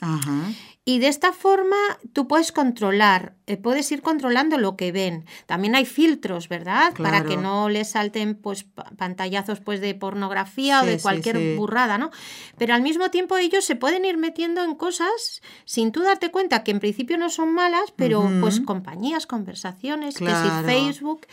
Ajá. 0.00 0.52
Y 0.88 1.00
de 1.00 1.08
esta 1.08 1.34
forma 1.34 1.76
tú 2.14 2.26
puedes 2.26 2.50
controlar, 2.50 3.34
eh, 3.46 3.58
puedes 3.58 3.92
ir 3.92 4.00
controlando 4.00 4.56
lo 4.56 4.74
que 4.74 4.90
ven. 4.90 5.26
También 5.44 5.74
hay 5.74 5.84
filtros, 5.84 6.48
¿verdad? 6.48 6.94
Para 6.94 7.26
que 7.26 7.36
no 7.36 7.68
les 7.68 7.90
salten 7.90 8.34
pues 8.34 8.64
pantallazos 8.96 9.60
pues 9.60 9.82
de 9.82 9.94
pornografía 9.94 10.80
o 10.80 10.86
de 10.86 10.98
cualquier 10.98 11.58
burrada, 11.58 11.98
¿no? 11.98 12.10
Pero 12.56 12.72
al 12.72 12.80
mismo 12.80 13.10
tiempo 13.10 13.36
ellos 13.36 13.66
se 13.66 13.76
pueden 13.76 14.06
ir 14.06 14.16
metiendo 14.16 14.64
en 14.64 14.74
cosas 14.74 15.42
sin 15.66 15.92
tú 15.92 16.00
darte 16.00 16.30
cuenta 16.30 16.64
que 16.64 16.70
en 16.70 16.80
principio 16.80 17.18
no 17.18 17.28
son 17.28 17.52
malas, 17.52 17.92
pero 17.94 18.26
pues 18.40 18.58
compañías, 18.60 19.26
conversaciones, 19.26 20.16
que 20.16 20.24
si 20.24 20.64
Facebook. 20.64 21.26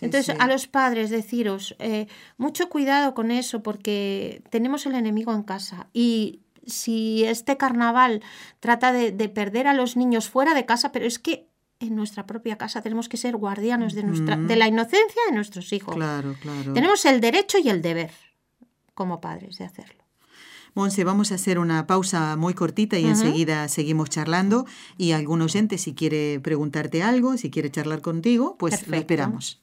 Entonces 0.00 0.34
a 0.38 0.46
los 0.46 0.68
padres 0.68 1.10
deciros 1.10 1.76
eh, 1.80 2.06
mucho 2.38 2.70
cuidado 2.70 3.12
con 3.12 3.30
eso 3.30 3.62
porque 3.62 4.42
tenemos 4.48 4.86
el 4.86 4.94
enemigo 4.94 5.34
en 5.34 5.42
casa 5.42 5.88
y 5.92 6.40
si 6.66 7.24
este 7.24 7.56
carnaval 7.56 8.22
trata 8.60 8.92
de, 8.92 9.28
perder 9.28 9.66
a 9.66 9.74
los 9.74 9.96
niños 9.96 10.28
fuera 10.28 10.54
de 10.54 10.66
casa, 10.66 10.92
pero 10.92 11.06
es 11.06 11.18
que 11.18 11.48
en 11.78 11.94
nuestra 11.94 12.26
propia 12.26 12.56
casa 12.56 12.82
tenemos 12.82 13.08
que 13.08 13.16
ser 13.16 13.36
guardianos 13.36 13.94
de, 13.94 14.02
nuestra, 14.02 14.36
de 14.36 14.56
la 14.56 14.66
inocencia 14.66 15.22
de 15.28 15.34
nuestros 15.34 15.72
hijos. 15.72 15.94
Claro, 15.94 16.34
claro. 16.40 16.72
Tenemos 16.72 17.04
el 17.04 17.20
derecho 17.20 17.58
y 17.58 17.68
el 17.68 17.82
deber 17.82 18.10
como 18.94 19.20
padres 19.20 19.58
de 19.58 19.64
hacerlo. 19.64 20.06
Monse, 20.74 21.04
vamos 21.04 21.32
a 21.32 21.36
hacer 21.36 21.58
una 21.58 21.86
pausa 21.86 22.36
muy 22.36 22.52
cortita 22.52 22.98
y 22.98 23.06
enseguida 23.06 23.66
seguimos 23.68 24.10
charlando. 24.10 24.66
Y 24.98 25.12
algún 25.12 25.40
oyente, 25.40 25.78
si 25.78 25.94
quiere 25.94 26.38
preguntarte 26.40 27.02
algo, 27.02 27.38
si 27.38 27.50
quiere 27.50 27.70
charlar 27.70 28.02
contigo, 28.02 28.56
pues 28.58 28.86
lo 28.86 28.94
esperamos. 28.94 29.62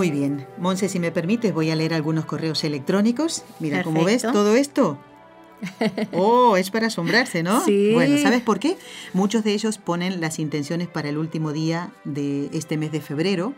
Muy 0.00 0.10
bien. 0.10 0.46
Monse, 0.56 0.88
si 0.88 0.98
me 0.98 1.12
permites, 1.12 1.52
voy 1.52 1.70
a 1.70 1.76
leer 1.76 1.92
algunos 1.92 2.24
correos 2.24 2.64
electrónicos. 2.64 3.44
Mira, 3.58 3.82
como 3.82 4.02
ves, 4.02 4.22
todo 4.22 4.56
esto. 4.56 4.98
Oh, 6.12 6.56
es 6.56 6.70
para 6.70 6.86
asombrarse, 6.86 7.42
¿no? 7.42 7.60
Sí. 7.66 7.90
Bueno, 7.92 8.16
¿sabes 8.16 8.40
por 8.40 8.58
qué? 8.58 8.78
Muchos 9.12 9.44
de 9.44 9.52
ellos 9.52 9.76
ponen 9.76 10.22
las 10.22 10.38
intenciones 10.38 10.88
para 10.88 11.10
el 11.10 11.18
último 11.18 11.52
día 11.52 11.90
de 12.04 12.48
este 12.54 12.78
mes 12.78 12.92
de 12.92 13.02
febrero. 13.02 13.52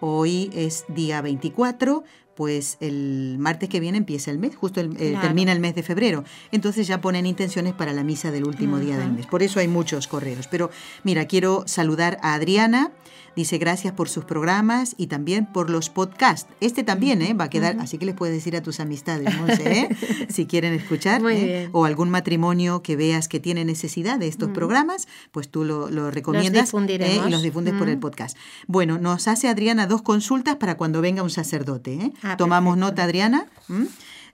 Hoy 0.00 0.50
es 0.54 0.86
día 0.88 1.20
24, 1.20 2.04
pues 2.36 2.76
el 2.80 3.36
martes 3.38 3.68
que 3.68 3.80
viene 3.80 3.98
empieza 3.98 4.30
el 4.30 4.38
mes, 4.38 4.54
justo 4.54 4.80
eh, 4.80 5.16
termina 5.20 5.52
el 5.52 5.60
mes 5.60 5.74
de 5.74 5.82
febrero. 5.82 6.22
Entonces 6.52 6.86
ya 6.86 7.00
ponen 7.00 7.26
intenciones 7.26 7.72
para 7.72 7.92
la 7.92 8.04
misa 8.04 8.30
del 8.30 8.44
último 8.44 8.78
día 8.78 8.98
del 8.98 9.10
mes. 9.12 9.26
Por 9.26 9.42
eso 9.42 9.58
hay 9.58 9.68
muchos 9.68 10.06
correos. 10.06 10.46
Pero 10.46 10.70
mira, 11.02 11.26
quiero 11.26 11.64
saludar 11.66 12.18
a 12.22 12.34
Adriana. 12.34 12.92
Dice 13.36 13.58
gracias 13.58 13.92
por 13.92 14.08
sus 14.08 14.24
programas 14.24 14.94
y 14.96 15.08
también 15.08 15.44
por 15.44 15.68
los 15.68 15.90
podcasts. 15.90 16.50
Este 16.62 16.84
también 16.84 17.20
¿eh? 17.20 17.34
va 17.34 17.44
a 17.44 17.50
quedar, 17.50 17.76
así 17.80 17.98
que 17.98 18.06
les 18.06 18.14
puedes 18.14 18.34
decir 18.34 18.56
a 18.56 18.62
tus 18.62 18.80
amistades, 18.80 19.28
¿eh? 19.60 19.90
si 20.30 20.46
quieren 20.46 20.72
escuchar. 20.72 21.20
¿eh? 21.30 21.68
O 21.72 21.84
algún 21.84 22.08
matrimonio 22.08 22.82
que 22.82 22.96
veas 22.96 23.28
que 23.28 23.38
tiene 23.38 23.66
necesidad 23.66 24.18
de 24.18 24.26
estos 24.26 24.48
programas, 24.52 25.06
pues 25.32 25.50
tú 25.50 25.64
lo, 25.64 25.90
lo 25.90 26.10
recomiendas 26.10 26.72
¿eh? 26.72 27.20
y 27.26 27.30
los 27.30 27.42
difundes 27.42 27.74
por 27.74 27.90
el 27.90 27.98
podcast. 27.98 28.38
Bueno, 28.68 28.96
nos 28.96 29.28
hace 29.28 29.48
Adriana 29.48 29.86
dos 29.86 30.00
consultas 30.00 30.56
para 30.56 30.78
cuando 30.78 31.02
venga 31.02 31.22
un 31.22 31.28
sacerdote. 31.28 32.12
Ah, 32.32 32.36
Tomamos 32.36 32.76
nota, 32.76 33.04
Adriana. 33.04 33.46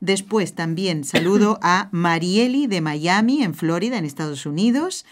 Después 0.01 0.55
también 0.55 1.05
saludo 1.05 1.59
a 1.63 1.89
Marieli 1.93 2.67
de 2.67 2.81
Miami, 2.81 3.43
en 3.43 3.55
Florida, 3.55 3.99
en 3.99 4.05
Estados 4.05 4.47
Unidos. 4.47 5.05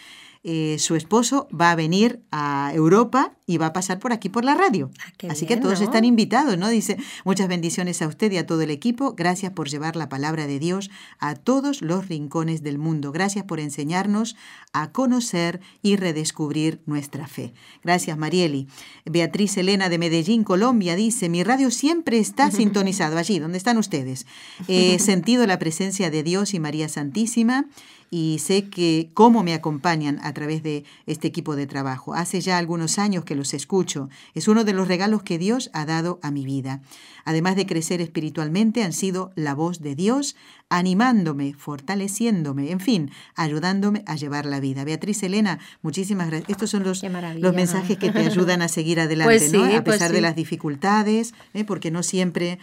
Eh, 0.42 0.76
su 0.78 0.96
esposo 0.96 1.48
va 1.48 1.70
a 1.70 1.74
venir 1.74 2.22
a 2.30 2.72
Europa 2.74 3.36
y 3.46 3.58
va 3.58 3.66
a 3.66 3.72
pasar 3.74 3.98
por 3.98 4.14
aquí 4.14 4.30
por 4.30 4.42
la 4.42 4.54
radio. 4.54 4.90
Ah, 4.98 5.26
Así 5.28 5.44
que 5.44 5.58
todos 5.58 5.82
están 5.82 6.06
invitados, 6.06 6.56
¿no? 6.56 6.70
Dice, 6.70 6.96
muchas 7.26 7.46
bendiciones 7.46 8.00
a 8.00 8.06
usted 8.06 8.32
y 8.32 8.38
a 8.38 8.46
todo 8.46 8.62
el 8.62 8.70
equipo. 8.70 9.12
Gracias 9.14 9.52
por 9.52 9.68
llevar 9.68 9.96
la 9.96 10.08
palabra 10.08 10.46
de 10.46 10.58
Dios 10.58 10.90
a 11.18 11.34
todos 11.34 11.82
los 11.82 12.08
rincones 12.08 12.62
del 12.62 12.78
mundo. 12.78 13.12
Gracias 13.12 13.44
por 13.44 13.60
enseñarnos 13.60 14.34
a 14.72 14.92
conocer 14.92 15.60
y 15.82 15.96
redescubrir 15.96 16.80
nuestra 16.86 17.26
fe. 17.26 17.52
Gracias, 17.84 18.16
Marieli. 18.16 18.66
Beatriz 19.04 19.58
Elena 19.58 19.90
de 19.90 19.98
Medellín, 19.98 20.42
Colombia, 20.44 20.96
dice, 20.96 21.28
mi 21.28 21.42
radio 21.44 21.70
siempre 21.70 22.18
está 22.18 22.50
sintonizado 22.52 23.18
allí, 23.18 23.40
donde 23.40 23.58
están 23.58 23.76
ustedes. 23.76 24.26
He 24.68 24.98
sentido 25.00 25.46
la 25.46 25.58
presencia 25.58 26.10
de 26.10 26.22
Dios 26.22 26.54
y 26.54 26.60
María 26.60 26.88
Santísima 26.88 27.66
y 28.10 28.40
sé 28.40 28.68
que 28.68 29.10
cómo 29.14 29.44
me 29.44 29.54
acompañan 29.54 30.18
a 30.22 30.34
través 30.34 30.64
de 30.64 30.84
este 31.06 31.28
equipo 31.28 31.54
de 31.54 31.68
trabajo. 31.68 32.12
Hace 32.12 32.40
ya 32.40 32.58
algunos 32.58 32.98
años 32.98 33.24
que 33.24 33.36
los 33.36 33.54
escucho. 33.54 34.08
Es 34.34 34.48
uno 34.48 34.64
de 34.64 34.72
los 34.72 34.88
regalos 34.88 35.22
que 35.22 35.38
Dios 35.38 35.70
ha 35.72 35.86
dado 35.86 36.18
a 36.22 36.32
mi 36.32 36.44
vida. 36.44 36.82
Además 37.24 37.54
de 37.54 37.66
crecer 37.66 38.00
espiritualmente, 38.00 38.82
han 38.82 38.92
sido 38.92 39.30
la 39.36 39.54
voz 39.54 39.80
de 39.80 39.94
Dios, 39.94 40.34
animándome, 40.68 41.54
fortaleciéndome, 41.54 42.72
en 42.72 42.80
fin, 42.80 43.10
ayudándome 43.36 44.02
a 44.06 44.16
llevar 44.16 44.44
la 44.46 44.58
vida. 44.58 44.84
Beatriz 44.84 45.22
Elena, 45.22 45.60
muchísimas 45.82 46.28
gracias. 46.28 46.50
Estos 46.50 46.70
son 46.70 46.82
los, 46.82 47.04
los 47.04 47.54
mensajes 47.54 47.96
que 47.96 48.10
te 48.10 48.18
ayudan 48.18 48.62
a 48.62 48.68
seguir 48.68 48.98
adelante, 48.98 49.38
pues 49.38 49.52
¿no? 49.52 49.64
A 49.64 49.84
pues 49.84 49.98
pesar 49.98 50.12
de 50.12 50.20
las 50.20 50.34
dificultades, 50.34 51.32
¿eh? 51.54 51.64
porque 51.64 51.92
no 51.92 52.02
siempre 52.02 52.58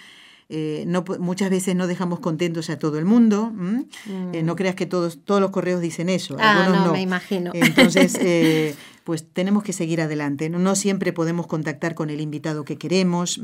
eh, 0.50 0.86
no, 0.88 1.04
muchas 1.20 1.50
veces 1.50 1.76
no 1.76 1.88
dejamos 1.88 2.20
contentos 2.20 2.70
a 2.70 2.80
todo 2.80 2.98
el 2.98 3.06
mundo. 3.06 3.52
Eh, 4.34 4.44
no 4.44 4.56
creas 4.56 4.76
que 4.76 4.86
todos, 4.86 5.20
todos 5.26 5.42
los 5.42 5.52
correos 5.52 5.82
dicen 5.82 6.10
eso. 6.10 6.38
Ah, 6.40 6.64
algunos 6.64 6.80
no, 6.80 6.88
no, 6.88 6.94
me 6.94 7.02
imagino. 7.02 7.52
Entonces, 7.54 8.16
eh, 8.22 8.74
pues 9.04 9.26
tenemos 9.32 9.64
que 9.64 9.74
seguir 9.74 10.00
adelante. 10.00 10.50
No, 10.50 10.76
siempre 10.76 11.12
podemos 11.12 11.48
contactar 11.48 11.96
con 11.96 12.10
el 12.10 12.22
invitado 12.22 12.64
que 12.64 12.78
queremos. 12.78 13.42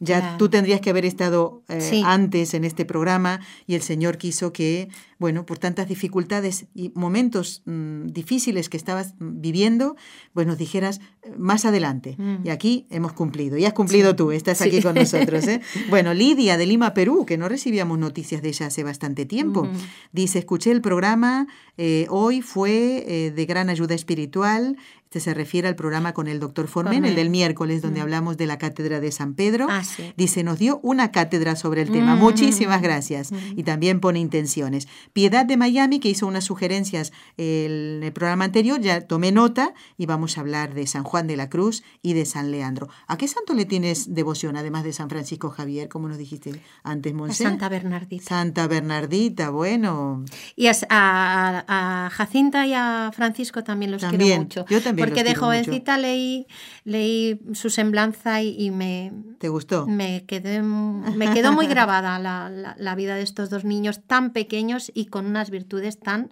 Ya 0.00 0.36
tú 0.38 0.48
tendrías 0.48 0.80
que 0.80 0.90
haber 0.90 1.04
estado 1.04 1.62
antes 2.04 2.54
en 2.54 2.64
este 2.64 2.84
programa 2.84 3.40
y 3.66 3.76
el 3.76 3.82
Señor 3.82 4.18
quiso 4.18 4.52
que, 4.52 4.88
bueno, 5.20 5.44
por 5.44 5.58
tantas 5.58 5.86
dificultades 5.86 6.64
y 6.74 6.92
momentos 6.94 7.62
mm, 7.66 8.06
difíciles 8.06 8.70
que 8.70 8.78
estabas 8.78 9.14
viviendo, 9.20 9.94
pues 10.32 10.46
nos 10.46 10.56
dijeras 10.56 11.02
más 11.36 11.66
adelante. 11.66 12.16
Mm. 12.18 12.46
Y 12.46 12.48
aquí 12.48 12.86
hemos 12.90 13.12
cumplido. 13.12 13.58
Y 13.58 13.66
has 13.66 13.74
cumplido 13.74 14.16
tú, 14.16 14.32
estás 14.32 14.62
aquí 14.62 14.80
con 14.80 14.94
nosotros. 14.96 15.44
Bueno, 15.90 16.14
Lidia 16.14 16.56
de 16.56 16.64
Lima, 16.64 16.94
Perú, 16.94 17.26
que 17.26 17.36
no 17.36 17.50
recibíamos 17.50 17.98
noticias 17.98 18.40
de 18.40 18.48
ella 18.48 18.66
hace 18.66 18.82
bastante 18.82 19.26
tiempo, 19.26 19.68
dice, 20.12 20.38
escuché 20.38 20.70
el 20.70 20.80
programa, 20.80 21.46
eh, 21.76 22.06
hoy 22.08 22.40
fue 22.40 23.04
eh, 23.06 23.30
de 23.30 23.46
gran 23.46 23.68
ayuda 23.68 23.94
espiritual. 23.94 24.78
Este 25.10 25.18
se 25.18 25.34
refiere 25.34 25.66
al 25.66 25.74
programa 25.74 26.14
con 26.14 26.28
el 26.28 26.38
doctor 26.38 26.68
Formen, 26.68 27.04
el 27.04 27.16
del 27.16 27.30
miércoles, 27.30 27.82
donde 27.82 28.00
hablamos 28.00 28.36
de 28.36 28.46
la 28.46 28.58
cátedra 28.58 29.00
de 29.00 29.10
San 29.10 29.34
Pedro. 29.34 29.66
Ah, 29.68 29.82
sí. 29.82 30.12
Dice, 30.16 30.44
nos 30.44 30.60
dio 30.60 30.78
una 30.84 31.10
cátedra 31.10 31.56
sobre 31.56 31.82
el 31.82 31.90
tema. 31.90 32.14
Muchísimas 32.14 32.80
gracias. 32.80 33.32
Y 33.56 33.64
también 33.64 33.98
pone 33.98 34.20
intenciones. 34.20 34.86
Piedad 35.12 35.44
de 35.44 35.56
Miami, 35.56 35.98
que 35.98 36.10
hizo 36.10 36.28
unas 36.28 36.44
sugerencias 36.44 37.10
en 37.36 38.04
el 38.04 38.12
programa 38.12 38.44
anterior, 38.44 38.80
ya 38.80 39.00
tomé 39.00 39.32
nota 39.32 39.74
y 39.98 40.06
vamos 40.06 40.38
a 40.38 40.42
hablar 40.42 40.74
de 40.74 40.86
San 40.86 41.02
Juan 41.02 41.26
de 41.26 41.36
la 41.36 41.50
Cruz 41.50 41.82
y 42.02 42.12
de 42.12 42.24
San 42.24 42.52
Leandro. 42.52 42.88
¿A 43.08 43.16
qué 43.16 43.26
santo 43.26 43.52
le 43.54 43.64
tienes 43.64 44.14
devoción, 44.14 44.56
además 44.56 44.84
de 44.84 44.92
San 44.92 45.10
Francisco 45.10 45.50
Javier, 45.50 45.88
como 45.88 46.06
nos 46.06 46.18
dijiste 46.18 46.62
antes, 46.84 47.12
Monse? 47.14 47.42
Santa 47.42 47.68
Bernardita. 47.68 48.24
Santa 48.28 48.68
Bernardita, 48.68 49.50
bueno. 49.50 50.24
Y 50.54 50.68
a, 50.68 50.72
a, 50.88 52.04
a 52.06 52.10
Jacinta 52.10 52.64
y 52.64 52.74
a 52.74 53.10
Francisco 53.12 53.64
también 53.64 53.90
los 53.90 54.02
también. 54.02 54.28
quiero 54.28 54.42
mucho. 54.42 54.66
Yo 54.68 54.80
también 54.80 54.99
Porque 55.00 55.24
de 55.24 55.34
jovencita 55.34 55.98
leí, 55.98 56.46
leí 56.84 57.40
su 57.54 57.70
semblanza 57.70 58.42
y, 58.42 58.54
y, 58.58 58.70
me... 58.70 59.12
¿Te 59.38 59.48
gustó? 59.48 59.86
Me, 59.86 60.24
quedé, 60.26 60.62
me 60.62 61.32
quedó 61.32 61.52
muy 61.52 61.66
grabada 61.68 62.18
la, 62.18 62.48
la, 62.48 62.74
la 62.78 62.94
vida 62.94 63.16
de 63.16 63.22
estos 63.22 63.50
dos 63.50 63.64
niños 63.64 64.00
tan 64.06 64.32
pequeños 64.32 64.90
y 64.94 65.06
con 65.06 65.26
unas 65.26 65.50
virtudes 65.50 65.98
tan 65.98 66.30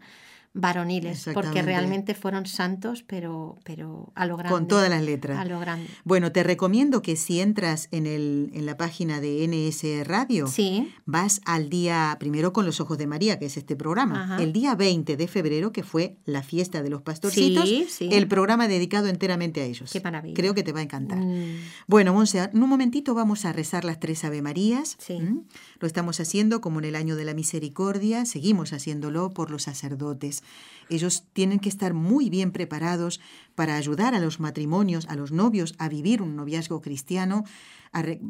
varoniles, 0.60 1.28
porque 1.34 1.62
realmente 1.62 2.14
fueron 2.14 2.46
santos, 2.46 3.04
pero, 3.06 3.58
pero 3.64 4.12
a 4.14 4.26
lo 4.26 4.36
grande. 4.36 4.52
Con 4.52 4.66
todas 4.66 4.90
las 4.90 5.02
letras. 5.02 5.38
A 5.38 5.44
lo 5.44 5.60
grande. 5.60 5.86
Bueno, 6.04 6.32
te 6.32 6.42
recomiendo 6.42 7.00
que 7.00 7.16
si 7.16 7.40
entras 7.40 7.88
en, 7.92 8.06
el, 8.06 8.50
en 8.54 8.66
la 8.66 8.76
página 8.76 9.20
de 9.20 9.46
NS 9.46 10.06
Radio, 10.06 10.48
sí. 10.48 10.92
vas 11.06 11.40
al 11.44 11.70
día, 11.70 12.16
primero 12.18 12.52
con 12.52 12.66
los 12.66 12.80
ojos 12.80 12.98
de 12.98 13.06
María, 13.06 13.38
que 13.38 13.46
es 13.46 13.56
este 13.56 13.76
programa, 13.76 14.24
Ajá. 14.24 14.42
el 14.42 14.52
día 14.52 14.74
20 14.74 15.16
de 15.16 15.28
febrero, 15.28 15.72
que 15.72 15.84
fue 15.84 16.16
la 16.24 16.42
fiesta 16.42 16.82
de 16.82 16.90
los 16.90 17.02
pastorcitos, 17.02 17.68
sí, 17.68 17.86
sí. 17.88 18.08
el 18.10 18.26
programa 18.26 18.66
dedicado 18.66 19.06
enteramente 19.06 19.60
a 19.60 19.64
ellos. 19.64 19.92
Qué 19.92 20.00
maravilla. 20.00 20.34
Creo 20.34 20.54
que 20.54 20.64
te 20.64 20.72
va 20.72 20.80
a 20.80 20.82
encantar. 20.82 21.18
Mm. 21.18 21.60
Bueno, 21.86 22.12
Monse, 22.12 22.50
en 22.52 22.62
un 22.62 22.68
momentito 22.68 23.14
vamos 23.14 23.44
a 23.44 23.52
rezar 23.52 23.84
las 23.84 24.00
tres 24.00 24.24
Ave 24.24 24.42
Marías. 24.42 24.96
Sí. 24.98 25.20
¿Mm? 25.20 25.44
Lo 25.78 25.86
estamos 25.86 26.18
haciendo 26.18 26.60
como 26.60 26.80
en 26.80 26.86
el 26.86 26.96
año 26.96 27.14
de 27.14 27.24
la 27.24 27.34
misericordia, 27.34 28.24
seguimos 28.24 28.72
haciéndolo 28.72 29.30
por 29.30 29.50
los 29.50 29.62
sacerdotes. 29.62 30.42
Ellos 30.88 31.24
tienen 31.32 31.58
que 31.58 31.68
estar 31.68 31.94
muy 31.94 32.30
bien 32.30 32.50
preparados 32.50 33.20
para 33.54 33.76
ayudar 33.76 34.14
a 34.14 34.20
los 34.20 34.40
matrimonios, 34.40 35.06
a 35.06 35.16
los 35.16 35.32
novios 35.32 35.74
a 35.78 35.88
vivir 35.88 36.22
un 36.22 36.36
noviazgo 36.36 36.80
cristiano. 36.80 37.44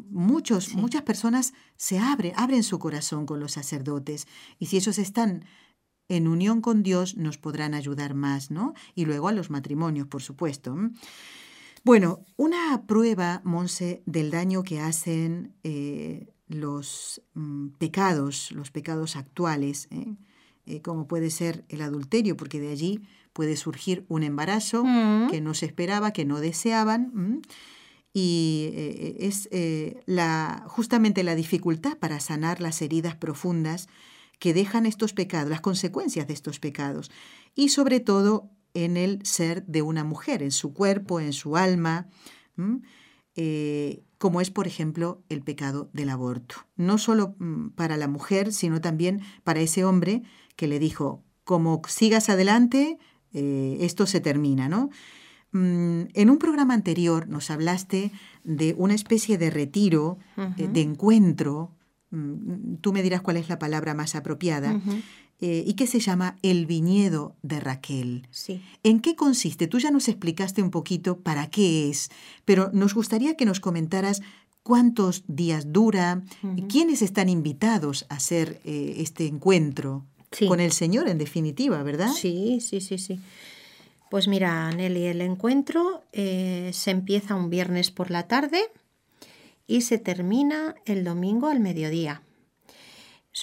Muchos, 0.09 0.65
Sí. 0.65 0.77
Muchas 0.77 1.03
personas 1.03 1.53
se 1.77 1.99
abren, 1.99 2.33
abren 2.35 2.63
su 2.63 2.79
corazón 2.79 3.25
con 3.25 3.39
los 3.39 3.53
sacerdotes 3.53 4.27
y 4.57 4.67
si 4.67 4.77
ellos 4.77 4.97
están 4.97 5.45
en 6.09 6.27
unión 6.27 6.61
con 6.61 6.81
Dios 6.83 7.15
nos 7.17 7.37
podrán 7.37 7.73
ayudar 7.73 8.15
más, 8.15 8.51
¿no? 8.51 8.73
Y 8.95 9.05
luego 9.05 9.27
a 9.27 9.31
los 9.31 9.49
matrimonios, 9.49 10.07
por 10.07 10.23
supuesto. 10.23 10.75
Bueno, 11.83 12.25
una 12.35 12.83
prueba, 12.87 13.41
Monse, 13.45 14.01
del 14.05 14.31
daño 14.31 14.63
que 14.63 14.79
hacen 14.79 15.55
eh, 15.63 16.33
los 16.47 17.21
mm, 17.35 17.69
pecados, 17.77 18.51
los 18.51 18.71
pecados 18.71 19.15
actuales, 19.15 19.87
¿eh? 19.91 20.15
Eh, 20.69 20.81
como 20.81 21.07
puede 21.07 21.29
ser 21.31 21.65
el 21.69 21.81
adulterio, 21.81 22.37
porque 22.37 22.59
de 22.59 22.71
allí 22.71 23.01
puede 23.33 23.57
surgir 23.57 24.05
un 24.07 24.23
embarazo 24.23 24.83
Mm. 24.83 25.29
que 25.29 25.41
no 25.41 25.53
se 25.53 25.65
esperaba, 25.65 26.11
que 26.13 26.25
no 26.25 26.39
deseaban. 26.39 27.11
¿m? 27.15 27.39
Y 28.13 28.69
eh, 28.73 29.17
es 29.19 29.47
eh, 29.51 30.01
la, 30.05 30.63
justamente 30.67 31.23
la 31.23 31.35
dificultad 31.35 31.97
para 31.97 32.19
sanar 32.19 32.61
las 32.61 32.81
heridas 32.81 33.15
profundas 33.15 33.87
que 34.39 34.53
dejan 34.53 34.85
estos 34.85 35.13
pecados, 35.13 35.49
las 35.49 35.61
consecuencias 35.61 36.27
de 36.27 36.33
estos 36.33 36.59
pecados, 36.59 37.11
y 37.55 37.69
sobre 37.69 37.99
todo 37.99 38.49
en 38.73 38.95
el 38.97 39.19
ser 39.25 39.65
de 39.65 39.81
una 39.81 40.03
mujer, 40.03 40.43
en 40.43 40.51
su 40.51 40.73
cuerpo, 40.73 41.19
en 41.19 41.33
su 41.33 41.57
alma. 41.57 42.07
¿m? 42.57 42.81
Eh, 43.35 44.03
como 44.17 44.41
es, 44.41 44.51
por 44.51 44.67
ejemplo, 44.67 45.23
el 45.29 45.41
pecado 45.41 45.89
del 45.93 46.09
aborto. 46.09 46.55
No 46.75 46.97
solo 46.97 47.35
mm, 47.39 47.69
para 47.69 47.95
la 47.95 48.07
mujer, 48.07 48.51
sino 48.51 48.81
también 48.81 49.21
para 49.43 49.61
ese 49.61 49.85
hombre 49.85 50.23
que 50.59 50.67
le 50.67 50.77
dijo, 50.77 51.23
como 51.45 51.81
sigas 51.87 52.27
adelante, 52.27 52.97
eh, 53.31 53.77
esto 53.79 54.05
se 54.05 54.19
termina, 54.19 54.67
¿no? 54.67 54.89
Mm, 55.53 56.11
en 56.13 56.29
un 56.29 56.37
programa 56.37 56.73
anterior 56.73 57.29
nos 57.29 57.49
hablaste 57.49 58.11
de 58.43 58.75
una 58.77 58.93
especie 58.93 59.37
de 59.37 59.51
retiro, 59.51 60.17
eh, 60.35 60.67
de 60.67 60.81
encuentro, 60.81 61.71
mm, 62.11 62.75
tú 62.81 62.91
me 62.91 63.01
dirás 63.01 63.21
cuál 63.21 63.37
es 63.37 63.47
la 63.47 63.57
palabra 63.57 63.93
más 63.93 64.15
apropiada, 64.15 64.81
eh, 65.39 65.63
y 65.65 65.75
que 65.75 65.87
se 65.87 66.01
llama 66.01 66.35
El 66.41 66.65
viñedo 66.65 67.37
de 67.41 67.61
Raquel. 67.61 68.27
Sí. 68.29 68.61
¿En 68.83 68.99
qué 68.99 69.15
consiste? 69.15 69.67
Tú 69.67 69.79
ya 69.79 69.91
nos 69.91 70.09
explicaste 70.09 70.61
un 70.61 70.71
poquito 70.71 71.21
para 71.21 71.49
qué 71.49 71.89
es, 71.89 72.11
pero 72.43 72.69
nos 72.73 72.93
gustaría 72.93 73.37
que 73.37 73.45
nos 73.45 73.61
comentaras 73.61 74.21
cuántos 74.61 75.23
días 75.27 75.71
dura, 75.71 76.21
quiénes 76.67 77.01
están 77.01 77.29
invitados 77.29 78.05
a 78.09 78.15
hacer 78.15 78.59
este 78.65 79.25
encuentro 79.25 80.05
con 80.47 80.59
el 80.59 80.71
Señor, 80.71 81.07
en 81.09 81.17
definitiva, 81.17 81.81
¿verdad? 81.83 82.11
Sí, 82.11 82.59
sí, 82.61 82.81
sí, 82.81 82.97
sí. 82.97 83.19
Pues 84.09 84.27
mira, 84.27 84.71
Nelly, 84.71 85.05
el 85.05 85.21
encuentro 85.21 86.03
eh, 86.13 86.71
se 86.73 86.91
empieza 86.91 87.35
un 87.35 87.49
viernes 87.49 87.91
por 87.91 88.09
la 88.09 88.27
tarde 88.27 88.71
y 89.67 89.81
se 89.81 89.99
termina 89.99 90.75
el 90.85 91.03
domingo 91.03 91.47
al 91.47 91.59
mediodía. 91.59 92.23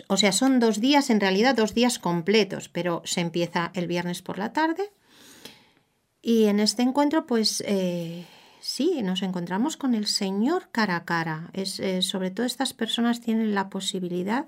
O 0.09 0.17
sea, 0.17 0.33
son 0.33 0.59
dos 0.59 0.81
días, 0.81 1.11
en 1.11 1.21
realidad 1.21 1.55
dos 1.55 1.73
días 1.73 2.01
completos, 2.01 2.69
pero 2.69 3.03
se 3.05 3.21
empieza 3.21 3.71
el 3.75 3.87
viernes 3.87 4.23
por 4.23 4.39
la 4.39 4.53
tarde. 4.53 4.91
Y 6.21 6.47
en 6.47 6.59
este 6.59 6.83
encuentro, 6.83 7.27
pues 7.27 7.63
eh, 7.67 8.27
sí, 8.61 9.01
nos 9.03 9.23
encontramos 9.23 9.77
con 9.77 9.95
el 9.95 10.09
Señor 10.09 10.69
cara 10.73 10.97
a 10.97 11.05
cara. 11.05 11.51
Es, 11.53 11.79
eh, 11.79 12.03
sobre 12.03 12.33
todo 12.33 12.45
estas 12.45 12.75
personas 12.75 13.21
tienen 13.21 13.55
la 13.55 13.69
posibilidad 13.71 14.47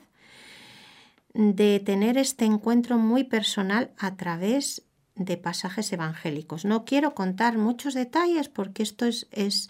de 1.35 1.81
tener 1.81 2.19
este 2.19 2.45
encuentro 2.45 2.99
muy 2.99 3.25
personal 3.25 3.91
a 3.99 4.17
través 4.17 4.85
de 5.15 5.37
pasajes 5.37 5.93
evangélicos. 5.93 6.65
No 6.65 6.85
quiero 6.85 7.15
contar 7.15 7.59
muchos 7.59 7.95
detalles 7.95 8.49
porque 8.49 8.83
esto 8.83 9.07
es, 9.07 9.29
es 9.33 9.69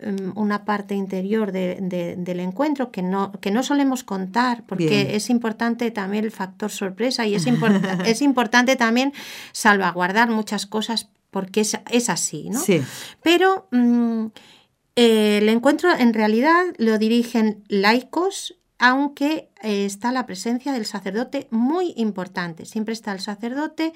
Em, 0.00 0.32
una 0.36 0.64
parte 0.64 0.94
interior 0.94 1.50
del 1.50 2.40
encuentro 2.40 2.92
que 2.92 3.02
no, 3.02 3.32
que 3.40 3.50
no 3.50 3.64
solemos 3.64 4.04
contar, 4.04 4.62
porque 4.64 5.16
es 5.16 5.28
importante 5.28 5.90
también 5.90 6.24
el 6.24 6.30
factor 6.30 6.70
sorpresa 6.70 7.26
y 7.26 7.34
es, 7.34 7.46
es 8.06 8.22
importante 8.22 8.76
también 8.76 9.12
salvaguardar 9.50 10.30
muchas 10.30 10.66
cosas 10.66 11.08
porque 11.32 11.62
es, 11.62 11.76
es 11.90 12.10
así, 12.10 12.48
¿no? 12.48 12.60
Sí. 12.60 12.80
Pero 13.24 13.66
mm, 13.72 14.26
el 14.94 15.48
encuentro 15.48 15.92
en 15.92 16.14
realidad 16.14 16.62
lo 16.76 16.96
dirigen 16.98 17.64
laicos 17.66 18.54
aunque 18.78 19.50
eh, 19.62 19.84
está 19.84 20.12
la 20.12 20.26
presencia 20.26 20.72
del 20.72 20.86
sacerdote 20.86 21.48
muy 21.50 21.92
importante. 21.96 22.64
Siempre 22.64 22.94
está 22.94 23.12
el 23.12 23.20
sacerdote 23.20 23.92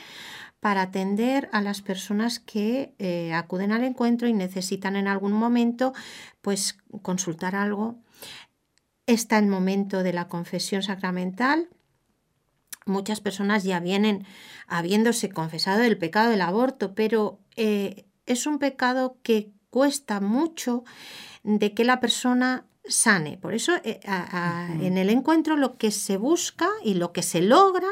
para 0.60 0.82
atender 0.82 1.48
a 1.52 1.60
las 1.60 1.82
personas 1.82 2.40
que 2.40 2.94
eh, 2.98 3.32
acuden 3.32 3.72
al 3.72 3.84
encuentro 3.84 4.28
y 4.28 4.32
necesitan 4.32 4.96
en 4.96 5.08
algún 5.08 5.32
momento 5.32 5.92
pues 6.40 6.78
consultar 7.02 7.54
algo. 7.54 7.96
Está 9.06 9.38
el 9.38 9.46
momento 9.46 10.02
de 10.02 10.12
la 10.12 10.28
confesión 10.28 10.82
sacramental. 10.82 11.68
Muchas 12.86 13.20
personas 13.20 13.64
ya 13.64 13.78
vienen 13.80 14.26
habiéndose 14.66 15.30
confesado 15.30 15.82
el 15.82 15.98
pecado 15.98 16.30
del 16.30 16.42
aborto, 16.42 16.94
pero 16.94 17.38
eh, 17.56 18.06
es 18.26 18.46
un 18.46 18.58
pecado 18.58 19.16
que 19.22 19.52
cuesta 19.70 20.20
mucho 20.20 20.84
de 21.44 21.74
que 21.74 21.84
la 21.84 22.00
persona 22.00 22.66
sane. 22.84 23.38
Por 23.38 23.54
eso 23.54 23.72
eh, 23.84 24.00
en 24.80 24.98
el 24.98 25.10
encuentro 25.10 25.56
lo 25.56 25.76
que 25.76 25.90
se 25.90 26.16
busca 26.16 26.68
y 26.84 26.94
lo 26.94 27.12
que 27.12 27.22
se 27.22 27.40
logra 27.40 27.88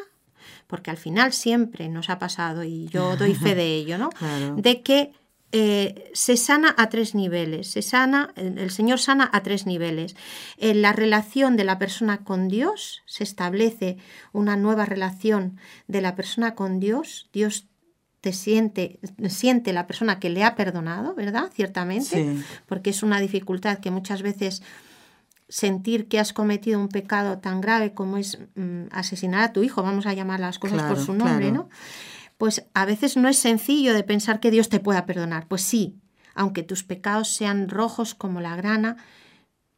porque 0.67 0.91
al 0.91 0.97
final 0.97 1.33
siempre 1.33 1.89
nos 1.89 2.11
ha 2.11 2.21
pasado, 2.21 2.63
y 2.63 2.87
yo 2.89 3.17
doy 3.17 3.35
fe 3.35 3.57
de 3.57 3.75
ello, 3.75 3.99
¿no? 3.99 4.11
De 4.57 4.83
que 4.83 5.13
eh, 5.53 6.11
se 6.15 6.37
sana 6.37 6.75
a 6.79 6.89
tres 6.89 7.17
niveles, 7.17 7.73
se 7.73 7.83
sana, 7.83 8.33
el 8.37 8.71
Señor 8.71 9.01
sana 9.01 9.29
a 9.33 9.43
tres 9.43 9.67
niveles. 9.67 10.15
En 10.59 10.81
la 10.81 10.93
relación 10.93 11.57
de 11.57 11.65
la 11.65 11.79
persona 11.79 12.19
con 12.23 12.47
Dios 12.49 13.03
se 13.07 13.25
establece 13.25 13.97
una 14.33 14.57
nueva 14.57 14.85
relación 14.85 15.59
de 15.89 16.03
la 16.03 16.15
persona 16.15 16.55
con 16.55 16.79
Dios. 16.79 17.29
Dios 17.33 17.67
te 18.21 18.33
siente, 18.33 19.01
siente 19.29 19.73
la 19.73 19.87
persona 19.87 20.19
que 20.19 20.29
le 20.29 20.45
ha 20.45 20.55
perdonado, 20.55 21.15
¿verdad? 21.15 21.51
Ciertamente, 21.55 22.37
porque 22.67 22.91
es 22.91 23.03
una 23.03 23.21
dificultad 23.21 23.79
que 23.79 23.91
muchas 23.91 24.23
veces 24.23 24.63
sentir 25.49 26.07
que 26.07 26.21
has 26.21 26.33
cometido 26.33 26.79
un 26.79 26.89
pecado 26.89 27.39
tan 27.39 27.61
grave 27.61 27.93
como 27.93 28.19
es 28.19 28.39
mm, 28.55 28.85
asesinar 28.93 29.43
a 29.43 29.53
tu 29.53 29.63
hijo, 29.63 29.83
vamos 29.83 30.07
a 30.07 30.15
llamar 30.15 30.39
las 30.39 30.59
cosas 30.59 30.83
por 30.83 30.99
su 30.99 31.15
nombre, 31.15 31.51
¿no? 31.51 31.69
Pues 32.39 32.65
a 32.73 32.87
veces 32.87 33.17
no 33.17 33.29
es 33.29 33.39
sencillo 33.39 33.93
de 33.93 34.03
pensar 34.03 34.41
que 34.41 34.51
Dios 34.51 34.69
te 34.69 34.81
pueda 34.81 35.05
perdonar. 35.05 35.47
Pues 35.47 35.63
sí, 35.63 35.97
aunque 36.35 36.63
tus 36.63 36.85
pecados 36.85 37.35
sean 37.35 37.69
rojos 37.69 38.15
como 38.15 38.41
la 38.41 38.57
grana, 38.57 38.97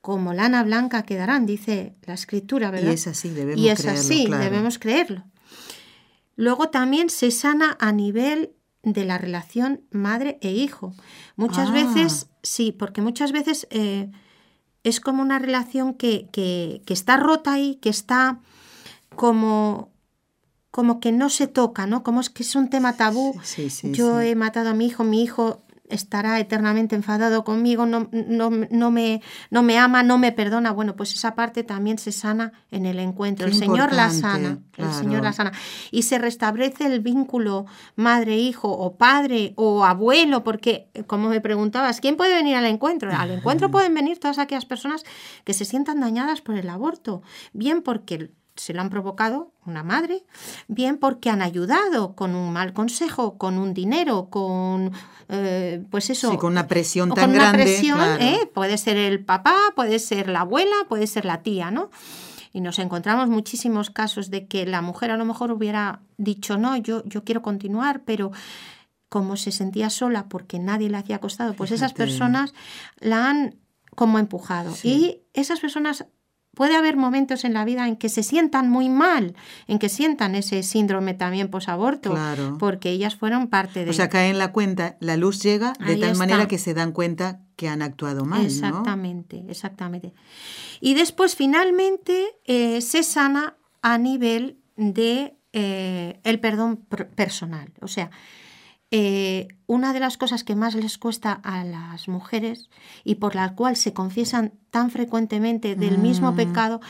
como 0.00 0.32
lana 0.32 0.62
blanca 0.62 1.04
quedarán, 1.04 1.46
dice 1.46 1.94
la 2.02 2.14
escritura, 2.14 2.70
¿verdad? 2.70 2.90
Y 2.90 2.94
es 2.94 3.06
así, 3.06 3.30
debemos 3.30 3.60
Y 3.60 3.68
es 3.68 3.86
así, 3.86 4.26
debemos 4.26 4.78
creerlo. 4.78 5.24
Luego 6.36 6.70
también 6.70 7.10
se 7.10 7.30
sana 7.30 7.76
a 7.80 7.92
nivel 7.92 8.52
de 8.82 9.04
la 9.04 9.18
relación 9.18 9.82
madre 9.90 10.38
e 10.40 10.52
hijo. 10.52 10.94
Muchas 11.36 11.70
ah. 11.70 11.72
veces, 11.72 12.28
sí, 12.42 12.72
porque 12.72 13.00
muchas 13.00 13.32
veces 13.32 13.66
eh, 13.70 14.10
es 14.82 15.00
como 15.00 15.22
una 15.22 15.38
relación 15.38 15.94
que, 15.94 16.28
que, 16.32 16.82
que 16.86 16.94
está 16.94 17.16
rota 17.16 17.52
ahí, 17.52 17.76
que 17.76 17.90
está 17.90 18.40
como 19.14 19.92
como 20.72 21.00
que 21.00 21.12
no 21.12 21.28
se 21.28 21.48
toca, 21.48 21.86
¿no? 21.86 22.02
Como 22.02 22.22
es 22.22 22.30
que 22.30 22.42
es 22.42 22.56
un 22.56 22.70
tema 22.70 22.96
tabú. 22.96 23.38
Yo 23.82 24.22
he 24.22 24.34
matado 24.34 24.70
a 24.70 24.74
mi 24.74 24.86
hijo, 24.86 25.04
mi 25.04 25.22
hijo 25.22 25.62
estará 25.92 26.40
eternamente 26.40 26.96
enfadado 26.96 27.44
conmigo, 27.44 27.86
no, 27.86 28.08
no, 28.12 28.50
no, 28.50 28.90
me, 28.90 29.22
no 29.50 29.62
me 29.62 29.78
ama, 29.78 30.02
no 30.02 30.18
me 30.18 30.32
perdona. 30.32 30.72
Bueno, 30.72 30.96
pues 30.96 31.14
esa 31.14 31.34
parte 31.34 31.62
también 31.62 31.98
se 31.98 32.12
sana 32.12 32.52
en 32.70 32.86
el 32.86 32.98
encuentro. 32.98 33.46
el 33.46 33.54
Señor 33.54 33.92
la 33.92 34.10
sana, 34.10 34.58
el 34.76 34.92
Señor 34.92 35.22
la 35.22 35.32
sana. 35.32 35.52
Y 35.90 36.02
se 36.02 36.18
restablece 36.18 36.86
el 36.86 37.00
vínculo 37.00 37.66
madre-hijo 37.96 38.68
o 38.70 38.96
padre 38.96 39.52
o 39.56 39.84
abuelo, 39.84 40.42
porque 40.44 40.88
como 41.06 41.28
me 41.28 41.40
preguntabas, 41.40 42.00
¿quién 42.00 42.16
puede 42.16 42.34
venir 42.34 42.56
al 42.56 42.66
encuentro? 42.66 43.12
Al 43.12 43.30
encuentro 43.30 43.70
pueden 43.70 43.94
venir 43.94 44.18
todas 44.18 44.38
aquellas 44.38 44.64
personas 44.64 45.04
que 45.44 45.54
se 45.54 45.64
sientan 45.64 46.00
dañadas 46.00 46.40
por 46.40 46.56
el 46.56 46.68
aborto, 46.68 47.22
bien 47.52 47.82
porque 47.82 48.30
se 48.56 48.74
lo 48.74 48.80
han 48.80 48.90
provocado 48.90 49.52
una 49.64 49.82
madre, 49.82 50.24
bien 50.68 50.98
porque 50.98 51.30
han 51.30 51.42
ayudado 51.42 52.14
con 52.14 52.34
un 52.34 52.52
mal 52.52 52.72
consejo, 52.72 53.38
con 53.38 53.58
un 53.58 53.74
dinero, 53.74 54.28
con 54.30 54.92
eh, 55.28 55.82
pues 55.90 56.10
eso. 56.10 56.30
Sí, 56.30 56.36
con 56.36 56.52
una 56.52 56.66
presión 56.66 57.10
tan 57.10 57.26
con 57.26 57.34
grande. 57.34 57.56
Una 57.56 57.64
presión, 57.64 58.00
¿eh? 58.20 58.50
puede 58.52 58.76
ser 58.78 58.96
el 58.96 59.24
papá, 59.24 59.56
puede 59.74 59.98
ser 59.98 60.28
la 60.28 60.40
abuela, 60.40 60.74
puede 60.88 61.06
ser 61.06 61.24
la 61.24 61.42
tía, 61.42 61.70
¿no? 61.70 61.90
Y 62.52 62.60
nos 62.60 62.78
encontramos 62.78 63.28
muchísimos 63.28 63.90
casos 63.90 64.30
de 64.30 64.46
que 64.46 64.66
la 64.66 64.82
mujer 64.82 65.10
a 65.10 65.16
lo 65.16 65.24
mejor 65.24 65.50
hubiera 65.52 66.00
dicho, 66.18 66.58
no, 66.58 66.76
yo, 66.76 67.02
yo 67.06 67.24
quiero 67.24 67.40
continuar, 67.40 68.02
pero 68.04 68.30
como 69.08 69.36
se 69.36 69.52
sentía 69.52 69.90
sola 69.90 70.28
porque 70.28 70.58
nadie 70.58 70.90
le 70.90 70.98
hacía 70.98 71.18
costado, 71.18 71.54
pues 71.54 71.70
esas 71.70 71.92
personas 71.92 72.54
la 72.98 73.28
han 73.28 73.56
como 73.94 74.18
empujado. 74.18 74.74
Y 74.82 75.20
esas 75.34 75.60
personas 75.60 76.06
puede 76.54 76.76
haber 76.76 76.96
momentos 76.96 77.44
en 77.44 77.54
la 77.54 77.64
vida 77.64 77.88
en 77.88 77.96
que 77.96 78.08
se 78.08 78.22
sientan 78.22 78.68
muy 78.68 78.88
mal, 78.88 79.34
en 79.66 79.78
que 79.78 79.88
sientan 79.88 80.34
ese 80.34 80.62
síndrome 80.62 81.14
también 81.14 81.48
posaborto, 81.48 82.14
porque 82.58 82.90
ellas 82.90 83.16
fueron 83.16 83.48
parte 83.48 83.84
de... 83.84 83.90
O 83.90 83.92
sea, 83.92 84.08
cae 84.08 84.30
en 84.30 84.38
la 84.38 84.52
cuenta, 84.52 84.96
la 85.00 85.16
luz 85.16 85.42
llega 85.42 85.72
de 85.84 85.96
tal 85.96 86.16
manera 86.16 86.48
que 86.48 86.58
se 86.58 86.74
dan 86.74 86.92
cuenta 86.92 87.40
que 87.56 87.68
han 87.68 87.82
actuado 87.82 88.24
mal. 88.24 88.44
Exactamente, 88.44 89.44
exactamente. 89.48 90.12
Y 90.80 90.94
después 90.94 91.36
finalmente 91.36 92.26
eh, 92.44 92.80
se 92.80 93.02
sana 93.02 93.56
a 93.80 93.98
nivel 93.98 94.58
de 94.76 95.36
eh, 95.52 96.20
el 96.24 96.40
perdón 96.40 96.78
personal. 97.14 97.72
O 97.80 97.88
sea, 97.88 98.10
eh, 98.94 99.48
una 99.66 99.94
de 99.94 100.00
las 100.00 100.18
cosas 100.18 100.44
que 100.44 100.54
más 100.54 100.74
les 100.74 100.98
cuesta 100.98 101.32
a 101.32 101.64
las 101.64 102.08
mujeres 102.08 102.68
y 103.04 103.14
por 103.14 103.34
la 103.34 103.54
cual 103.54 103.74
se 103.76 103.94
confiesan 103.94 104.52
tan 104.70 104.90
frecuentemente 104.90 105.76
del 105.76 105.96
mismo 105.96 106.32
mm. 106.32 106.36
pecado, 106.36 106.80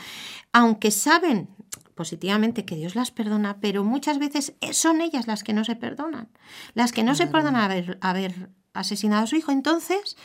aunque 0.51 0.91
saben 0.91 1.47
positivamente 1.95 2.65
que 2.65 2.75
Dios 2.75 2.95
las 2.95 3.11
perdona, 3.11 3.61
pero 3.61 3.85
muchas 3.85 4.19
veces 4.19 4.53
son 4.71 4.99
ellas 4.99 5.27
las 5.27 5.45
que 5.45 5.53
no 5.53 5.63
se 5.63 5.77
perdonan, 5.77 6.27
las 6.73 6.91
que 6.91 7.03
no 7.03 7.15
se 7.15 7.25
perdonan 7.27 7.61
haber, 7.61 7.97
haber 8.01 8.49
asesinado 8.73 9.23
a 9.23 9.27
su 9.27 9.37
hijo. 9.37 9.53
Entonces, 9.53 10.17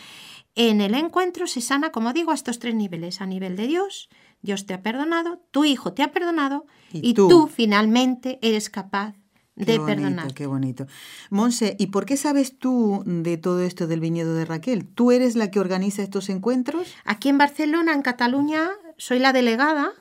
en 0.57 0.81
el 0.81 0.97
encuentro 0.97 1.47
se 1.47 1.61
sana, 1.61 1.93
como 1.93 2.13
digo, 2.13 2.33
a 2.33 2.35
estos 2.35 2.59
tres 2.59 2.75
niveles, 2.75 3.21
a 3.21 3.27
nivel 3.27 3.55
de 3.55 3.69
Dios, 3.69 4.09
Dios 4.43 4.67
te 4.67 4.75
ha 4.75 4.83
perdonado, 4.83 5.41
tu 5.53 5.65
hijo 5.65 5.93
te 5.93 6.03
ha 6.03 6.11
perdonado 6.11 6.67
y, 6.93 7.15
tú 7.15 7.47
finalmente 7.47 8.41
eres 8.43 8.69
capaz 8.69 9.15
de 9.59 9.81
perdonar. 9.81 10.33
Qué 10.35 10.47
bonito. 10.47 10.87
Monse, 11.31 11.77
¿y 11.79 11.89
por 11.89 12.07
qué 12.07 12.17
sabes 12.17 12.59
tú 12.59 13.03
de 13.05 13.37
todo 13.37 13.63
esto 13.63 13.87
del 13.87 14.01
viñedo 14.01 14.35
de 14.35 14.45
Raquel? 14.45 14.87
¿Tú 14.87 15.13
eres 15.13 15.37
la 15.37 15.51
que 15.51 15.61
organiza 15.61 16.03
estos 16.03 16.29
encuentros? 16.29 16.95
Aquí 17.05 17.29
en 17.29 17.39
Barcelona, 17.39 17.93
en 17.93 18.03
Cataluña, 18.03 18.71
soy 18.97 19.19
la 19.19 19.33
delegada. 19.33 19.93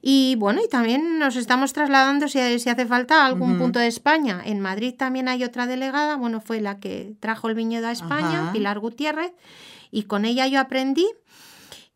Y 0.00 0.34
bueno, 0.36 0.60
y 0.64 0.68
también 0.68 1.18
nos 1.20 1.36
estamos 1.36 1.72
trasladando 1.72 2.26
si, 2.26 2.58
si 2.58 2.68
hace 2.68 2.86
falta 2.86 3.22
a 3.22 3.26
algún 3.26 3.58
punto 3.58 3.78
de 3.78 3.86
España. 3.86 4.42
En 4.44 4.58
Madrid 4.58 4.94
también 4.96 5.28
hay 5.28 5.44
otra 5.44 5.68
delegada, 5.68 6.16
bueno, 6.16 6.40
fue 6.40 6.60
la 6.60 6.80
que 6.80 7.14
trajo 7.20 7.48
el 7.48 7.54
viñedo 7.54 7.86
a 7.86 7.92
España, 7.92 8.50
Pilar 8.52 8.80
Gutiérrez, 8.80 9.32
y 9.92 10.04
con 10.04 10.24
ella 10.24 10.48
yo 10.48 10.58
aprendí 10.58 11.06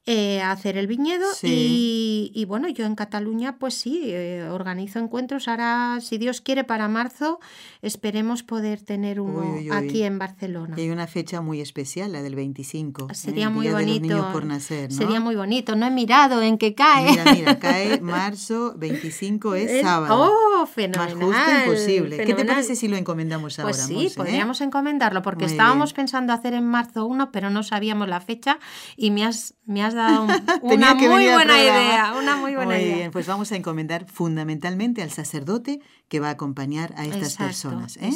eh, 0.09 0.41
hacer 0.41 0.77
el 0.77 0.87
viñedo 0.87 1.27
y, 1.43 2.45
bueno, 2.47 2.69
yo 2.69 2.85
en 2.87 2.95
Cataluña 2.95 3.59
pues 3.59 3.75
sí, 3.75 4.03
eh, 4.05 4.49
organizo 4.49 5.01
encuentros. 5.01 5.49
Ahora, 5.49 5.99
si 6.01 6.17
Dios 6.17 6.41
quiere, 6.41 6.63
para 6.63 6.87
marzo 6.87 7.41
esperemos 7.83 8.45
poder 8.45 8.81
tener 8.83 9.21
uno 9.21 9.57
aquí 9.73 10.05
en 10.05 10.21
Barcelona. 10.21 10.77
Y 10.79 10.83
hay 10.83 10.91
una 10.91 11.09
fecha 11.09 11.41
muy 11.41 11.61
especial, 11.61 12.13
la 12.13 12.23
del 12.23 12.37
25. 12.37 13.09
¿eh? 13.11 13.15
Sería 13.17 13.51
muy 13.51 13.69
bonito. 13.69 14.29
por 14.33 14.45
nacer, 14.45 14.93
Sería 14.93 15.19
muy 15.19 15.35
bonito. 15.35 15.75
No 15.75 15.87
he 15.87 15.91
mirado 15.91 16.41
en 16.41 16.57
qué 16.57 16.77
cae. 16.77 17.11
Mira, 17.11 17.33
mira, 17.33 17.59
cae 17.59 18.01
marzo 18.01 18.75
25 18.77 19.57
es 19.57 19.83
sábado. 19.83 20.15
¡Oh, 20.15 20.67
fenomenal! 20.67 21.17
Más 21.17 21.25
justo 21.25 21.51
imposible. 21.65 22.25
¿Qué 22.25 22.35
te 22.35 22.45
parece 22.45 22.77
si 22.77 22.87
lo 22.87 22.97
encomendamos 22.97 23.57
pues 23.57 23.81
ahora? 23.81 23.93
Pues 23.93 24.13
sí, 24.13 24.17
podríamos 24.17 24.61
encomendarlo 24.61 25.23
porque 25.23 25.47
estábamos 25.47 25.93
pensando 25.93 26.33
hacer 26.33 26.55
en 26.55 26.65
marzo 26.65 27.07
uno, 27.07 27.33
pero 27.33 27.51
no 27.51 27.65
sabíamos 27.65 28.09
la 28.09 28.21
fecha 28.21 28.61
y 28.97 29.11
me 29.11 29.25
has, 29.25 29.55
me 29.65 29.83
has 29.83 29.96
una 30.63 30.95
muy 30.95 31.27
buena 31.27 31.61
idea, 31.61 32.15
una 32.19 32.37
muy 32.37 32.55
buena 32.55 32.79
idea. 32.79 32.97
bien, 32.97 33.11
pues 33.11 33.27
vamos 33.27 33.53
a 33.53 33.57
encomendar 33.57 34.07
fundamentalmente 34.11 35.03
al 35.03 35.11
sacerdote 35.11 35.81
que 36.09 36.21
va 36.21 36.29
a 36.29 36.33
acompañar 36.33 36.95
a 36.97 37.07
estas 37.07 37.37
personas. 37.37 37.97
¿eh? 37.97 38.13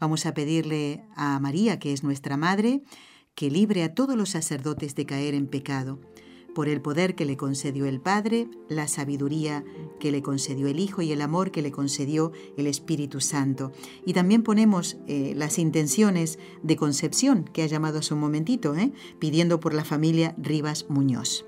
Vamos 0.00 0.26
a 0.26 0.34
pedirle 0.34 1.04
a 1.16 1.38
María, 1.40 1.78
que 1.78 1.92
es 1.92 2.02
nuestra 2.02 2.36
madre, 2.36 2.82
que 3.34 3.50
libre 3.50 3.84
a 3.84 3.94
todos 3.94 4.16
los 4.16 4.30
sacerdotes 4.30 4.94
de 4.94 5.06
caer 5.06 5.34
en 5.34 5.46
pecado 5.46 6.00
por 6.58 6.68
el 6.68 6.80
poder 6.80 7.14
que 7.14 7.24
le 7.24 7.36
concedió 7.36 7.86
el 7.86 8.00
Padre, 8.00 8.48
la 8.68 8.88
sabiduría 8.88 9.64
que 10.00 10.10
le 10.10 10.22
concedió 10.22 10.66
el 10.66 10.80
Hijo 10.80 11.02
y 11.02 11.12
el 11.12 11.20
amor 11.20 11.52
que 11.52 11.62
le 11.62 11.70
concedió 11.70 12.32
el 12.56 12.66
Espíritu 12.66 13.20
Santo. 13.20 13.70
Y 14.04 14.12
también 14.12 14.42
ponemos 14.42 14.96
eh, 15.06 15.34
las 15.36 15.60
intenciones 15.60 16.40
de 16.64 16.74
concepción 16.74 17.44
que 17.44 17.62
ha 17.62 17.66
llamado 17.66 18.00
hace 18.00 18.12
un 18.12 18.18
momentito, 18.18 18.74
¿eh? 18.74 18.90
pidiendo 19.20 19.60
por 19.60 19.72
la 19.72 19.84
familia 19.84 20.34
Rivas 20.36 20.86
Muñoz. 20.88 21.47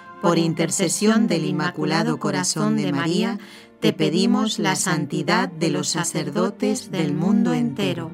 por 0.21 0.37
intercesión 0.37 1.27
del 1.27 1.45
Inmaculado 1.45 2.19
Corazón 2.19 2.77
de 2.77 2.91
María, 2.91 3.39
te 3.79 3.91
pedimos 3.91 4.59
la 4.59 4.75
santidad 4.75 5.49
de 5.49 5.71
los 5.71 5.89
sacerdotes 5.89 6.91
del 6.91 7.13
mundo 7.13 7.53
entero. 7.53 8.11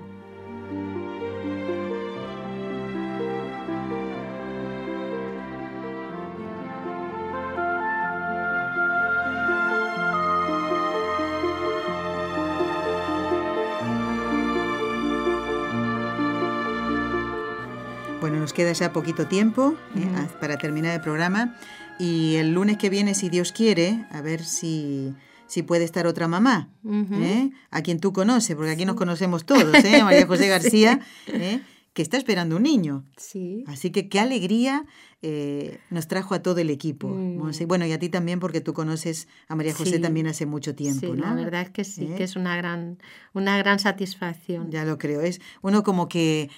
Bueno, 18.22 18.40
nos 18.40 18.54
queda 18.54 18.72
ya 18.72 18.94
poquito 18.94 19.28
tiempo 19.28 19.76
eh, 19.96 20.08
para 20.40 20.58
terminar 20.58 20.96
el 20.96 21.02
programa 21.02 21.56
y 22.00 22.36
el 22.36 22.54
lunes 22.54 22.78
que 22.78 22.90
viene, 22.90 23.14
si 23.16 23.30
Dios 23.30 23.52
quiere, 23.52 24.06
a 24.12 24.22
ver 24.22 24.44
si 24.44 25.14
si 25.48 25.64
puede 25.64 25.86
estar 25.86 26.06
otra 26.08 26.28
mamá, 26.28 26.70
¿eh? 26.86 27.50
a 27.72 27.82
quien 27.82 28.00
tú 28.00 28.12
conoces, 28.12 28.56
porque 28.56 28.72
aquí 28.72 28.86
nos 28.86 28.98
conocemos 28.98 29.46
todos, 29.46 29.74
¿eh? 29.86 30.04
María 30.04 30.28
José 30.28 30.48
García, 30.50 31.00
¿eh? 31.28 31.62
Que 31.98 32.04
está 32.04 32.18
esperando 32.18 32.58
un 32.58 32.62
niño. 32.62 33.06
Sí. 33.18 33.64
Así 33.66 33.90
que 33.90 34.08
qué 34.08 34.20
alegría 34.20 34.86
eh, 35.24 35.80
nos 35.90 36.08
trajo 36.08 36.36
a 36.36 36.44
todo 36.44 36.60
el 36.60 36.70
equipo. 36.70 37.08
Mm. 37.08 37.66
Bueno, 37.66 37.88
y 37.88 37.92
a 37.92 37.98
ti 37.98 38.08
también, 38.08 38.40
porque 38.40 38.62
tú 38.62 38.76
conoces 38.76 39.28
a 39.48 39.56
María 39.56 39.74
José 39.74 39.98
también 39.98 40.28
hace 40.28 40.46
mucho 40.46 40.76
tiempo, 40.76 41.16
sí, 41.16 41.20
La 41.20 41.34
verdad 41.34 41.64
es 41.64 41.72
que 41.72 41.84
sí, 41.84 42.08
que 42.16 42.24
es 42.24 42.36
una 42.36 42.56
gran, 42.56 43.00
una 43.34 43.58
gran 43.58 43.80
satisfacción. 43.80 44.70
Ya 44.70 44.86
lo 44.86 45.00
creo. 45.00 45.22
Es 45.22 45.42
uno 45.64 45.82
como 45.82 46.08
que 46.08 46.52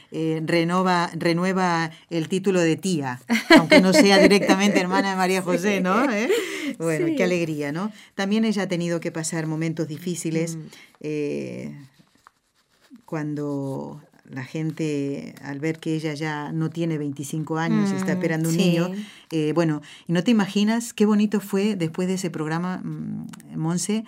renova, 0.46 1.10
renueva 1.14 1.90
el 2.10 2.28
título 2.28 2.60
de 2.60 2.76
tía, 2.76 3.22
aunque 3.58 3.80
no 3.80 3.94
sea 3.94 4.18
directamente 4.18 4.78
hermana 4.82 5.12
de 5.12 5.16
María 5.16 5.42
José, 5.42 5.80
¿no? 5.80 6.06
Bueno, 6.80 7.16
qué 7.16 7.24
alegría, 7.24 7.72
¿no? 7.72 7.94
También 8.14 8.44
ella 8.44 8.64
ha 8.64 8.68
tenido 8.68 9.00
que 9.00 9.14
pasar 9.14 9.48
momentos 9.48 9.88
difíciles. 9.88 10.58
Mm. 11.02 11.86
cuando 13.06 14.02
la 14.30 14.44
gente 14.44 15.34
al 15.42 15.60
ver 15.60 15.80
que 15.80 15.96
ella 15.96 16.14
ya 16.14 16.52
no 16.52 16.70
tiene 16.70 16.98
25 16.98 17.58
años, 17.58 17.92
y 17.92 17.96
está 17.96 18.14
mm, 18.14 18.18
esperando 18.18 18.50
un 18.50 18.58
niño, 18.58 18.92
eh, 19.32 19.52
bueno, 19.54 19.82
y 20.08 20.14
no 20.14 20.24
te 20.24 20.32
imaginas 20.32 20.94
qué 20.94 21.06
bonito 21.06 21.40
fue 21.40 21.76
después 21.76 22.08
de 22.08 22.14
ese 22.16 22.30
programa, 22.30 22.78
mm, 22.84 23.28
Monse, 23.56 24.06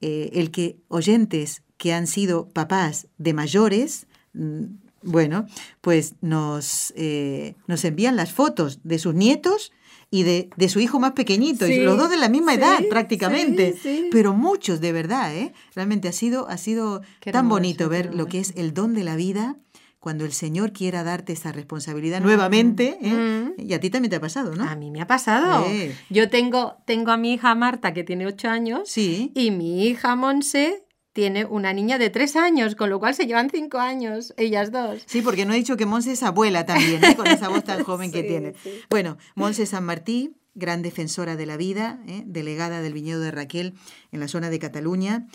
eh, 0.00 0.30
el 0.34 0.50
que 0.50 0.78
oyentes 0.88 1.62
que 1.76 1.92
han 1.92 2.06
sido 2.06 2.48
papás 2.48 3.08
de 3.18 3.34
mayores, 3.34 4.06
mm, 4.34 4.64
bueno, 5.02 5.46
pues 5.80 6.14
nos, 6.20 6.92
eh, 6.96 7.54
nos 7.66 7.84
envían 7.84 8.16
las 8.16 8.32
fotos 8.32 8.80
de 8.84 8.98
sus 8.98 9.14
nietos 9.14 9.72
y 10.10 10.24
de, 10.24 10.50
de 10.56 10.68
su 10.68 10.80
hijo 10.80 10.98
más 10.98 11.12
pequeñito, 11.12 11.66
y 11.68 11.78
los 11.78 11.96
dos 11.96 12.10
de 12.10 12.16
la 12.16 12.28
misma 12.28 12.54
edad 12.54 12.80
prácticamente, 12.88 13.76
pero 14.10 14.34
muchos 14.34 14.80
de 14.80 14.92
verdad, 14.92 15.34
¿eh? 15.34 15.52
Realmente 15.74 16.08
ha 16.08 16.12
sido, 16.12 16.48
ha 16.48 16.56
sido 16.56 17.02
tan 17.32 17.48
bonito 17.48 17.88
ver 17.88 18.14
lo 18.14 18.26
que 18.26 18.40
es 18.40 18.52
el 18.56 18.74
don 18.74 18.94
de 18.94 19.04
la 19.04 19.16
vida 19.16 19.56
cuando 20.00 20.24
el 20.24 20.32
Señor 20.32 20.72
quiera 20.72 21.04
darte 21.04 21.34
esa 21.34 21.52
responsabilidad 21.52 22.22
nuevamente, 22.22 22.98
¿eh? 23.02 23.52
y 23.58 23.74
a 23.74 23.80
ti 23.80 23.90
también 23.90 24.10
te 24.10 24.16
ha 24.16 24.20
pasado, 24.20 24.56
¿no? 24.56 24.64
A 24.64 24.74
mí 24.74 24.90
me 24.90 25.02
ha 25.02 25.06
pasado. 25.06 25.66
Yo 26.08 26.30
tengo, 26.30 26.78
tengo 26.86 27.12
a 27.12 27.16
mi 27.18 27.34
hija 27.34 27.54
Marta, 27.54 27.92
que 27.92 28.02
tiene 28.02 28.26
ocho 28.26 28.48
años, 28.48 28.88
sí. 28.90 29.30
y 29.34 29.50
mi 29.50 29.86
hija 29.86 30.16
Monse, 30.16 30.84
tiene 31.12 31.44
una 31.44 31.72
niña 31.72 31.98
de 31.98 32.10
tres 32.10 32.36
años, 32.36 32.74
con 32.76 32.90
lo 32.90 33.00
cual 33.00 33.14
se 33.14 33.26
llevan 33.26 33.50
cinco 33.50 33.78
años, 33.78 34.32
ellas 34.36 34.70
dos. 34.70 35.02
Sí, 35.06 35.22
porque 35.22 35.44
no 35.44 35.52
he 35.52 35.56
dicho 35.56 35.76
que 35.76 35.86
Monse 35.86 36.12
es 36.12 36.22
abuela 36.22 36.66
también, 36.66 37.02
¿eh? 37.04 37.16
con 37.16 37.26
esa 37.26 37.48
voz 37.48 37.64
tan 37.64 37.82
joven 37.82 38.12
que 38.12 38.22
tiene. 38.22 38.54
Bueno, 38.88 39.18
Monse 39.34 39.66
San 39.66 39.84
Martí, 39.84 40.36
gran 40.54 40.82
defensora 40.82 41.36
de 41.36 41.46
la 41.46 41.56
vida, 41.56 42.00
¿eh? 42.06 42.22
delegada 42.26 42.80
del 42.82 42.92
viñedo 42.92 43.20
de 43.20 43.30
Raquel 43.30 43.74
en 44.12 44.20
la 44.20 44.28
zona 44.28 44.50
de 44.50 44.58
Cataluña 44.58 45.26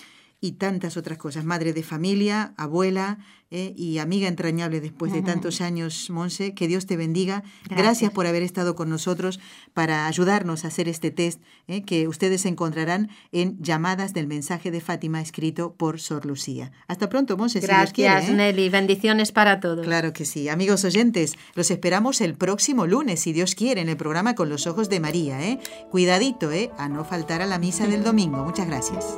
y 0.46 0.52
tantas 0.54 0.96
otras 0.98 1.18
cosas. 1.18 1.44
Madre 1.44 1.74
de 1.74 1.84
familia, 1.84 2.54
abuela, 2.58 3.18
¿eh? 3.52 3.74
y 3.76 3.98
amiga 4.00 4.28
entrañable 4.28 4.82
después 4.82 5.14
de 5.14 5.22
tantos 5.22 5.62
años, 5.62 6.10
Monse. 6.10 6.54
Que 6.54 6.68
Dios 6.68 6.86
te 6.86 6.98
bendiga. 6.98 7.44
Gracias. 7.70 8.12
por 8.12 8.28
haber 8.28 8.44
estado 8.44 8.76
con 8.76 8.90
nosotros 8.90 9.40
para 9.74 10.08
ayudarnos 10.08 10.64
a 10.64 10.68
hacer 10.68 10.88
este 10.88 11.12
test 11.12 11.42
¿eh? 11.68 11.84
que 11.84 12.08
ustedes 12.08 12.46
encontrarán 12.46 13.10
en 13.32 13.62
Llamadas 13.62 14.14
del 14.14 14.28
Mensaje 14.28 14.72
de 14.72 14.82
Fátima 14.82 15.22
escrito 15.22 15.74
por 15.74 16.00
Sor 16.00 16.26
Lucía. 16.26 16.72
Hasta 16.88 17.10
pronto, 17.10 17.38
Monse. 17.38 17.60
Gracias, 17.60 18.30
¿eh? 18.30 18.34
Nelly. 18.34 18.70
Bendiciones 18.70 19.32
para 19.32 19.60
todos. 19.60 19.86
Claro 19.86 20.14
que 20.14 20.26
sí. 20.26 20.50
Amigos 20.50 20.84
oyentes, 20.84 21.36
los 21.56 21.72
esperamos 21.72 22.22
el 22.22 22.36
próximo 22.36 22.88
lunes, 22.88 23.22
si 23.22 23.34
Dios 23.34 23.56
quiere, 23.56 23.82
en 23.82 23.90
el 23.90 23.98
programa 23.98 24.36
Con 24.36 24.50
los 24.50 24.68
Ojos 24.68 24.90
de 24.90 25.00
María. 25.00 25.42
¿eh? 25.42 25.60
Cuidadito, 25.90 26.52
¿eh? 26.52 26.72
a 26.78 26.90
no 26.90 27.04
faltar 27.06 27.42
a 27.42 27.46
la 27.46 27.60
misa 27.60 27.88
del 27.88 28.04
domingo. 28.04 28.44
Muchas 28.44 28.68
gracias. 28.68 29.18